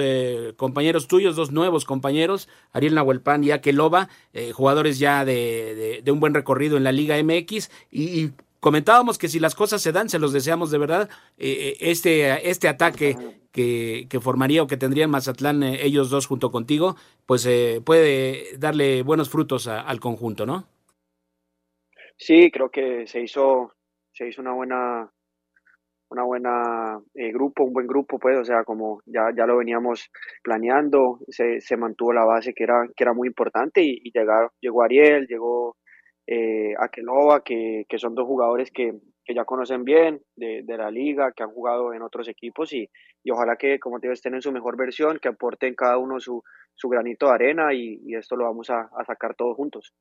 compañeros 0.56 1.08
tuyos, 1.08 1.36
dos 1.36 1.50
nuevos 1.50 1.84
compañeros, 1.84 2.48
Ariel 2.72 2.94
Nahuelpan 2.94 3.44
y 3.44 3.50
Akeloba, 3.50 4.08
jugadores 4.52 4.98
ya 4.98 5.24
de, 5.24 6.02
un 6.06 6.20
buen 6.20 6.34
recorrido 6.34 6.76
en 6.76 6.84
la 6.84 6.92
Liga 6.92 7.16
MX 7.22 7.70
y, 7.90 8.30
comentábamos 8.60 9.18
que 9.18 9.28
si 9.28 9.38
las 9.38 9.54
cosas 9.54 9.80
se 9.80 9.92
dan, 9.92 10.08
se 10.08 10.18
los 10.18 10.32
deseamos 10.32 10.72
de 10.72 10.78
verdad, 10.78 11.08
este, 11.38 12.50
este 12.50 12.68
ataque 12.68 13.16
que, 13.52 14.06
que, 14.10 14.20
formaría 14.20 14.62
o 14.62 14.66
que 14.66 14.76
tendrían 14.76 15.10
Mazatlán 15.10 15.62
ellos 15.62 16.10
dos 16.10 16.26
junto 16.26 16.50
contigo, 16.50 16.96
pues 17.24 17.48
puede 17.84 18.56
darle 18.58 19.02
buenos 19.02 19.28
frutos 19.28 19.68
al 19.68 20.00
conjunto, 20.00 20.44
¿no? 20.44 20.66
Sí, 22.18 22.50
creo 22.50 22.70
que 22.70 23.07
se 23.07 23.20
hizo, 23.22 23.72
se 24.12 24.28
hizo 24.28 24.42
una 24.42 24.52
buena, 24.52 25.11
una 26.11 26.24
buena 26.24 27.00
eh, 27.14 27.33
grupo, 27.33 27.64
un 27.64 27.72
buen 27.72 27.87
grupo, 27.87 28.18
pues, 28.18 28.37
o 28.38 28.44
sea, 28.44 28.64
como 28.64 29.00
ya, 29.07 29.31
ya 29.37 29.46
lo 29.46 29.59
veníamos 29.59 30.11
planeando, 30.42 31.20
se, 31.28 31.61
se 31.61 31.76
mantuvo 31.76 32.12
la 32.12 32.24
base 32.24 32.54
que 32.54 32.64
era, 32.64 32.87
que 32.96 33.04
era 33.04 33.12
muy 33.14 33.28
importante 33.28 33.83
y, 33.83 34.00
y 34.04 34.12
llegó 34.61 34.83
Ariel, 34.83 35.26
llegó 35.28 35.76
eh, 36.26 36.74
Akelova, 36.78 37.42
que, 37.44 37.85
que 37.88 37.98
son 37.98 38.14
dos 38.14 38.26
jugadores 38.26 38.70
que, 38.72 38.94
que 39.24 39.35
ya 39.35 39.44
conocen 39.44 39.85
bien 39.85 40.20
de, 40.37 40.62
de, 40.64 40.76
la 40.78 40.90
liga, 40.90 41.33
que 41.33 41.42
han 41.44 41.50
jugado 41.52 41.94
en 41.94 42.02
otros 42.02 42.28
equipos 42.28 42.72
y, 42.72 42.90
y 43.22 43.31
ojalá 43.31 43.57
que, 43.57 43.78
como 43.78 44.00
te 44.00 44.09
digo, 44.09 44.14
estén 44.14 44.35
en 44.35 44.42
su 44.42 44.52
mejor 44.52 44.76
versión, 44.76 45.18
que 45.20 45.28
aporten 45.28 45.74
cada 45.74 45.98
uno 45.98 46.20
su, 46.20 46.42
su 46.74 46.88
granito 46.88 47.28
de 47.28 47.33
arena 47.35 47.74
y, 47.74 48.00
y 48.04 48.16
esto 48.16 48.37
lo 48.37 48.44
vamos 48.44 48.70
a, 48.70 48.90
a 48.96 49.04
sacar 49.07 49.35
todos 49.37 49.57
juntos. 49.57 49.92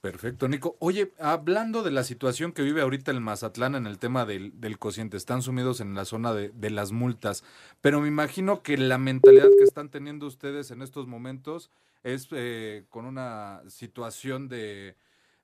Perfecto, 0.00 0.48
Nico. 0.48 0.76
Oye, 0.78 1.12
hablando 1.18 1.82
de 1.82 1.90
la 1.90 2.04
situación 2.04 2.52
que 2.52 2.62
vive 2.62 2.80
ahorita 2.80 3.10
el 3.10 3.20
Mazatlán 3.20 3.74
en 3.74 3.86
el 3.86 3.98
tema 3.98 4.24
del, 4.24 4.58
del 4.58 4.78
cociente, 4.78 5.18
están 5.18 5.42
sumidos 5.42 5.82
en 5.82 5.94
la 5.94 6.06
zona 6.06 6.32
de, 6.32 6.48
de, 6.48 6.70
las 6.70 6.90
multas, 6.90 7.44
pero 7.82 8.00
me 8.00 8.08
imagino 8.08 8.62
que 8.62 8.78
la 8.78 8.96
mentalidad 8.96 9.48
que 9.58 9.64
están 9.64 9.90
teniendo 9.90 10.26
ustedes 10.26 10.70
en 10.70 10.80
estos 10.80 11.06
momentos 11.06 11.70
es 12.02 12.28
eh, 12.32 12.86
con 12.88 13.04
una 13.04 13.60
situación 13.68 14.48
de, 14.48 14.96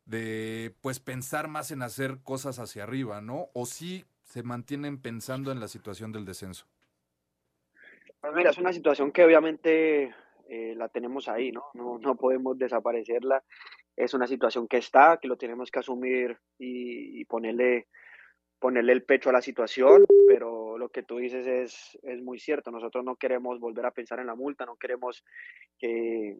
de, 0.07 0.75
pues, 0.81 1.01
pensar 1.01 1.49
más 1.49 1.71
en 1.71 1.83
hacer 1.83 2.21
cosas 2.23 2.59
hacia 2.59 2.85
arriba, 2.85 3.21
¿no? 3.21 3.49
¿O 3.53 3.67
sí 3.67 4.07
se 4.25 4.43
mantienen 4.43 4.97
pensando 4.97 5.53
en 5.53 5.61
la 5.61 5.69
situación 5.69 6.13
del 6.13 6.25
descenso? 6.25 6.65
Pues 8.23 8.33
mira, 8.35 8.51
es 8.51 8.59
una 8.59 8.73
situación 8.73 9.13
que 9.13 9.23
obviamente 9.23 10.15
eh, 10.49 10.75
la 10.79 10.89
tenemos 10.89 11.29
ahí, 11.29 11.53
¿no? 11.53 11.65
¿no? 11.75 11.99
No 11.99 12.17
podemos 12.17 12.57
desaparecerla 12.57 13.45
es 13.97 14.15
una 14.15 14.27
situación 14.27 14.69
que 14.69 14.77
está, 14.77 15.19
que 15.21 15.29
lo 15.29 15.37
tenemos 15.37 15.71
que 15.71 15.79
asumir 15.79 16.39
y, 16.59 17.25
ponerle, 17.25 17.89
ponerle 18.59 18.93
el 18.93 19.05
pecho 19.05 19.31
a 19.31 19.33
la 19.33 19.43
situación, 19.43 20.05
pero 20.29 20.77
lo 20.79 20.91
que 20.91 21.03
tú 21.03 21.17
dices 21.17 21.47
es, 21.47 21.99
es 22.03 22.23
muy 22.23 22.39
cierto. 22.39 22.71
Nosotros 22.71 23.05
no 23.05 23.17
queremos 23.17 23.59
volver 23.59 23.87
a 23.87 23.93
pensar 23.93 24.21
en 24.21 24.27
la 24.27 24.35
multa, 24.35 24.67
no 24.67 24.77
queremos 24.77 25.25
que, 25.79 26.37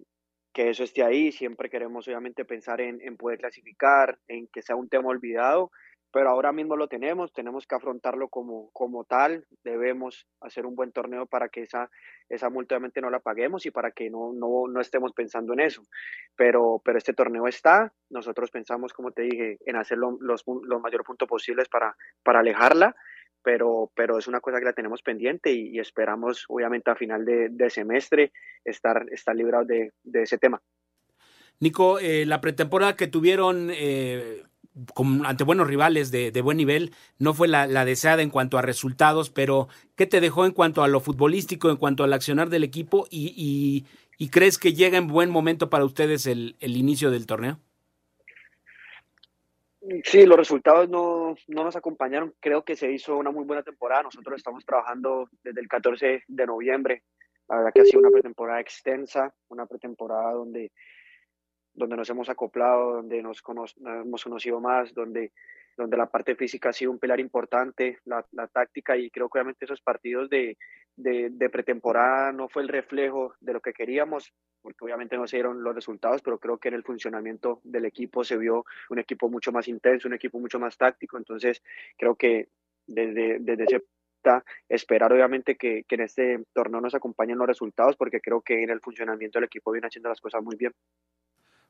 que 0.53 0.71
eso 0.71 0.85
esté 0.85 1.03
ahí, 1.03 1.33
siempre 1.33 1.71
queremos 1.71 2.07
obviamente 2.07 2.45
pensar 2.45 2.81
en, 2.81 3.01
en 3.01 3.17
poder 3.17 3.39
clasificar, 3.39 4.19
en 4.29 4.49
que 4.49 4.63
sea 4.63 4.77
un 4.77 4.89
tema 4.89 5.09
olvidado 5.09 5.71
pero 6.13 6.31
ahora 6.31 6.53
mismo 6.53 6.77
lo 6.77 6.89
tenemos, 6.89 7.33
tenemos 7.33 7.67
que 7.67 7.75
afrontarlo 7.75 8.29
como, 8.29 8.71
como 8.73 9.05
tal, 9.05 9.47
debemos 9.65 10.27
hacer 10.41 10.65
un 10.65 10.75
buen 10.75 10.93
torneo 10.93 11.27
para 11.27 11.49
que 11.49 11.63
esa, 11.63 11.91
esa 12.29 12.49
multa 12.49 12.75
obviamente 12.75 13.01
no 13.01 13.11
la 13.11 13.21
paguemos 13.21 13.67
y 13.67 13.71
para 13.71 13.91
que 13.91 14.09
no, 14.09 14.33
no, 14.33 14.65
no 14.69 14.81
estemos 14.81 15.13
pensando 15.13 15.53
en 15.53 15.61
eso. 15.61 15.83
Pero, 16.37 16.81
pero 16.85 16.99
este 16.99 17.13
torneo 17.13 17.47
está, 17.47 17.93
nosotros 18.11 18.51
pensamos, 18.51 18.93
como 18.93 19.11
te 19.11 19.23
dije, 19.23 19.59
en 19.67 19.77
hacer 19.77 19.99
los, 19.99 20.15
los 20.21 20.81
mayores 20.81 21.07
puntos 21.07 21.29
posibles 21.29 21.69
para, 21.69 21.97
para 22.23 22.41
alejarla, 22.41 22.95
pero, 23.43 23.93
pero 23.95 24.19
es 24.19 24.27
una 24.27 24.41
cosa 24.41 24.59
que 24.59 24.65
la 24.65 24.73
tenemos 24.73 25.03
pendiente 25.03 25.53
y, 25.53 25.79
esperamos 25.79 26.47
obviamente 26.49 26.91
a 26.91 26.97
final 26.97 27.25
de, 27.25 27.49
de, 27.51 27.71
semestre 27.71 28.33
estar, 28.65 29.07
estar 29.13 29.37
librados 29.37 29.69
de, 29.69 29.93
de 30.03 30.23
ese 30.23 30.39
tema. 30.39 30.61
Nico, 31.61 31.99
eh, 31.99 32.27
la 32.27 32.41
pretemporada 32.41 32.97
que 32.97 33.07
tuvieron... 33.07 33.71
Eh 33.71 34.45
ante 35.25 35.45
buenos 35.45 35.67
rivales 35.67 36.11
de, 36.11 36.41
buen 36.43 36.59
nivel, 36.59 36.93
no 37.19 37.33
fue 37.33 37.49
la, 37.49 37.85
deseada 37.85 38.23
en 38.23 38.31
cuanto 38.31 38.59
a 38.59 38.63
resultados, 38.63 39.31
pero 39.31 39.69
¿qué 39.97 40.07
te 40.07 40.21
dejó 40.21 40.45
en 40.45 40.53
cuanto 40.53 40.83
a 40.83 40.89
lo 40.89 41.01
futbolístico, 41.01 41.71
en 41.71 41.77
cuanto 41.77 42.05
al 42.05 42.13
accionar 42.13 42.51
del 42.51 42.65
equipo 42.65 43.07
y, 43.11 43.87
crees 44.31 44.59
que 44.59 44.75
llega 44.75 44.99
en 44.99 45.09
buen 45.09 45.31
momento 45.31 45.71
para 45.71 45.85
ustedes 45.85 46.27
el, 46.27 46.57
inicio 46.61 47.11
del 47.11 47.27
torneo? 47.27 47.59
Sí, 50.05 50.27
los 50.27 50.37
resultados 50.37 50.89
no, 50.89 51.37
no, 51.47 51.65
nos 51.65 51.77
acompañaron. 51.77 52.35
Creo 52.41 52.65
que 52.65 52.75
se 52.75 52.91
hizo 52.91 53.17
una 53.17 53.31
muy 53.31 53.45
buena 53.45 53.63
temporada. 53.63 54.03
Nosotros 54.03 54.37
estamos 54.37 54.65
trabajando 54.67 55.31
desde 55.45 55.61
el 55.61 55.69
14 55.69 56.25
de 56.27 56.47
noviembre. 56.47 57.05
La 57.49 57.59
verdad 57.59 57.71
que 57.73 57.83
ha 57.83 57.85
sido 57.85 58.01
una 58.01 58.11
pretemporada 58.11 58.61
extensa, 58.61 59.33
una 59.49 59.65
pretemporada 59.67 60.33
donde 60.33 60.73
donde 61.77 61.97
nos 61.97 62.11
hemos 62.11 62.29
acoplado, 62.29 62.97
donde 62.97 63.23
nos 63.23 63.43
hemos 63.47 64.25
conocido 64.25 64.61
más, 64.61 64.93
donde 64.93 65.33
donde 65.77 65.97
la 65.97 66.07
parte 66.07 66.35
física 66.35 66.71
ha 66.71 66.73
sido 66.73 66.91
un 66.91 66.99
pilar 66.99 67.21
importante, 67.21 67.99
la, 68.05 68.25
la 68.33 68.49
táctica 68.49 68.97
y 68.97 69.11
creo 69.11 69.29
que 69.29 69.39
obviamente 69.39 69.67
esos 69.67 69.83
partidos 69.83 70.31
de, 70.31 70.57
de, 70.97 71.29
de, 71.31 71.51
pretemporada 71.51 72.33
no 72.33 72.49
fue 72.49 72.63
el 72.63 72.69
reflejo 72.69 73.35
de 73.41 73.53
lo 73.53 73.61
que 73.61 73.75
queríamos, 73.75 74.33
porque 74.63 74.85
obviamente 74.85 75.17
no 75.17 75.27
se 75.27 75.37
dieron 75.37 75.63
los 75.63 75.75
resultados, 75.75 76.23
pero 76.23 76.39
creo 76.39 76.59
que 76.59 76.69
en 76.69 76.75
el 76.75 76.83
funcionamiento 76.83 77.61
del 77.63 77.85
equipo 77.85 78.25
se 78.25 78.39
vio 78.39 78.65
un 78.89 78.99
equipo 78.99 79.29
mucho 79.29 79.53
más 79.53 79.69
intenso, 79.69 80.09
un 80.09 80.15
equipo 80.15 80.41
mucho 80.41 80.59
más 80.59 80.79
táctico, 80.79 81.19
entonces 81.19 81.63
creo 81.99 82.15
que 82.17 82.49
desde, 82.87 83.39
desde 83.41 83.65
ese 83.65 83.85
esperar 84.69 85.13
obviamente 85.13 85.55
que, 85.55 85.85
que, 85.87 85.95
en 85.95 86.01
este 86.01 86.45
torneo 86.53 86.81
nos 86.81 86.97
acompañen 86.97 87.39
los 87.39 87.47
resultados 87.47 87.97
porque 87.97 88.21
creo 88.21 88.41
que 88.41 88.65
en 88.65 88.71
el 88.71 88.81
funcionamiento 88.81 89.39
del 89.39 89.47
equipo 89.47 89.71
viene 89.71 89.87
haciendo 89.87 90.09
las 90.09 90.21
cosas 90.21 90.43
muy 90.43 90.57
bien. 90.57 90.73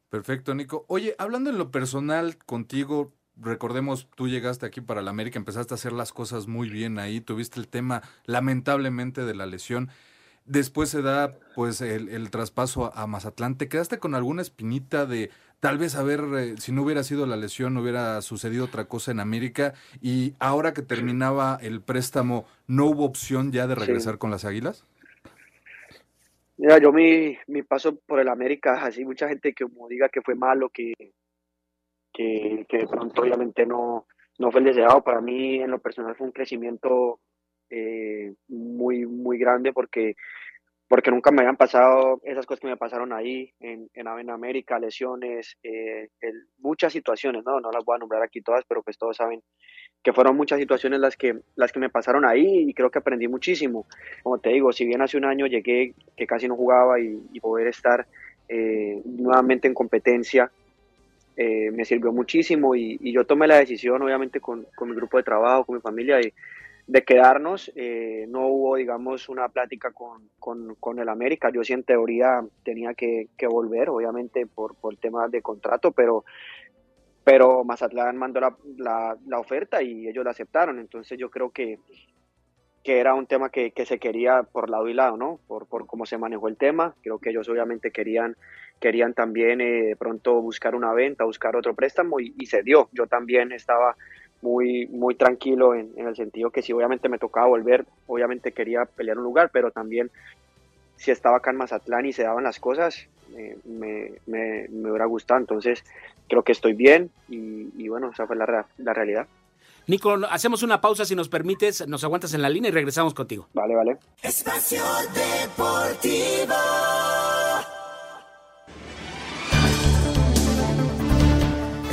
Perfecto, 0.09 0.55
Nico. 0.55 0.85
Oye, 0.89 1.15
hablando 1.19 1.51
en 1.51 1.59
lo 1.59 1.71
personal 1.71 2.37
contigo, 2.39 3.13
recordemos, 3.37 4.09
tú 4.15 4.29
llegaste 4.29 4.65
aquí 4.67 4.81
para 4.81 5.03
la 5.03 5.11
América, 5.11 5.39
empezaste 5.39 5.75
a 5.75 5.77
hacer 5.77 5.93
las 5.93 6.13
cosas 6.13 6.47
muy 6.47 6.71
bien 6.71 6.99
ahí, 6.99 7.21
tuviste 7.21 7.59
el 7.61 7.69
tema 7.69 8.03
lamentablemente 8.25 9.25
de 9.25 9.35
la 9.35 9.47
lesión. 9.47 9.91
Después 10.45 10.91
se 10.91 11.03
da 11.03 11.37
pues 11.57 11.81
el, 11.81 12.09
el 12.09 12.31
traspaso 12.31 12.87
a, 12.87 13.03
a 13.03 13.07
Mazatlán. 13.09 13.59
¿Te 13.59 13.69
quedaste 13.69 13.99
con 13.99 14.15
alguna 14.15 14.43
espinita 14.43 15.05
de 15.05 15.31
tal 15.59 15.77
vez 15.77 15.97
a 15.97 16.05
ver 16.05 16.23
eh, 16.39 16.55
si 16.59 16.71
no 16.71 16.83
hubiera 16.83 17.03
sido 17.03 17.27
la 17.27 17.37
lesión, 17.37 17.75
no 17.75 17.81
hubiera 17.83 18.23
sucedido 18.23 18.67
otra 18.67 18.85
cosa 18.85 19.11
en 19.11 19.19
América? 19.19 19.75
Y 20.01 20.35
ahora 20.39 20.73
que 20.73 20.83
terminaba 20.83 21.59
el 21.61 21.81
préstamo, 21.83 22.47
¿no 22.69 22.87
hubo 22.87 23.05
opción 23.05 23.51
ya 23.51 23.67
de 23.67 23.75
regresar 23.75 24.15
Sí. 24.15 24.19
con 24.21 24.31
las 24.31 24.45
Águilas? 24.45 24.85
Mira, 26.59 26.79
yo 26.79 26.93
mi, 26.93 27.37
mi 27.47 27.63
paso 27.63 27.99
por 28.07 28.21
el 28.21 28.29
América, 28.29 28.83
así 28.85 29.05
mucha 29.07 29.27
gente 29.29 29.55
que 29.55 29.65
como 29.65 29.89
diga 29.89 30.09
que 30.11 30.21
fue 30.23 30.35
malo, 30.35 30.69
que, 30.71 30.93
que, 32.69 32.79
de 32.79 32.87
pronto 32.87 33.23
obviamente 33.23 33.67
no, 33.67 34.07
no 34.39 34.51
fue 34.51 34.61
el 34.61 34.67
deseado, 34.67 35.03
para 35.03 35.21
mí 35.21 35.57
en 35.57 35.71
lo 35.71 35.79
personal 35.81 36.17
fue 36.17 36.27
un 36.27 36.33
crecimiento 36.33 37.21
eh, 37.71 38.35
muy, 38.49 39.07
muy 39.07 39.39
grande 39.39 39.73
porque, 39.73 40.15
porque 40.89 41.11
nunca 41.11 41.31
me 41.33 41.43
habían 41.43 41.57
pasado 41.57 42.21
esas 42.25 42.47
cosas 42.47 42.61
que 42.61 42.69
me 42.69 42.77
pasaron 42.79 43.13
ahí 43.13 43.53
en, 43.61 43.91
en, 43.95 44.09
en 44.09 44.31
América, 44.31 44.79
lesiones, 44.79 45.57
eh, 45.63 46.09
el- 46.21 46.49
muchas 46.59 46.93
situaciones, 46.93 47.45
¿no? 47.45 47.61
No 47.61 47.73
las 47.73 47.85
voy 47.85 47.97
a 47.97 48.01
nombrar 48.01 48.23
aquí 48.23 48.43
todas, 48.43 48.65
pero 48.69 48.83
pues 48.83 48.99
todos 48.99 49.17
saben 49.17 49.43
que 50.07 50.13
fueron 50.13 50.37
muchas 50.37 50.61
situaciones 50.61 51.01
las 51.01 51.17
que, 51.17 51.41
las 51.57 51.73
que 51.73 51.81
me 51.81 51.91
pasaron 51.91 52.25
ahí 52.25 52.69
y 52.69 52.75
creo 52.75 52.93
que 52.93 53.01
aprendí 53.01 53.27
muchísimo. 53.27 53.87
Como 54.23 54.39
te 54.39 54.51
digo, 54.51 54.73
si 54.73 54.85
bien 54.87 55.03
hace 55.03 55.17
un 55.17 55.25
año 55.25 55.49
llegué 55.49 55.95
que 56.17 56.29
casi 56.29 56.47
no 56.47 56.55
jugaba 56.55 57.01
y, 57.01 57.41
poder 57.41 57.67
estar 57.67 58.07
eh, 58.49 59.03
nuevamente 59.05 59.67
en 59.67 59.75
competencia, 59.75 60.49
eh, 61.37 61.73
me 61.73 61.85
sirvió 61.85 62.13
muchísimo 62.13 62.77
y, 62.77 63.01
yo 63.13 63.27
tomé 63.27 63.49
la 63.49 63.59
decisión, 63.59 64.01
obviamente, 64.01 64.39
con, 64.39 64.69
con 64.77 64.91
mi 64.91 64.95
grupo 64.95 65.17
de 65.17 65.25
trabajo, 65.25 65.65
con 65.65 65.75
mi 65.75 65.81
familia, 65.81 66.19
de, 66.19 66.33
de 66.87 67.03
quedarnos. 67.03 67.73
Eh, 67.75 68.27
no 68.29 68.47
hubo, 68.47 68.77
digamos, 68.77 69.29
una 69.29 69.49
plática 69.49 69.91
con, 69.91 70.29
con, 70.39 70.99
el 71.01 71.09
América. 71.09 71.51
Yo 71.53 71.65
sí, 71.65 71.73
en 71.73 71.83
teoría, 71.83 72.45
tenía 72.65 72.95
que, 72.95 73.27
que 73.37 73.49
volver, 73.49 73.89
obviamente, 73.89 74.47
por, 74.47 74.77
por 74.77 74.97
temas 74.99 75.33
de 75.33 75.43
contrato, 75.43 75.91
pero 75.91 76.25
pero 77.27 77.65
Mazatlán 77.65 78.17
mandó 78.17 78.39
la, 78.39 79.17
la, 79.27 79.41
oferta 79.41 79.83
y 79.83 80.07
ellos 80.07 80.25
la 80.25 80.31
aceptaron. 80.31 80.79
Entonces 80.79 81.19
yo 81.19 81.29
creo 81.29 81.51
que, 81.51 81.81
que 82.85 83.01
era 83.01 83.15
un 83.15 83.27
tema 83.27 83.51
que, 83.51 83.73
que 83.73 83.85
se 83.85 83.99
quería 83.99 84.45
por 84.45 84.71
lado 84.71 84.89
y 84.89 84.95
lado, 84.95 85.17
¿no? 85.17 85.41
Por, 85.49 85.67
por 85.67 85.89
cómo 85.89 86.07
se 86.07 86.19
manejó 86.19 86.47
el 86.47 86.57
tema. 86.57 86.95
Creo 87.03 87.19
que 87.19 87.31
ellos 87.31 87.49
obviamente 87.49 87.91
querían, 87.91 88.37
querían 88.79 89.13
también 89.13 89.61
eh, 89.61 89.83
de 89.89 89.97
pronto 89.97 90.41
buscar 90.41 90.77
una 90.77 90.93
venta, 90.93 91.25
buscar 91.25 91.57
otro 91.57 91.75
préstamo 91.75 92.21
y, 92.21 92.33
y 92.39 92.47
se 92.47 92.63
dio. 92.63 92.89
Yo 92.93 93.09
también 93.09 93.51
estaba 93.51 93.97
muy, 94.41 94.87
muy 94.87 95.17
tranquilo 95.17 95.75
en, 95.75 95.91
en 95.97 96.07
el 96.07 96.15
sentido 96.15 96.51
que 96.51 96.63
si 96.63 96.73
obviamente 96.73 97.09
me 97.09 97.19
tocaba 97.19 97.49
volver, 97.49 97.87
obviamente 98.07 98.53
quería 98.53 98.85
pelear 98.85 99.19
un 99.19 99.25
lugar, 99.25 99.51
pero 99.53 99.73
también 99.73 100.13
si 100.97 101.11
estaba 101.11 101.39
acá 101.39 101.51
en 101.51 101.57
Mazatlán 101.57 102.07
y 102.07 102.13
se 102.13 102.23
daban 102.25 102.45
las 102.45 102.61
cosas, 102.61 103.07
eh, 103.37 103.59
me, 103.65 104.13
me, 104.27 104.69
me 104.69 104.91
hubiera 104.91 105.07
gustado. 105.07 105.41
Entonces, 105.41 105.85
creo 106.29 106.43
que 106.43 106.53
estoy 106.53 106.75
bien 106.75 107.11
y, 107.29 107.71
y 107.77 107.89
bueno, 107.89 108.11
esa 108.13 108.27
fue 108.27 108.37
la, 108.37 108.67
la 108.79 108.93
realidad. 108.93 109.27
Nico, 109.89 110.17
hacemos 110.31 110.65
una 110.65 110.81
pausa 110.81 111.05
si 111.05 111.15
nos 111.15 111.29
permites, 111.29 111.87
nos 111.87 112.03
aguantas 112.03 112.35
en 112.35 112.43
la 112.43 112.49
línea 112.49 112.71
y 112.71 112.73
regresamos 112.73 113.15
contigo. 113.15 113.47
Vale, 113.55 113.75
vale. 113.77 113.99
Espacio 114.21 114.83
Deportivo. 115.15 116.55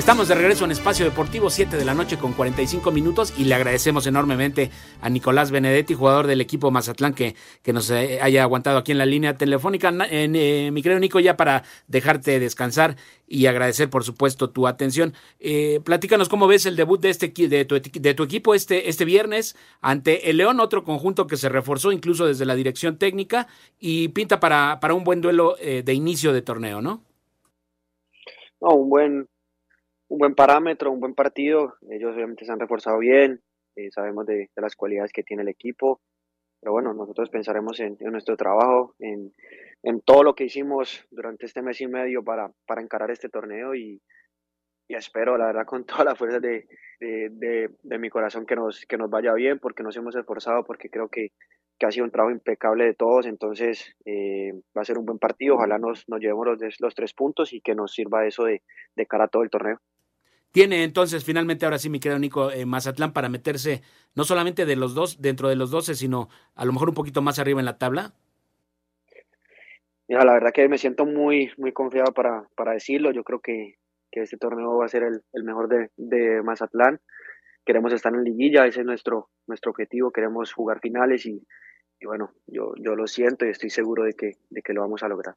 Estamos 0.03 0.27
de 0.27 0.35
regreso 0.35 0.65
en 0.65 0.71
Espacio 0.71 1.05
Deportivo, 1.05 1.49
7 1.49 1.77
de 1.77 1.85
la 1.85 1.93
noche 1.93 2.17
con 2.17 2.33
45 2.33 2.91
minutos 2.91 3.33
y 3.37 3.45
le 3.45 3.55
agradecemos 3.55 4.05
enormemente 4.05 4.69
a 4.99 5.09
Nicolás 5.09 5.49
Benedetti, 5.49 5.93
jugador 5.93 6.27
del 6.27 6.41
equipo 6.41 6.71
Mazatlán, 6.71 7.13
que, 7.13 7.35
que 7.61 7.71
nos 7.71 7.89
eh, 7.89 8.19
haya 8.21 8.43
aguantado 8.43 8.77
aquí 8.77 8.91
en 8.91 8.97
la 8.97 9.05
línea 9.05 9.37
telefónica. 9.37 9.93
Eh, 10.11 10.71
mi 10.73 10.81
querido 10.81 10.99
Nico, 10.99 11.21
ya 11.21 11.37
para 11.37 11.63
dejarte 11.87 12.41
descansar 12.41 12.97
y 13.29 13.45
agradecer, 13.45 13.89
por 13.89 14.03
supuesto, 14.03 14.49
tu 14.49 14.67
atención. 14.67 15.13
Eh, 15.39 15.79
platícanos 15.85 16.27
cómo 16.27 16.47
ves 16.47 16.65
el 16.65 16.75
debut 16.75 16.99
de, 16.99 17.09
este, 17.09 17.29
de, 17.29 17.63
tu, 17.63 17.79
de 17.79 18.13
tu 18.13 18.23
equipo 18.23 18.53
este, 18.53 18.89
este 18.89 19.05
viernes 19.05 19.55
ante 19.79 20.29
el 20.29 20.35
León, 20.35 20.59
otro 20.59 20.83
conjunto 20.83 21.27
que 21.27 21.37
se 21.37 21.47
reforzó 21.47 21.93
incluso 21.93 22.25
desde 22.25 22.43
la 22.43 22.55
dirección 22.55 22.97
técnica 22.97 23.47
y 23.79 24.09
pinta 24.09 24.41
para, 24.41 24.81
para 24.81 24.95
un 24.95 25.05
buen 25.05 25.21
duelo 25.21 25.55
eh, 25.61 25.81
de 25.81 25.93
inicio 25.93 26.33
de 26.33 26.41
torneo, 26.41 26.81
¿no? 26.81 27.05
No, 28.59 28.75
un 28.75 28.89
buen, 28.89 29.27
un 30.09 30.17
buen 30.19 30.35
parámetro, 30.35 30.91
un 30.91 30.99
buen 30.99 31.15
partido. 31.15 31.75
Ellos 31.89 32.13
obviamente 32.15 32.45
se 32.45 32.51
han 32.51 32.59
reforzado 32.59 32.99
bien, 32.99 33.41
eh, 33.75 33.89
sabemos 33.91 34.25
de, 34.25 34.49
las 34.55 34.75
cualidades 34.75 35.11
que 35.11 35.23
tiene 35.23 35.43
el 35.43 35.49
equipo, 35.49 36.01
pero 36.61 36.73
bueno, 36.73 36.93
nosotros 36.93 37.29
pensaremos 37.29 37.79
en, 37.79 37.97
nuestro 37.99 38.37
trabajo, 38.37 38.95
en, 38.99 39.33
en 39.83 40.01
todo 40.01 40.23
lo 40.23 40.35
que 40.35 40.45
hicimos 40.45 41.05
durante 41.11 41.45
este 41.45 41.61
mes 41.61 41.81
y 41.81 41.87
medio 41.87 42.23
para, 42.23 42.51
para 42.65 42.81
encarar 42.81 43.11
este 43.11 43.29
torneo 43.29 43.75
y, 43.75 44.01
espero, 44.87 45.37
la 45.37 45.47
verdad, 45.47 45.65
con 45.65 45.85
toda 45.85 46.03
la 46.05 46.15
fuerza 46.15 46.39
de, 46.39 46.67
de, 46.99 47.69
de- 47.83 47.99
mi 47.99 48.09
corazón 48.09 48.45
que 48.45 48.55
nos, 48.55 48.85
que 48.85 48.97
nos 48.97 49.09
vaya 49.09 49.33
bien, 49.33 49.59
porque 49.59 49.83
nos 49.83 49.97
hemos 49.97 50.15
esforzado, 50.15 50.63
porque 50.63 50.89
creo 50.89 51.09
que, 51.09 51.31
que 51.79 51.85
ha 51.85 51.91
sido 51.91 52.05
un 52.05 52.11
trabajo 52.11 52.31
impecable 52.33 52.85
de 52.85 52.93
todos, 52.93 53.25
entonces 53.25 53.95
eh, 54.05 54.53
va 54.77 54.81
a 54.83 54.85
ser 54.85 54.97
un 54.97 55.05
buen 55.05 55.19
partido, 55.19 55.55
ojalá 55.55 55.79
nos, 55.79 56.07
nos 56.07 56.19
llevemos 56.19 56.45
los, 56.45 56.59
los 56.79 56.95
tres 56.95 57.13
puntos 57.13 57.53
y 57.53 57.61
que 57.61 57.75
nos 57.75 57.93
sirva 57.93 58.27
eso 58.27 58.43
de 58.45 58.61
cara 59.07 59.25
a 59.25 59.27
todo 59.27 59.43
el 59.43 59.49
torneo. 59.49 59.79
Tiene 60.53 60.83
entonces 60.83 61.25
finalmente 61.25 61.65
ahora 61.65 61.79
sí, 61.79 61.89
mi 61.89 61.99
querido 61.99 62.19
Nico, 62.19 62.51
eh, 62.51 62.67
Mazatlán 62.67 63.11
para 63.11 63.27
meterse 63.27 63.81
no 64.13 64.23
solamente 64.23 64.67
de 64.67 64.75
los 64.75 64.93
dos, 64.93 65.19
dentro 65.19 65.49
de 65.49 65.55
los 65.55 65.71
12, 65.71 65.95
sino 65.95 66.29
a 66.53 66.63
lo 66.63 66.71
mejor 66.73 66.89
un 66.89 66.95
poquito 66.95 67.23
más 67.23 67.39
arriba 67.39 67.59
en 67.59 67.65
la 67.65 67.79
tabla. 67.79 68.13
Mira, 70.07 70.23
la 70.23 70.33
verdad 70.33 70.51
que 70.53 70.69
me 70.69 70.77
siento 70.77 71.07
muy, 71.07 71.51
muy 71.57 71.71
confiado 71.71 72.13
para, 72.13 72.47
para 72.55 72.73
decirlo. 72.73 73.11
Yo 73.11 73.23
creo 73.23 73.39
que, 73.39 73.79
que 74.11 74.21
este 74.21 74.37
torneo 74.37 74.77
va 74.77 74.85
a 74.85 74.89
ser 74.89 75.01
el, 75.01 75.23
el 75.33 75.43
mejor 75.43 75.67
de, 75.69 75.89
de 75.97 76.43
Mazatlán. 76.43 77.01
Queremos 77.65 77.91
estar 77.91 78.13
en 78.13 78.23
liguilla, 78.23 78.67
ese 78.67 78.81
es 78.81 78.85
nuestro, 78.85 79.29
nuestro 79.47 79.71
objetivo. 79.71 80.11
Queremos 80.11 80.53
jugar 80.53 80.81
finales 80.81 81.25
y, 81.25 81.47
y 81.99 82.05
bueno, 82.05 82.31
yo, 82.45 82.73
yo 82.77 82.95
lo 82.95 83.07
siento 83.07 83.47
y 83.47 83.49
estoy 83.49 83.71
seguro 83.71 84.03
de 84.03 84.13
que, 84.13 84.33
de 84.51 84.61
que 84.61 84.73
lo 84.73 84.81
vamos 84.81 85.01
a 85.01 85.07
lograr. 85.07 85.33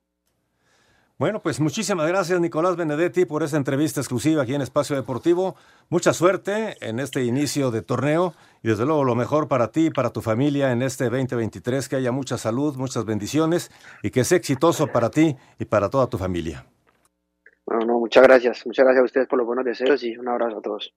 Bueno, 1.19 1.41
pues 1.41 1.61
muchísimas 1.61 2.07
gracias 2.09 2.39
Nicolás 2.41 2.77
Benedetti 2.77 3.25
por 3.25 3.43
esta 3.43 3.57
entrevista 3.57 4.01
exclusiva 4.01 4.43
aquí 4.43 4.55
en 4.55 4.61
Espacio 4.61 4.97
Deportivo. 4.97 5.57
Mucha 5.89 6.13
suerte 6.13 6.77
en 6.87 7.01
este 7.01 7.25
inicio 7.25 7.71
de 7.71 7.81
torneo 7.81 8.35
y 8.63 8.69
desde 8.69 8.85
luego 8.85 9.03
lo 9.03 9.15
mejor 9.15 9.49
para 9.49 9.69
ti 9.69 9.87
y 9.87 9.91
para 9.91 10.11
tu 10.11 10.21
familia 10.21 10.73
en 10.73 10.83
este 10.83 11.05
2023, 11.05 11.89
que 11.89 11.97
haya 11.97 12.13
mucha 12.13 12.37
salud, 12.37 12.77
muchas 12.77 13.07
bendiciones 13.07 13.71
y 14.03 14.11
que 14.11 14.25
sea 14.25 14.37
exitoso 14.37 14.89
para 14.89 15.09
ti 15.09 15.35
y 15.59 15.65
para 15.65 15.89
toda 15.89 16.07
tu 16.07 16.19
familia. 16.19 16.67
Bueno, 17.65 17.87
no, 17.87 17.99
muchas 17.99 18.23
gracias. 18.23 18.67
Muchas 18.67 18.85
gracias 18.85 19.01
a 19.01 19.05
ustedes 19.07 19.27
por 19.27 19.39
los 19.39 19.47
buenos 19.47 19.65
deseos 19.65 20.03
y 20.05 20.19
un 20.19 20.29
abrazo 20.29 20.59
a 20.59 20.61
todos. 20.61 20.93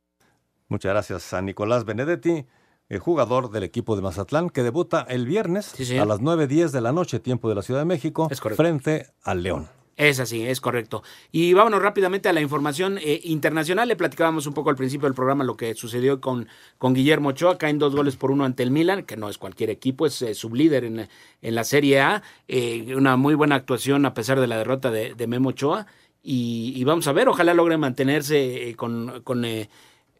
Muchas 0.67 0.91
gracias 0.91 1.33
a 1.33 1.41
Nicolás 1.41 1.85
Benedetti, 1.85 2.45
el 2.89 2.99
jugador 2.99 3.51
del 3.51 3.63
equipo 3.63 3.95
de 3.95 4.01
Mazatlán, 4.01 4.49
que 4.49 4.63
debuta 4.63 5.05
el 5.07 5.25
viernes 5.25 5.73
a 5.97 6.03
las 6.03 6.19
9.10 6.19 6.71
de 6.71 6.81
la 6.81 6.91
noche, 6.91 7.21
tiempo 7.21 7.47
de 7.47 7.55
la 7.55 7.61
Ciudad 7.61 7.79
de 7.79 7.85
México, 7.85 8.27
frente 8.29 9.07
al 9.23 9.43
León. 9.43 9.78
Es 9.99 10.21
así, 10.21 10.45
es 10.47 10.61
correcto. 10.61 11.03
Y 11.29 11.51
vámonos 11.51 11.81
rápidamente 11.81 12.29
a 12.29 12.33
la 12.33 12.39
información 12.39 12.97
eh, 12.99 13.19
internacional. 13.25 13.89
Le 13.89 13.97
platicábamos 13.97 14.47
un 14.47 14.53
poco 14.53 14.69
al 14.69 14.77
principio 14.77 15.07
del 15.07 15.13
programa 15.13 15.43
lo 15.43 15.57
que 15.57 15.75
sucedió 15.75 16.21
con, 16.21 16.47
con 16.77 16.93
Guillermo 16.93 17.29
Ochoa. 17.29 17.57
Caen 17.57 17.79
dos 17.79 17.93
goles 17.93 18.15
por 18.15 18.31
uno 18.31 18.45
ante 18.45 18.63
el 18.63 18.71
Milan, 18.71 19.03
que 19.03 19.17
no 19.17 19.27
es 19.27 19.37
cualquier 19.37 19.69
equipo, 19.69 20.05
es 20.05 20.21
eh, 20.21 20.35
sublíder 20.35 20.85
en, 20.85 21.09
en 21.41 21.55
la 21.55 21.65
Serie 21.65 21.99
A. 21.99 22.23
Eh, 22.47 22.95
una 22.95 23.17
muy 23.17 23.35
buena 23.35 23.55
actuación 23.55 24.05
a 24.05 24.13
pesar 24.13 24.39
de 24.39 24.47
la 24.47 24.57
derrota 24.57 24.89
de, 24.89 25.15
de 25.15 25.27
Memo 25.27 25.49
Ochoa. 25.49 25.85
Y, 26.23 26.71
y 26.77 26.83
vamos 26.85 27.05
a 27.09 27.11
ver, 27.11 27.27
ojalá 27.27 27.53
logre 27.53 27.77
mantenerse 27.77 28.73
con, 28.77 29.21
con 29.25 29.43
eh, 29.43 29.69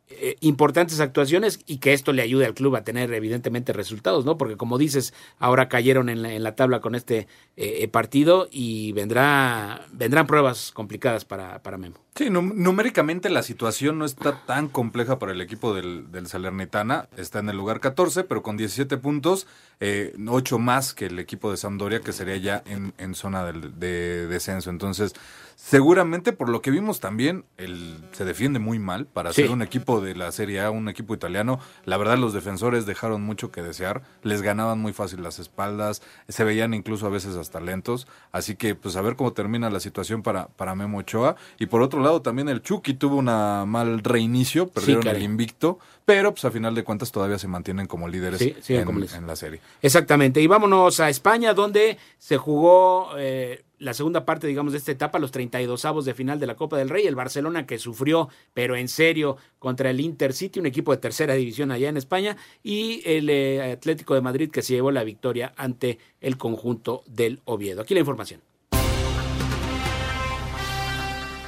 eh, 0.09 0.37
importantes 0.41 0.99
actuaciones 0.99 1.59
y 1.65 1.77
que 1.77 1.93
esto 1.93 2.13
le 2.13 2.21
ayude 2.21 2.45
al 2.45 2.53
club 2.53 2.75
a 2.75 2.83
tener 2.83 3.13
evidentemente 3.13 3.73
resultados, 3.73 4.25
¿no? 4.25 4.37
Porque 4.37 4.57
como 4.57 4.77
dices, 4.77 5.13
ahora 5.37 5.69
cayeron 5.69 6.09
en 6.09 6.21
la, 6.21 6.33
en 6.33 6.43
la 6.43 6.55
tabla 6.55 6.81
con 6.81 6.95
este 6.95 7.27
eh, 7.57 7.87
partido 7.87 8.47
y 8.51 8.91
vendrá 8.93 9.85
vendrán 9.91 10.27
pruebas 10.27 10.71
complicadas 10.73 11.25
para, 11.25 11.61
para 11.61 11.77
Memo. 11.77 11.97
Sí, 12.15 12.29
numéricamente 12.29 13.29
la 13.29 13.43
situación 13.43 13.97
no 13.97 14.03
está 14.03 14.45
tan 14.45 14.67
compleja 14.67 15.19
para 15.19 15.31
el 15.31 15.39
equipo 15.39 15.73
del, 15.73 16.11
del, 16.11 16.27
Salernitana. 16.27 17.07
Está 17.15 17.39
en 17.39 17.49
el 17.49 17.55
lugar 17.55 17.79
14, 17.79 18.25
pero 18.25 18.43
con 18.43 18.57
17 18.57 18.97
puntos, 18.97 19.47
eh, 19.79 20.13
8 20.27 20.59
más 20.59 20.93
que 20.93 21.05
el 21.05 21.17
equipo 21.19 21.49
de 21.49 21.55
Sampdoria, 21.55 22.01
que 22.01 22.11
sería 22.11 22.35
ya 22.35 22.63
en, 22.65 22.93
en 22.97 23.15
zona 23.15 23.45
de, 23.45 23.69
de 23.69 24.27
descenso. 24.27 24.69
Entonces, 24.69 25.13
Seguramente 25.61 26.31
por 26.31 26.47
lo 26.47 26.61
que 26.61 26.71
vimos 26.71 27.01
también, 27.01 27.43
él 27.57 27.99
se 28.13 28.23
defiende 28.23 28.59
muy 28.59 28.79
mal 28.79 29.05
para 29.05 29.33
ser 29.33 29.51
un 29.51 29.61
equipo 29.61 29.99
de 29.99 30.15
la 30.15 30.31
Serie 30.31 30.61
A, 30.61 30.71
un 30.71 30.87
equipo 30.87 31.13
italiano. 31.13 31.59
La 31.83 31.97
verdad 31.97 32.17
los 32.17 32.33
defensores 32.33 32.85
dejaron 32.85 33.21
mucho 33.21 33.51
que 33.51 33.61
desear, 33.61 34.01
les 34.23 34.41
ganaban 34.41 34.79
muy 34.79 34.93
fácil 34.93 35.21
las 35.21 35.37
espaldas, 35.37 36.01
se 36.29 36.43
veían 36.45 36.73
incluso 36.73 37.05
a 37.05 37.09
veces 37.09 37.35
hasta 37.35 37.59
lentos. 37.59 38.07
Así 38.31 38.55
que 38.55 38.73
pues 38.73 38.95
a 38.95 39.01
ver 39.01 39.17
cómo 39.17 39.33
termina 39.33 39.69
la 39.69 39.81
situación 39.81 40.23
para, 40.23 40.47
para 40.47 40.75
Memo 40.75 40.99
Ochoa. 40.99 41.35
Y 41.59 41.65
por 41.65 41.81
otro 41.81 42.01
lado 42.01 42.21
también 42.21 42.47
el 42.47 42.63
Chucky 42.63 42.93
tuvo 42.93 43.17
una 43.17 43.65
mal 43.65 43.99
reinicio, 43.99 44.69
perdieron 44.69 45.05
el 45.07 45.21
invicto, 45.21 45.77
pero 46.05 46.31
pues 46.31 46.45
a 46.45 46.51
final 46.51 46.73
de 46.73 46.85
cuentas 46.85 47.11
todavía 47.11 47.37
se 47.37 47.49
mantienen 47.49 47.85
como 47.85 48.07
líderes 48.07 48.41
en, 48.69 49.27
la 49.27 49.35
serie. 49.35 49.59
Exactamente. 49.81 50.41
Y 50.41 50.47
vámonos 50.47 51.01
a 51.01 51.09
España 51.09 51.53
donde 51.53 51.97
se 52.17 52.37
jugó... 52.37 53.09
Eh, 53.17 53.65
la 53.79 53.93
segunda 53.93 54.25
parte, 54.25 54.45
digamos, 54.47 54.73
de 54.73 54.77
esta 54.77 54.91
etapa, 54.91 55.19
los 55.19 55.31
32 55.31 55.85
avos 55.85 56.05
de 56.05 56.13
final 56.13 56.39
de 56.39 56.47
la 56.47 56.55
Copa 56.55 56.77
del 56.77 56.89
Rey, 56.89 57.07
el 57.07 57.15
Barcelona 57.15 57.65
que 57.65 57.79
sufrió, 57.79 58.29
pero 58.53 58.75
en 58.75 58.87
serio, 58.87 59.37
contra 59.57 59.89
el 59.89 59.99
Intercity, 59.99 60.59
un 60.59 60.65
equipo 60.65 60.91
de 60.91 60.97
tercera 60.97 61.33
división 61.33 61.71
allá 61.71 61.89
en 61.89 61.97
España, 61.97 62.37
y 62.61 63.01
el 63.05 63.29
eh, 63.29 63.71
Atlético 63.71 64.13
de 64.15 64.21
Madrid 64.21 64.51
que 64.51 64.61
se 64.61 64.73
llevó 64.73 64.91
la 64.91 65.03
victoria 65.03 65.53
ante 65.55 65.97
el 66.21 66.37
conjunto 66.37 67.03
del 67.07 67.41
Oviedo. 67.45 67.81
Aquí 67.81 67.93
la 67.93 68.01
información. 68.01 68.48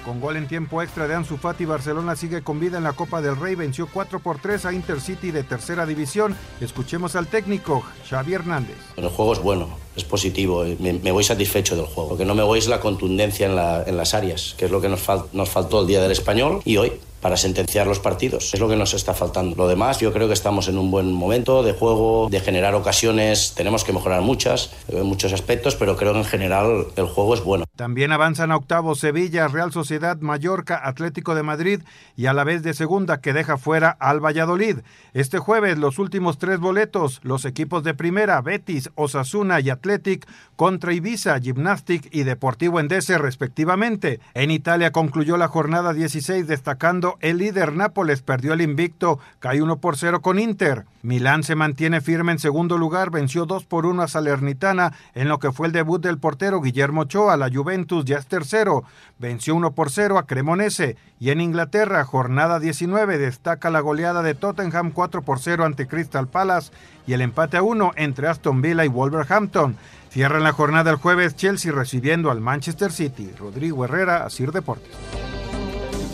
Con 0.06 0.20
gol 0.20 0.36
en 0.36 0.48
tiempo 0.48 0.82
extra 0.82 1.08
de 1.08 1.14
Ansu 1.14 1.38
Fati, 1.38 1.66
Barcelona 1.66 2.16
sigue 2.16 2.42
con 2.42 2.60
vida 2.60 2.78
en 2.78 2.84
la 2.84 2.94
Copa 2.94 3.22
del 3.22 3.38
Rey, 3.38 3.54
venció 3.54 3.88
4 3.92 4.20
por 4.20 4.40
3 4.40 4.66
a 4.66 4.74
Intercity 4.74 5.30
de 5.30 5.44
tercera 5.44 5.86
división. 5.86 6.36
Escuchemos 6.60 7.16
al 7.16 7.28
técnico, 7.28 7.84
Xavi 8.10 8.34
Hernández. 8.34 8.78
El 8.98 9.10
juego 9.10 9.34
es 9.34 9.40
bueno, 9.40 9.70
es 9.96 10.04
positivo, 10.04 10.66
me, 10.80 11.12
voy 11.12 11.24
satisfecho 11.24 11.76
del 11.76 11.86
juego. 11.86 12.12
Lo 12.12 12.18
que 12.18 12.26
no 12.26 12.34
me 12.34 12.42
voy 12.42 12.58
es 12.58 12.68
la 12.68 12.80
contundencia 12.80 13.46
en, 13.46 13.98
las 13.98 14.14
áreas, 14.16 14.56
que 14.58 14.66
es 14.66 14.72
lo 14.72 14.82
que 14.82 14.90
nos, 14.90 15.02
nos 15.34 15.50
faltó 15.50 15.82
el 15.82 15.88
día 15.88 16.02
del 16.02 16.12
español 16.12 16.62
y 16.66 16.78
hoy 16.78 16.94
para 17.22 17.38
sentenciar 17.38 17.88
los 17.88 18.00
partidos. 18.00 18.54
Es 18.54 18.60
lo 18.60 18.68
que 18.68 18.76
nos 18.76 18.94
está 18.94 19.14
faltando. 19.14 19.56
Lo 19.56 19.68
demás, 19.68 20.00
yo 20.00 20.12
creo 20.12 20.28
que 20.28 20.34
estamos 20.34 20.68
en 20.68 20.78
un 20.78 20.90
buen 20.90 21.12
momento 21.14 21.64
de 21.64 21.74
juego, 21.74 22.28
de 22.30 22.40
generar 22.40 22.74
ocasiones. 22.74 23.54
Tenemos 23.56 23.84
que 23.84 23.94
mejorar 23.94 24.22
muchas, 24.22 24.72
en 24.90 25.06
muchos 25.06 25.32
aspectos, 25.32 25.76
pero 25.76 25.96
creo 25.96 26.14
que 26.14 26.20
en 26.20 26.26
general 26.26 26.88
el 26.96 27.06
juego 27.06 27.36
es 27.36 27.44
bueno. 27.44 27.66
También 27.76 28.12
avanzan 28.12 28.52
a 28.52 28.58
octavos 28.58 29.00
Sevilla, 29.00 29.48
Real 29.48 29.72
Sociedad, 29.72 30.20
Mallorca, 30.20 30.82
Atlético 30.84 31.36
de 31.36 31.44
Madrid 31.44 31.82
y 32.18 32.26
a 32.26 32.34
la 32.34 32.44
vez 32.44 32.64
de 32.64 32.74
segunda 32.74 33.22
que 33.22 33.32
deja 33.34 33.58
fuera 33.58 33.90
al 33.90 34.20
Valladolid. 34.20 34.80
Este 35.14 35.40
jueves 35.40 35.78
los 35.78 35.98
últimos 35.98 36.38
tres 36.38 36.60
boletos, 36.60 37.22
los 37.24 37.46
equipos 37.46 37.84
de 37.84 37.94
primera, 37.94 38.42
Betis, 38.42 38.92
Osasuna 38.96 39.62
y 39.62 39.70
Athletic 39.70 40.28
contra 40.58 40.94
Ibiza, 40.94 41.40
Gymnastic 41.40 42.10
y 42.12 42.24
Deportivo 42.24 42.80
Endese 42.80 43.18
respectivamente. 43.18 44.20
En 44.34 44.52
Italia 44.52 44.92
concluyó 44.92 45.38
la 45.38 45.48
jornada 45.48 45.94
16 45.94 46.48
destacando 46.48 47.18
el 47.22 47.38
líder 47.38 47.74
Nápoles 47.74 48.22
perdió 48.22 48.54
el 48.54 48.62
invicto, 48.62 49.20
cae 49.40 49.62
1 49.62 49.78
por 49.78 49.98
0 49.98 50.22
con 50.22 50.40
Inter. 50.40 50.86
Milán 51.04 51.42
se 51.44 51.56
mantiene 51.56 52.02
firme 52.02 52.34
en 52.34 52.40
segundo 52.40 52.78
lugar, 52.78 53.10
venció 53.10 53.46
2 53.46 53.66
por 53.66 53.86
1 53.86 54.04
a 54.04 54.08
Salernitana 54.08 54.94
en 55.16 55.30
lo 55.30 55.40
que 55.40 55.52
fue 55.52 55.68
el 55.68 55.74
debut 55.74 56.02
del 56.02 56.20
portero 56.20 56.62
Guillermo 56.62 57.02
Ochoa. 57.02 57.38
La 57.38 57.48
Juventus 57.62 58.06
ya 58.06 58.18
es 58.18 58.28
tercero, 58.28 58.84
venció 59.20 59.56
1 59.56 59.72
por 59.72 59.92
0 59.92 60.18
a 60.18 60.26
Cremonese. 60.26 60.98
Y 61.20 61.30
en 61.30 61.42
Inglaterra, 61.42 62.04
jornada 62.04 62.60
19, 62.60 63.18
destaca 63.18 63.70
la 63.70 63.80
goleada 63.80 64.24
de 64.24 64.34
Tottenham 64.34 64.92
4 64.92 65.22
por 65.22 65.40
0 65.40 65.66
ante 65.66 65.88
Crystal 65.88 66.28
Palace 66.28 66.72
y 67.06 67.14
el 67.14 67.22
empate 67.22 67.58
a 67.58 67.64
1 67.64 67.92
entre 67.96 68.28
Aston 68.28 68.62
Villa 68.62 68.84
y 68.84 68.88
Wolverhampton. 68.88 69.78
Cierran 70.10 70.44
la 70.44 70.52
jornada 70.52 70.92
el 70.92 70.98
jueves 70.98 71.36
Chelsea 71.36 71.72
recibiendo 71.72 72.32
al 72.32 72.42
Manchester 72.42 72.92
City. 72.92 73.32
Rodrigo 73.38 73.86
Herrera, 73.86 74.26
Asir 74.26 74.52
Deportes. 74.52 74.92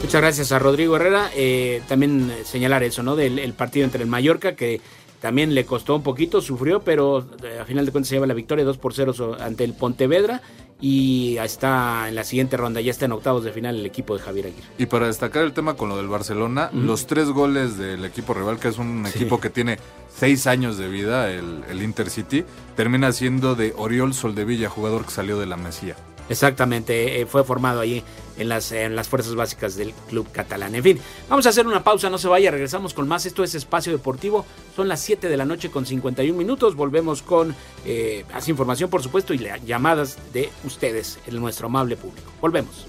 Muchas 0.02 0.22
gracias 0.22 0.52
a 0.52 0.60
Rodrigo 0.60 0.95
Herrera. 0.95 1.30
Eh, 1.36 1.82
también 1.88 2.32
señalar 2.43 2.84
eso, 2.84 3.02
¿no? 3.02 3.16
Del 3.16 3.54
partido 3.54 3.86
entre 3.86 4.04
el 4.04 4.10
Mallorca, 4.10 4.56
que 4.56 4.80
también 5.22 5.55
le 5.55 5.65
costó 5.65 5.95
un 5.95 6.03
poquito, 6.03 6.41
sufrió, 6.41 6.82
pero 6.82 7.26
eh, 7.43 7.59
a 7.59 7.65
final 7.65 7.86
de 7.86 7.91
cuentas 7.91 8.09
se 8.09 8.15
lleva 8.15 8.28
la 8.28 8.34
victoria 8.34 8.63
2 8.63 8.78
por 8.78 8.93
0 8.93 9.38
ante 9.39 9.63
el 9.63 9.74
Pontevedra. 9.74 10.41
Y 10.80 11.38
está 11.38 12.07
en 12.07 12.13
la 12.13 12.24
siguiente 12.24 12.55
ronda, 12.55 12.82
ya 12.82 12.91
está 12.91 13.05
en 13.05 13.11
octavos 13.11 13.43
de 13.43 13.51
final 13.51 13.78
el 13.78 13.86
equipo 13.88 14.15
de 14.15 14.22
Javier 14.22 14.45
Aguirre. 14.45 14.68
Y 14.78 14.86
para 14.86 15.07
destacar 15.07 15.43
el 15.43 15.51
tema 15.51 15.74
con 15.74 15.89
lo 15.89 15.97
del 15.97 16.07
Barcelona, 16.07 16.70
los 16.72 17.07
tres 17.07 17.30
goles 17.30 17.80
del 17.80 18.05
equipo 18.05 18.36
rival, 18.36 18.59
que 18.59 18.68
es 18.68 18.78
un 18.78 19.03
equipo 19.07 19.39
que 19.41 19.49
tiene 19.49 19.80
seis 20.15 20.45
años 20.45 20.78
de 20.78 20.88
vida, 20.88 21.32
el, 21.32 21.63
el 21.68 21.82
Intercity, 21.82 22.45
termina 22.76 23.11
siendo 23.11 23.55
de 23.55 23.74
Oriol 23.76 24.13
Soldevilla, 24.13 24.70
jugador 24.70 25.05
que 25.05 25.11
salió 25.11 25.39
de 25.39 25.47
la 25.47 25.57
Mesía. 25.57 25.95
Exactamente, 26.30 27.21
eh, 27.21 27.25
fue 27.25 27.43
formado 27.43 27.80
allí 27.80 28.03
en 28.38 28.49
las, 28.49 28.71
en 28.71 28.95
las 28.95 29.07
fuerzas 29.07 29.36
básicas 29.36 29.75
del 29.75 29.93
club 29.93 30.28
catalán. 30.32 30.75
En 30.75 30.84
fin, 30.84 30.99
vamos 31.30 31.45
a 31.45 31.49
hacer 31.49 31.65
una 31.65 31.84
pausa, 31.84 32.09
no 32.09 32.17
se 32.17 32.28
vaya, 32.28 32.51
regresamos 32.51 32.93
con 32.93 33.07
más. 33.07 33.25
Esto 33.25 33.43
es 33.43 33.55
Espacio 33.55 33.91
Deportivo, 33.91 34.45
son 34.75 34.88
las 34.88 34.99
7 35.01 35.30
de 35.30 35.38
la 35.38 35.45
noche 35.45 35.69
con 35.69 35.86
51 35.86 36.38
minutos. 36.38 36.75
Volvemos 36.75 37.21
con 37.21 37.55
eh, 37.86 38.25
más 38.34 38.47
información, 38.47 38.89
por 38.89 39.01
supuesto, 39.01 39.34
y 39.34 39.39
llamadas 39.65 40.17
de 40.34 40.49
ustedes, 40.63 41.19
el 41.28 41.39
nuestro 41.39 41.67
amable 41.67 41.95
público. 41.95 42.32
Volvemos. 42.41 42.86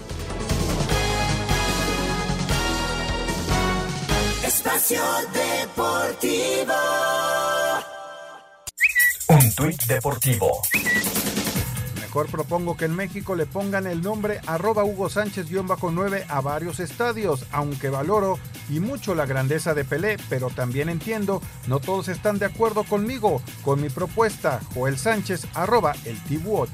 Espacio 4.45 5.01
Deportivo. 5.33 6.73
Un 9.29 9.53
tuit 9.55 9.83
deportivo 9.85 10.61
Mejor 12.09 12.25
propongo 12.25 12.75
que 12.75 12.85
en 12.85 12.95
México 12.95 13.35
le 13.35 13.45
pongan 13.45 13.85
el 13.85 14.01
nombre 14.01 14.41
arroba 14.47 14.83
Hugo 14.83 15.09
Sánchez-9 15.09 16.25
a 16.27 16.41
varios 16.41 16.79
estadios, 16.79 17.45
aunque 17.51 17.89
valoro 17.89 18.39
y 18.67 18.79
mucho 18.79 19.13
la 19.13 19.27
grandeza 19.27 19.75
de 19.75 19.85
Pelé, 19.85 20.17
pero 20.27 20.49
también 20.49 20.89
entiendo, 20.89 21.39
no 21.67 21.79
todos 21.79 22.07
están 22.07 22.39
de 22.39 22.47
acuerdo 22.47 22.83
conmigo, 22.83 23.43
con 23.63 23.79
mi 23.79 23.89
propuesta, 23.89 24.59
Joel 24.73 24.97
Sánchez 24.97 25.45
arroba 25.53 25.93
el 26.03 26.19
Tibu 26.23 26.57
8. 26.57 26.71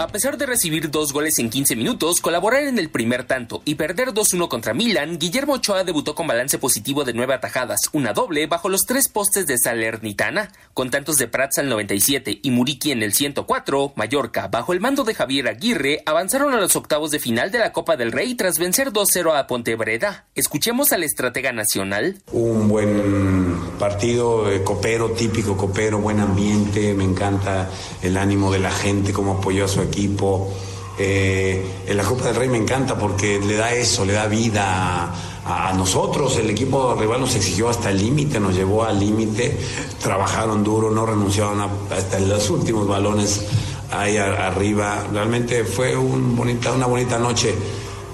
A 0.00 0.06
pesar 0.06 0.38
de 0.38 0.46
recibir 0.46 0.92
dos 0.92 1.12
goles 1.12 1.40
en 1.40 1.50
15 1.50 1.74
minutos, 1.74 2.20
colaborar 2.20 2.62
en 2.62 2.78
el 2.78 2.88
primer 2.88 3.24
tanto 3.24 3.62
y 3.64 3.74
perder 3.74 4.10
2-1 4.10 4.46
contra 4.46 4.72
Milan, 4.72 5.18
Guillermo 5.18 5.54
Ochoa 5.54 5.82
debutó 5.82 6.14
con 6.14 6.28
balance 6.28 6.56
positivo 6.56 7.02
de 7.02 7.14
nueve 7.14 7.34
atajadas, 7.34 7.80
una 7.92 8.12
doble 8.12 8.46
bajo 8.46 8.68
los 8.68 8.82
tres 8.82 9.08
postes 9.08 9.48
de 9.48 9.58
Salernitana, 9.58 10.52
con 10.72 10.90
tantos 10.90 11.16
de 11.16 11.26
Prats 11.26 11.58
al 11.58 11.68
97 11.68 12.38
y 12.40 12.50
Muriqui 12.52 12.92
en 12.92 13.02
el 13.02 13.12
104, 13.12 13.94
Mallorca, 13.96 14.46
bajo 14.46 14.72
el 14.72 14.78
mando 14.78 15.02
de 15.02 15.14
Javier 15.14 15.48
Aguirre, 15.48 16.04
avanzaron 16.06 16.54
a 16.54 16.60
los 16.60 16.76
octavos 16.76 17.10
de 17.10 17.18
final 17.18 17.50
de 17.50 17.58
la 17.58 17.72
Copa 17.72 17.96
del 17.96 18.12
Rey 18.12 18.36
tras 18.36 18.60
vencer 18.60 18.92
2-0 18.92 19.36
a 19.36 19.48
Pontebreda. 19.48 20.26
Escuchemos 20.36 20.92
al 20.92 21.02
estratega 21.02 21.52
nacional. 21.52 22.22
Un 22.30 22.68
buen 22.68 23.56
partido, 23.80 24.48
eh, 24.48 24.62
copero, 24.62 25.10
típico 25.10 25.56
copero, 25.56 25.98
buen 25.98 26.20
ambiente, 26.20 26.94
me 26.94 27.02
encanta 27.02 27.68
el 28.00 28.16
ánimo 28.16 28.52
de 28.52 28.60
la 28.60 28.70
gente, 28.70 29.12
como 29.12 29.38
apoyó 29.38 29.64
a 29.64 29.68
su 29.68 29.87
equipo. 29.88 30.52
Eh, 30.98 31.64
en 31.86 31.96
la 31.96 32.02
Copa 32.02 32.24
del 32.24 32.34
Rey 32.34 32.48
me 32.48 32.58
encanta 32.58 32.98
porque 32.98 33.38
le 33.38 33.54
da 33.54 33.72
eso, 33.72 34.04
le 34.04 34.14
da 34.14 34.26
vida 34.26 35.12
a, 35.44 35.72
nosotros. 35.72 36.36
El 36.36 36.50
equipo 36.50 36.94
rival 36.94 37.20
nos 37.20 37.34
exigió 37.34 37.68
hasta 37.68 37.90
el 37.90 37.98
límite, 37.98 38.40
nos 38.40 38.54
llevó 38.54 38.84
al 38.84 38.98
límite, 38.98 39.56
trabajaron 40.02 40.64
duro, 40.64 40.90
no 40.90 41.06
renunciaron 41.06 41.60
hasta 41.90 42.18
los 42.18 42.50
últimos 42.50 42.86
balones 42.88 43.46
ahí 43.92 44.16
arriba. 44.16 45.06
Realmente 45.12 45.64
fue 45.64 45.96
un 45.96 46.36
bonita, 46.36 46.72
una 46.72 46.86
bonita 46.86 47.18
noche. 47.18 47.54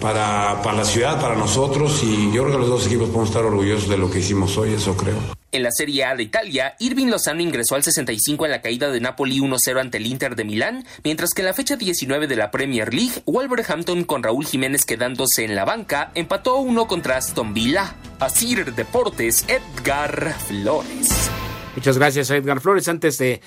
Para, 0.00 0.60
para 0.62 0.78
la 0.78 0.84
ciudad, 0.84 1.18
para 1.18 1.34
nosotros, 1.34 2.02
y 2.02 2.30
yo 2.30 2.42
creo 2.42 2.52
que 2.52 2.58
los 2.58 2.68
dos 2.68 2.86
equipos 2.86 3.06
podemos 3.06 3.30
estar 3.30 3.42
orgullosos 3.42 3.88
de 3.88 3.96
lo 3.96 4.10
que 4.10 4.18
hicimos 4.18 4.54
hoy, 4.58 4.74
eso 4.74 4.94
creo. 4.94 5.43
En 5.54 5.62
la 5.62 5.70
Serie 5.70 6.04
A 6.04 6.16
de 6.16 6.24
Italia, 6.24 6.74
Irving 6.80 7.06
Lozano 7.06 7.40
ingresó 7.40 7.76
al 7.76 7.84
65 7.84 8.44
en 8.44 8.50
la 8.50 8.60
caída 8.60 8.90
de 8.90 8.98
Napoli 8.98 9.38
1-0 9.38 9.80
ante 9.80 9.98
el 9.98 10.06
Inter 10.06 10.34
de 10.34 10.42
Milán, 10.42 10.84
mientras 11.04 11.30
que 11.32 11.42
en 11.42 11.46
la 11.46 11.54
fecha 11.54 11.76
19 11.76 12.26
de 12.26 12.34
la 12.34 12.50
Premier 12.50 12.92
League, 12.92 13.22
Wolverhampton 13.24 14.02
con 14.02 14.24
Raúl 14.24 14.46
Jiménez 14.46 14.84
quedándose 14.84 15.44
en 15.44 15.54
la 15.54 15.64
banca, 15.64 16.10
empató 16.16 16.56
1 16.56 16.88
contra 16.88 17.18
Aston 17.18 17.54
Villa. 17.54 17.94
Asir 18.18 18.74
Deportes, 18.74 19.44
Edgar 19.46 20.34
Flores. 20.40 21.30
Muchas 21.76 21.98
gracias 21.98 22.30
Edgar 22.30 22.60
Flores. 22.60 22.86
Antes 22.86 23.18
de, 23.18 23.40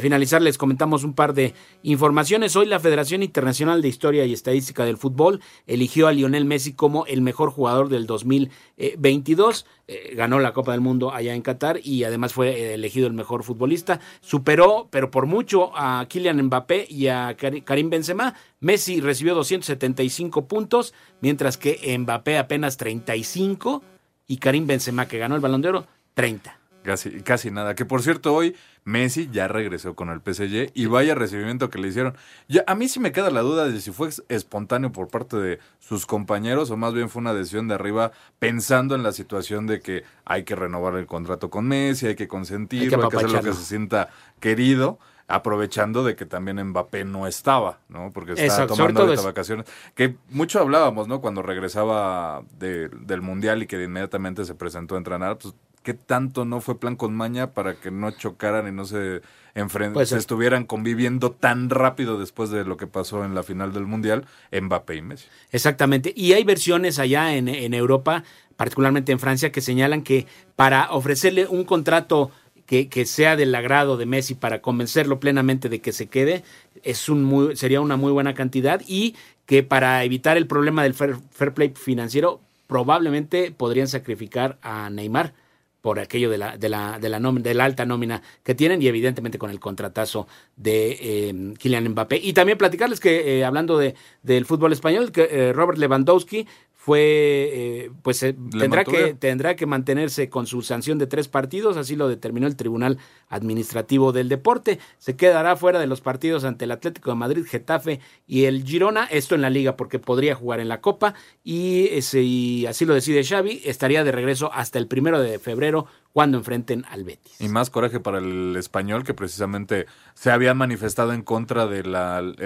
finalizar, 0.00 0.42
les 0.42 0.58
comentamos 0.58 1.04
un 1.04 1.14
par 1.14 1.34
de 1.34 1.54
informaciones. 1.84 2.56
Hoy 2.56 2.66
la 2.66 2.80
Federación 2.80 3.22
Internacional 3.22 3.80
de 3.80 3.88
Historia 3.88 4.24
y 4.24 4.32
Estadística 4.32 4.84
del 4.84 4.96
Fútbol 4.96 5.40
eligió 5.68 6.08
a 6.08 6.12
Lionel 6.12 6.44
Messi 6.44 6.72
como 6.72 7.06
el 7.06 7.22
mejor 7.22 7.50
jugador 7.50 7.88
del 7.88 8.06
2022. 8.06 9.66
Eh, 9.86 10.14
ganó 10.16 10.40
la 10.40 10.52
Copa 10.52 10.72
del 10.72 10.80
Mundo 10.80 11.14
allá 11.14 11.32
en 11.32 11.42
Qatar 11.42 11.78
y 11.82 12.02
además 12.02 12.32
fue 12.32 12.74
elegido 12.74 13.06
el 13.06 13.12
mejor 13.12 13.44
futbolista. 13.44 14.00
Superó, 14.20 14.88
pero 14.90 15.12
por 15.12 15.26
mucho, 15.26 15.70
a 15.76 16.04
Kylian 16.08 16.42
Mbappé 16.42 16.86
y 16.90 17.06
a 17.06 17.36
Karim 17.36 17.88
Benzema. 17.88 18.34
Messi 18.58 19.00
recibió 19.00 19.36
275 19.36 20.48
puntos, 20.48 20.92
mientras 21.20 21.56
que 21.56 21.96
Mbappé 21.98 22.36
apenas 22.36 22.76
35 22.76 23.82
y 24.26 24.38
Karim 24.38 24.66
Benzema, 24.66 25.06
que 25.06 25.18
ganó 25.18 25.36
el 25.36 25.40
Balón 25.40 25.62
de 25.62 25.68
Oro, 25.68 25.86
30. 26.14 26.59
Casi, 26.82 27.22
casi 27.22 27.50
nada. 27.50 27.74
Que 27.74 27.84
por 27.84 28.02
cierto, 28.02 28.34
hoy 28.34 28.56
Messi 28.84 29.28
ya 29.30 29.48
regresó 29.48 29.94
con 29.94 30.08
el 30.08 30.20
PSG 30.20 30.70
y 30.74 30.86
vaya 30.86 31.14
recibimiento 31.14 31.68
que 31.68 31.78
le 31.78 31.88
hicieron. 31.88 32.16
Ya, 32.48 32.64
a 32.66 32.74
mí 32.74 32.88
sí 32.88 33.00
me 33.00 33.12
queda 33.12 33.30
la 33.30 33.42
duda 33.42 33.66
de 33.68 33.80
si 33.80 33.90
fue 33.90 34.08
espontáneo 34.28 34.90
por 34.90 35.08
parte 35.08 35.36
de 35.36 35.58
sus 35.78 36.06
compañeros 36.06 36.70
o 36.70 36.76
más 36.76 36.94
bien 36.94 37.10
fue 37.10 37.20
una 37.20 37.34
decisión 37.34 37.68
de 37.68 37.74
arriba 37.74 38.12
pensando 38.38 38.94
en 38.94 39.02
la 39.02 39.12
situación 39.12 39.66
de 39.66 39.80
que 39.80 40.04
hay 40.24 40.44
que 40.44 40.54
renovar 40.56 40.94
el 40.94 41.06
contrato 41.06 41.50
con 41.50 41.66
Messi, 41.68 42.06
hay 42.06 42.16
que 42.16 42.28
consentirlo, 42.28 43.04
hay 43.04 43.08
que, 43.10 43.16
hacer 43.16 43.30
lo 43.30 43.42
que 43.42 43.52
se 43.52 43.64
sienta 43.64 44.08
querido 44.40 44.98
aprovechando 45.30 46.02
de 46.02 46.16
que 46.16 46.26
también 46.26 46.62
Mbappé 46.62 47.04
no 47.04 47.26
estaba, 47.28 47.78
¿no? 47.88 48.10
Porque 48.12 48.32
está 48.32 48.66
tomando 48.66 49.02
ahorita 49.02 49.22
vacaciones. 49.22 49.64
Que 49.94 50.16
mucho 50.28 50.58
hablábamos, 50.58 51.06
¿no? 51.06 51.20
Cuando 51.20 51.40
regresaba 51.40 52.42
del 52.58 53.22
Mundial 53.22 53.62
y 53.62 53.66
que 53.66 53.80
inmediatamente 53.80 54.44
se 54.44 54.56
presentó 54.56 54.96
a 54.96 54.98
entrenar, 54.98 55.38
pues 55.38 55.54
qué 55.82 55.94
tanto 55.94 56.44
no 56.44 56.60
fue 56.60 56.78
plan 56.78 56.96
con 56.96 57.14
maña 57.14 57.52
para 57.52 57.74
que 57.74 57.90
no 57.90 58.10
chocaran 58.10 58.68
y 58.68 58.72
no 58.72 58.84
se 58.84 59.22
enfrenten, 59.54 59.94
pues 59.94 60.10
se 60.10 60.18
estuvieran 60.18 60.64
conviviendo 60.64 61.32
tan 61.32 61.70
rápido 61.70 62.18
después 62.18 62.50
de 62.50 62.64
lo 62.64 62.76
que 62.76 62.86
pasó 62.86 63.24
en 63.24 63.34
la 63.34 63.42
final 63.42 63.72
del 63.72 63.86
Mundial, 63.86 64.26
Mbappé 64.52 64.96
y 64.96 65.02
Messi. 65.02 65.26
Exactamente. 65.52 66.12
Y 66.16 66.32
hay 66.34 66.44
versiones 66.44 66.98
allá 66.98 67.34
en, 67.34 67.48
en 67.48 67.74
Europa, 67.74 68.24
particularmente 68.56 69.12
en 69.12 69.18
Francia, 69.18 69.50
que 69.52 69.60
señalan 69.60 70.02
que 70.02 70.26
para 70.56 70.90
ofrecerle 70.92 71.46
un 71.46 71.64
contrato 71.64 72.30
que, 72.66 72.88
que, 72.88 73.04
sea 73.04 73.34
del 73.34 73.54
agrado 73.54 73.96
de 73.96 74.06
Messi 74.06 74.34
para 74.34 74.62
convencerlo 74.62 75.18
plenamente 75.18 75.68
de 75.68 75.80
que 75.80 75.92
se 75.92 76.06
quede, 76.06 76.44
es 76.84 77.08
un 77.08 77.24
muy, 77.24 77.56
sería 77.56 77.80
una 77.80 77.96
muy 77.96 78.12
buena 78.12 78.34
cantidad 78.34 78.80
y 78.86 79.16
que 79.46 79.64
para 79.64 80.04
evitar 80.04 80.36
el 80.36 80.46
problema 80.46 80.84
del 80.84 80.94
fair 80.94 81.52
play 81.54 81.72
financiero 81.74 82.40
probablemente 82.68 83.50
podrían 83.50 83.88
sacrificar 83.88 84.58
a 84.62 84.88
Neymar 84.90 85.32
por 85.80 85.98
aquello 85.98 86.30
de 86.30 86.38
la, 86.38 86.56
de 86.56 86.68
la, 86.68 86.98
de 86.98 87.08
la, 87.08 87.20
de 87.20 87.54
la 87.54 87.64
alta 87.64 87.86
nómina 87.86 88.22
que 88.42 88.54
tienen 88.54 88.82
y 88.82 88.88
evidentemente 88.88 89.38
con 89.38 89.50
el 89.50 89.60
contratazo 89.60 90.26
de 90.56 90.98
eh, 91.00 91.54
Kylian 91.58 91.88
Mbappé. 91.88 92.20
Y 92.22 92.32
también 92.32 92.58
platicarles 92.58 93.00
que, 93.00 93.38
eh, 93.38 93.44
hablando 93.44 93.78
de, 93.78 93.94
del 94.22 94.46
fútbol 94.46 94.72
español, 94.72 95.12
que 95.12 95.28
eh, 95.30 95.52
Robert 95.52 95.78
Lewandowski 95.78 96.46
fue, 96.82 97.02
eh, 97.02 97.90
pues 98.00 98.22
eh, 98.22 98.34
tendrá 98.58 98.84
que, 98.84 99.12
tendrá 99.12 99.54
que 99.54 99.66
mantenerse 99.66 100.30
con 100.30 100.46
su 100.46 100.62
sanción 100.62 100.96
de 100.96 101.06
tres 101.06 101.28
partidos, 101.28 101.76
así 101.76 101.94
lo 101.94 102.08
determinó 102.08 102.46
el 102.46 102.56
Tribunal 102.56 102.96
Administrativo 103.28 104.12
del 104.12 104.30
Deporte. 104.30 104.78
Se 104.96 105.14
quedará 105.14 105.56
fuera 105.56 105.78
de 105.78 105.86
los 105.86 106.00
partidos 106.00 106.44
ante 106.44 106.64
el 106.64 106.70
Atlético 106.70 107.10
de 107.10 107.16
Madrid, 107.16 107.44
Getafe 107.46 108.00
y 108.26 108.46
el 108.46 108.64
Girona, 108.64 109.04
esto 109.04 109.34
en 109.34 109.42
la 109.42 109.50
liga 109.50 109.76
porque 109.76 109.98
podría 109.98 110.34
jugar 110.34 110.58
en 110.58 110.68
la 110.68 110.80
Copa 110.80 111.12
y, 111.44 111.90
y 112.14 112.64
así 112.64 112.86
lo 112.86 112.94
decide 112.94 113.24
Xavi, 113.24 113.60
estaría 113.66 114.02
de 114.02 114.12
regreso 114.12 114.50
hasta 114.50 114.78
el 114.78 114.86
primero 114.86 115.20
de 115.20 115.38
febrero 115.38 115.86
cuando 116.12 116.38
enfrenten 116.38 116.84
al 116.90 117.04
Betis. 117.04 117.40
Y 117.40 117.48
más 117.48 117.70
coraje 117.70 118.00
para 118.00 118.18
el 118.18 118.56
español 118.56 119.04
que 119.04 119.14
precisamente 119.14 119.86
se 120.14 120.30
habían 120.30 120.56
manifestado 120.56 121.12
en 121.12 121.22
contra 121.22 121.66
del 121.66 121.92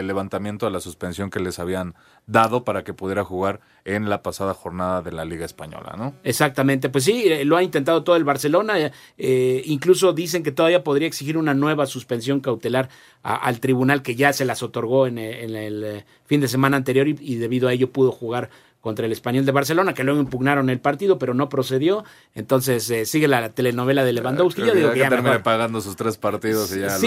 levantamiento 0.07 0.67
de 0.67 0.73
la 0.73 0.81
suspensión 0.81 1.31
que 1.31 1.41
les 1.41 1.59
habían 1.59 1.95
dado 2.27 2.65
para 2.65 2.85
que 2.85 2.93
pudiera 2.93 3.25
jugar 3.25 3.61
en 3.85 4.09
la 4.09 4.23
pasada 4.23 4.55
jornada 4.55 5.03
de 5.03 5.12
la 5.12 5.25
Liga 5.25 5.45
Española, 5.47 5.95
¿no? 5.97 6.15
Exactamente, 6.25 6.89
pues 6.89 7.05
sí, 7.05 7.25
eh, 7.27 7.45
lo 7.45 7.57
ha 7.57 7.62
intentado 7.62 8.03
todo 8.05 8.17
el 8.17 8.25
Barcelona, 8.25 8.75
eh, 9.19 9.62
incluso 9.67 10.12
dicen 10.12 10.43
que 10.43 10.53
todavía 10.53 10.85
podría 10.85 11.09
exigir 11.09 11.37
una 11.37 11.55
nueva 11.55 11.87
suspensión 11.87 12.41
cautelar 12.41 12.89
al 13.23 13.61
tribunal 13.61 14.03
que 14.03 14.15
ya 14.15 14.35
se 14.35 14.45
las 14.45 14.62
otorgó 14.62 15.07
en, 15.07 15.19
el 15.19 15.85
eh, 15.85 16.05
fin 16.27 16.41
de 16.41 16.49
semana 16.49 16.77
anterior 16.77 17.09
y 17.09 17.37
debido 17.37 17.69
a 17.69 17.73
ello 17.73 17.91
pudo 17.91 18.12
jugar 18.12 18.51
contra 18.85 19.07
el 19.07 19.12
Español 19.12 19.47
de 19.47 19.53
Barcelona, 19.53 19.95
que 19.95 20.05
luego 20.05 20.20
impugnaron 20.20 20.68
el 20.68 20.78
partido, 20.78 21.18
pero 21.18 21.32
no 21.32 21.49
procedió. 21.49 22.05
Entonces 22.35 22.91
eh, 22.91 23.07
sigue 23.07 23.28
la 23.28 23.49
telenovela 23.49 24.05
de 24.05 24.12
Lewandowski. 24.12 24.61
Yo 24.61 24.74
digo 24.74 24.93
que 24.93 24.99
ya 24.99 25.09
termina 25.09 25.43
pagando 25.43 25.80
sus 25.80 25.97
tres 25.97 26.18
partidos 26.18 26.76
y 26.76 26.80
ya. 26.80 26.99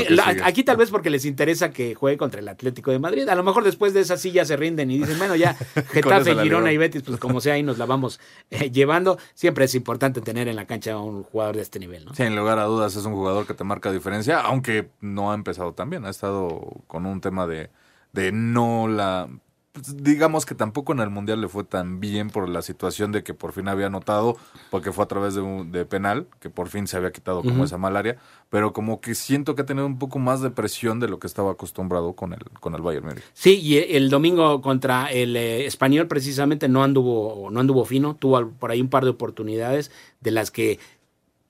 aquí 0.44 0.64
tal 0.64 0.78
vez 0.78 0.90
porque 0.90 1.12
les 1.12 1.24
interesa 1.24 1.70
que 1.70 1.94
juegue 1.94 2.18
contra 2.18 2.40
el 2.40 2.48
Atlético 2.48 2.90
de 2.90 2.98
Madrid. 2.98 3.30
A 3.30 3.36
lo 3.36 3.44
mejor 3.44 3.64
después 3.64 3.94
de 3.94 4.00
esa 4.00 4.18
sí 4.18 4.32
ya 4.32 4.44
se 4.44 4.58
rinden 4.58 4.90
y 4.90 4.98
dicen, 4.98 5.20
bueno, 5.20 5.36
ya 5.36 5.54
Getafe, 5.92 6.34
Girona 6.38 6.72
y 6.72 6.78
Betis, 6.78 7.04
pues 7.04 7.20
como 7.20 7.42
sea, 7.42 7.54
ahí 7.54 7.62
nos 7.62 7.78
la 7.78 7.86
vamos 7.86 8.20
eh, 8.50 8.72
llevando. 8.72 9.20
Siempre 9.36 9.66
es 9.66 9.76
importante 9.76 10.20
tener 10.22 10.48
en 10.48 10.56
la 10.56 10.66
cancha 10.66 10.94
a 10.94 10.98
un 10.98 11.22
jugador 11.22 11.58
de 11.58 11.62
este 11.62 11.78
nivel, 11.78 12.06
¿no? 12.06 12.16
Sí, 12.16 12.24
en 12.24 12.36
lugar 12.36 12.58
a 12.58 12.64
dudas 12.64 12.96
es 12.96 13.06
un 13.06 13.14
jugador 13.14 13.46
que 13.46 13.54
te 13.54 13.64
marca 13.64 13.92
diferencia, 13.92 14.40
aunque 14.40 14.90
no 15.00 15.32
ha 15.32 15.36
empezado 15.36 15.74
tan 15.74 15.92
bien. 15.92 16.06
Ha 16.06 16.10
estado 16.10 16.82
con 16.88 17.06
un 17.06 17.22
tema 17.22 17.46
de, 17.46 17.70
de 18.14 18.32
no 18.32 18.88
la 18.88 19.30
pues, 19.78 20.04
digamos 20.04 20.46
que 20.46 20.56
tampoco 20.56 20.94
en 20.94 21.00
el 21.00 21.10
Mundial 21.10 21.40
le 21.42 21.48
fue 21.48 21.64
tan 21.64 22.00
bien 22.00 22.30
por 22.30 22.50
la 22.50 22.62
situación 22.62 23.12
de 23.12 23.24
que 23.24 23.34
por 23.34 23.54
fin 23.54 23.68
había 23.68 23.88
anotado, 23.88 24.38
porque 24.72 24.92
fue 24.92 25.04
a 25.04 25.08
través 25.08 25.36
de, 25.36 25.42
un, 25.42 25.72
de 25.72 25.86
penal, 25.86 26.28
que 26.40 26.50
por 26.50 26.68
fin 26.70 26.88
se 26.88 26.98
había 26.98 27.12
quitado 27.12 27.44
como 27.44 27.64
esa 27.64 27.78
malaria, 27.78 28.18
pero 28.50 28.74
como 28.74 29.02
que 29.02 29.14
siento 29.14 29.54
que 29.56 29.62
ha 29.62 29.66
tenido 29.66 29.86
un 29.86 30.00
poco 30.00 30.20
más 30.20 30.42
de 30.42 30.50
presión 30.50 31.00
de 31.00 31.08
lo 31.08 31.20
que 31.20 31.28
estaba 31.28 31.52
acostumbrado 31.52 32.14
con 32.14 32.34
el, 32.34 32.44
con 32.60 32.74
el 32.74 32.82
Bayern 32.82 33.06
Múnich. 33.06 33.24
Sí, 33.34 33.60
y 33.60 33.78
el 33.78 34.10
domingo 34.10 34.62
contra 34.62 35.12
el 35.12 35.36
eh, 35.36 35.66
español 35.66 36.08
precisamente 36.08 36.68
no 36.68 36.84
anduvo, 36.84 37.50
no 37.52 37.60
anduvo 37.60 37.86
fino, 37.86 38.16
tuvo 38.16 38.50
por 38.50 38.72
ahí 38.72 38.82
un 38.82 38.90
par 38.90 39.04
de 39.04 39.12
oportunidades 39.12 39.92
de 40.22 40.32
las 40.32 40.50
que 40.50 40.80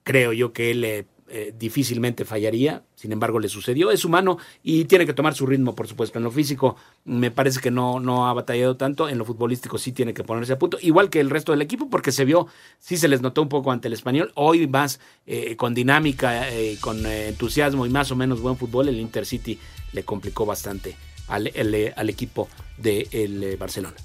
creo 0.03 0.34
yo 0.34 0.53
que 0.53 0.71
él... 0.71 0.84
Eh, 0.84 1.05
eh, 1.30 1.53
difícilmente 1.57 2.23
fallaría, 2.25 2.84
sin 2.95 3.11
embargo 3.11 3.39
le 3.39 3.49
sucedió, 3.49 3.91
es 3.91 4.05
humano 4.05 4.38
y 4.63 4.86
tiene 4.86 5.05
que 5.05 5.13
tomar 5.13 5.36
su 5.36 5.45
ritmo, 5.45 5.75
por 5.75 5.88
supuesto. 5.88 6.17
En 6.17 6.23
lo 6.23 6.32
físico 6.32 6.75
me 7.05 7.32
parece 7.32 7.59
que 7.59 7.71
no, 7.71 7.99
no 7.99 8.28
ha 8.28 8.34
batallado 8.34 8.78
tanto, 8.78 9.09
en 9.09 9.17
lo 9.17 9.25
futbolístico 9.25 9.78
sí 9.78 9.91
tiene 9.91 10.13
que 10.13 10.23
ponerse 10.23 10.53
a 10.53 10.59
punto, 10.59 10.78
igual 10.82 11.09
que 11.09 11.19
el 11.19 11.30
resto 11.30 11.51
del 11.51 11.61
equipo, 11.61 11.89
porque 11.89 12.11
se 12.11 12.25
vio, 12.25 12.47
sí 12.80 12.97
se 12.97 13.07
les 13.07 13.21
notó 13.21 13.41
un 13.41 13.49
poco 13.49 13.71
ante 13.71 13.88
el 13.88 13.93
español, 13.93 14.32
hoy 14.36 14.67
más 14.67 14.99
eh, 15.25 15.55
con 15.55 15.73
dinámica, 15.73 16.49
eh, 16.49 16.78
con 16.80 17.05
entusiasmo 17.05 17.86
y 17.86 17.89
más 17.89 18.11
o 18.11 18.15
menos 18.15 18.41
buen 18.41 18.57
fútbol, 18.57 18.88
el 18.88 18.99
Intercity 18.99 19.59
le 19.93 20.03
complicó 20.03 20.45
bastante 20.45 20.95
al, 21.28 21.51
al 21.95 22.09
equipo 22.09 22.47
del 22.78 23.57
Barcelona. 23.57 23.95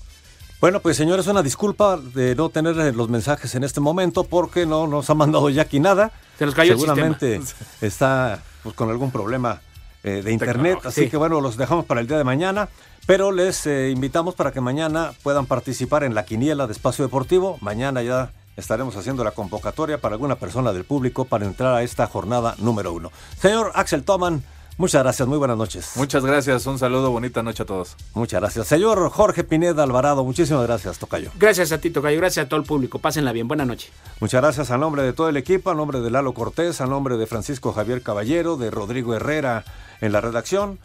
Bueno, 0.63 0.79
pues 0.79 0.97
señores, 0.97 1.27
una 1.27 1.43
disculpa 1.43 1.97
de 1.97 2.37
no 2.37 2.49
tener 2.49 2.95
los 2.95 3.09
mensajes 3.09 3.53
en 3.57 3.65
este 3.65 3.81
momento 3.81 4.23
porque 4.23 4.65
no 4.65 4.87
nos 4.87 5.11
ha 5.11 5.15
mandado 5.15 5.51
Jackie 5.51 5.81
nada. 5.81 6.13
Se 6.43 6.47
nos 6.47 6.57
cayó 6.57 6.73
Seguramente 6.73 7.41
está 7.81 8.43
pues, 8.65 8.75
con 8.75 8.91
algún 8.91 9.13
problema 9.13 9.61
eh, 10.03 10.23
de 10.25 10.33
internet, 10.33 10.81
así 10.83 11.09
que 11.09 11.17
bueno, 11.17 11.41
los 11.41 11.57
dejamos 11.57 11.85
para 11.85 12.01
el 12.01 12.09
día 12.09 12.19
de 12.19 12.25
mañana, 12.25 12.69
pero 13.07 13.31
les 13.31 13.65
eh, 13.69 13.91
invitamos 13.91 14.35
para 14.35 14.51
que 14.51 14.61
mañana 14.61 15.13
puedan 15.23 15.47
participar 15.47 16.03
en 16.03 16.17
la 16.17 16.25
quiniela 16.25 16.67
de 16.67 16.73
Espacio 16.73 17.05
Deportivo. 17.05 17.59
Mañana 17.61 18.03
ya 18.03 18.33
estaremos 18.57 18.97
haciendo 18.97 19.23
la 19.23 19.31
convocatoria 19.31 19.99
para 19.99 20.17
alguna 20.17 20.35
persona 20.35 20.73
del 20.73 20.83
público 20.83 21.27
para 21.27 21.47
entrar 21.47 21.77
a 21.77 21.85
esta 21.85 22.09
jornada 22.09 22.57
número 22.59 22.93
uno. 22.93 23.13
Señor 23.41 23.71
Axel 23.77 24.03
Toman, 24.03 24.43
Muchas 24.79 25.03
gracias, 25.03 25.29
muy 25.29 25.39
buenas 25.39 25.57
noches. 25.57 25.93
Muchas 25.97 26.25
gracias, 26.25 26.67
un 26.67 26.79
saludo, 26.79 27.11
bonita 27.11 27.43
noche 27.43 27.63
a 27.63 27.67
todos. 27.67 27.97
Muchas 28.15 28.41
gracias. 28.41 28.67
Señor 28.67 29.11
Jorge 29.11 29.45
Pineda 29.45 29.83
Alvarado, 29.83 30.25
muchísimas 30.25 30.67
gracias, 30.67 30.99
Tocayo. 30.99 31.31
Gracias 31.39 31.73
a 31.73 31.79
ti, 31.79 31.91
Tocayo, 31.91 32.19
gracias 32.19 32.47
a 32.47 32.49
todo 32.49 32.59
el 32.61 32.67
público. 32.67 32.99
Pásenla 32.99 33.33
bien, 33.33 33.49
buena 33.49 33.65
noche. 33.65 33.91
Muchas 34.21 34.41
gracias 34.41 34.71
a 34.71 34.79
nombre 34.79 35.03
de 35.03 35.13
todo 35.13 35.29
el 35.29 35.37
equipo, 35.37 35.71
a 35.71 35.75
nombre 35.75 36.01
de 36.01 36.11
Lalo 36.11 36.33
Cortés, 36.35 36.81
a 36.81 36.87
nombre 36.87 37.17
de 37.17 37.27
Francisco 37.27 37.73
Javier 37.73 38.03
Caballero, 38.03 38.57
de 38.57 38.71
Rodrigo 38.71 39.15
Herrera 39.15 39.65
en 40.01 40.13
la 40.13 40.21
redacción. 40.21 40.79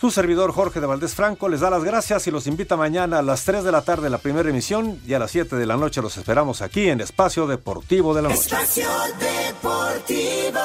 Su 0.00 0.10
servidor 0.10 0.52
Jorge 0.52 0.80
de 0.80 0.86
Valdés 0.86 1.14
Franco 1.14 1.48
les 1.48 1.60
da 1.60 1.70
las 1.70 1.82
gracias 1.82 2.26
y 2.26 2.30
los 2.30 2.46
invita 2.46 2.76
mañana 2.76 3.20
a 3.20 3.22
las 3.22 3.44
3 3.44 3.64
de 3.64 3.72
la 3.72 3.80
tarde 3.80 4.10
la 4.10 4.18
primera 4.18 4.50
emisión 4.50 5.00
y 5.06 5.14
a 5.14 5.18
las 5.18 5.30
7 5.30 5.56
de 5.56 5.64
la 5.64 5.78
noche 5.78 6.02
los 6.02 6.18
esperamos 6.18 6.60
aquí 6.60 6.88
en 6.88 7.00
Espacio 7.00 7.46
Deportivo 7.46 8.14
de 8.14 8.20
la 8.20 8.28
Noche. 8.28 8.42
Espacio 8.42 8.88
Deportivo. 9.18 10.60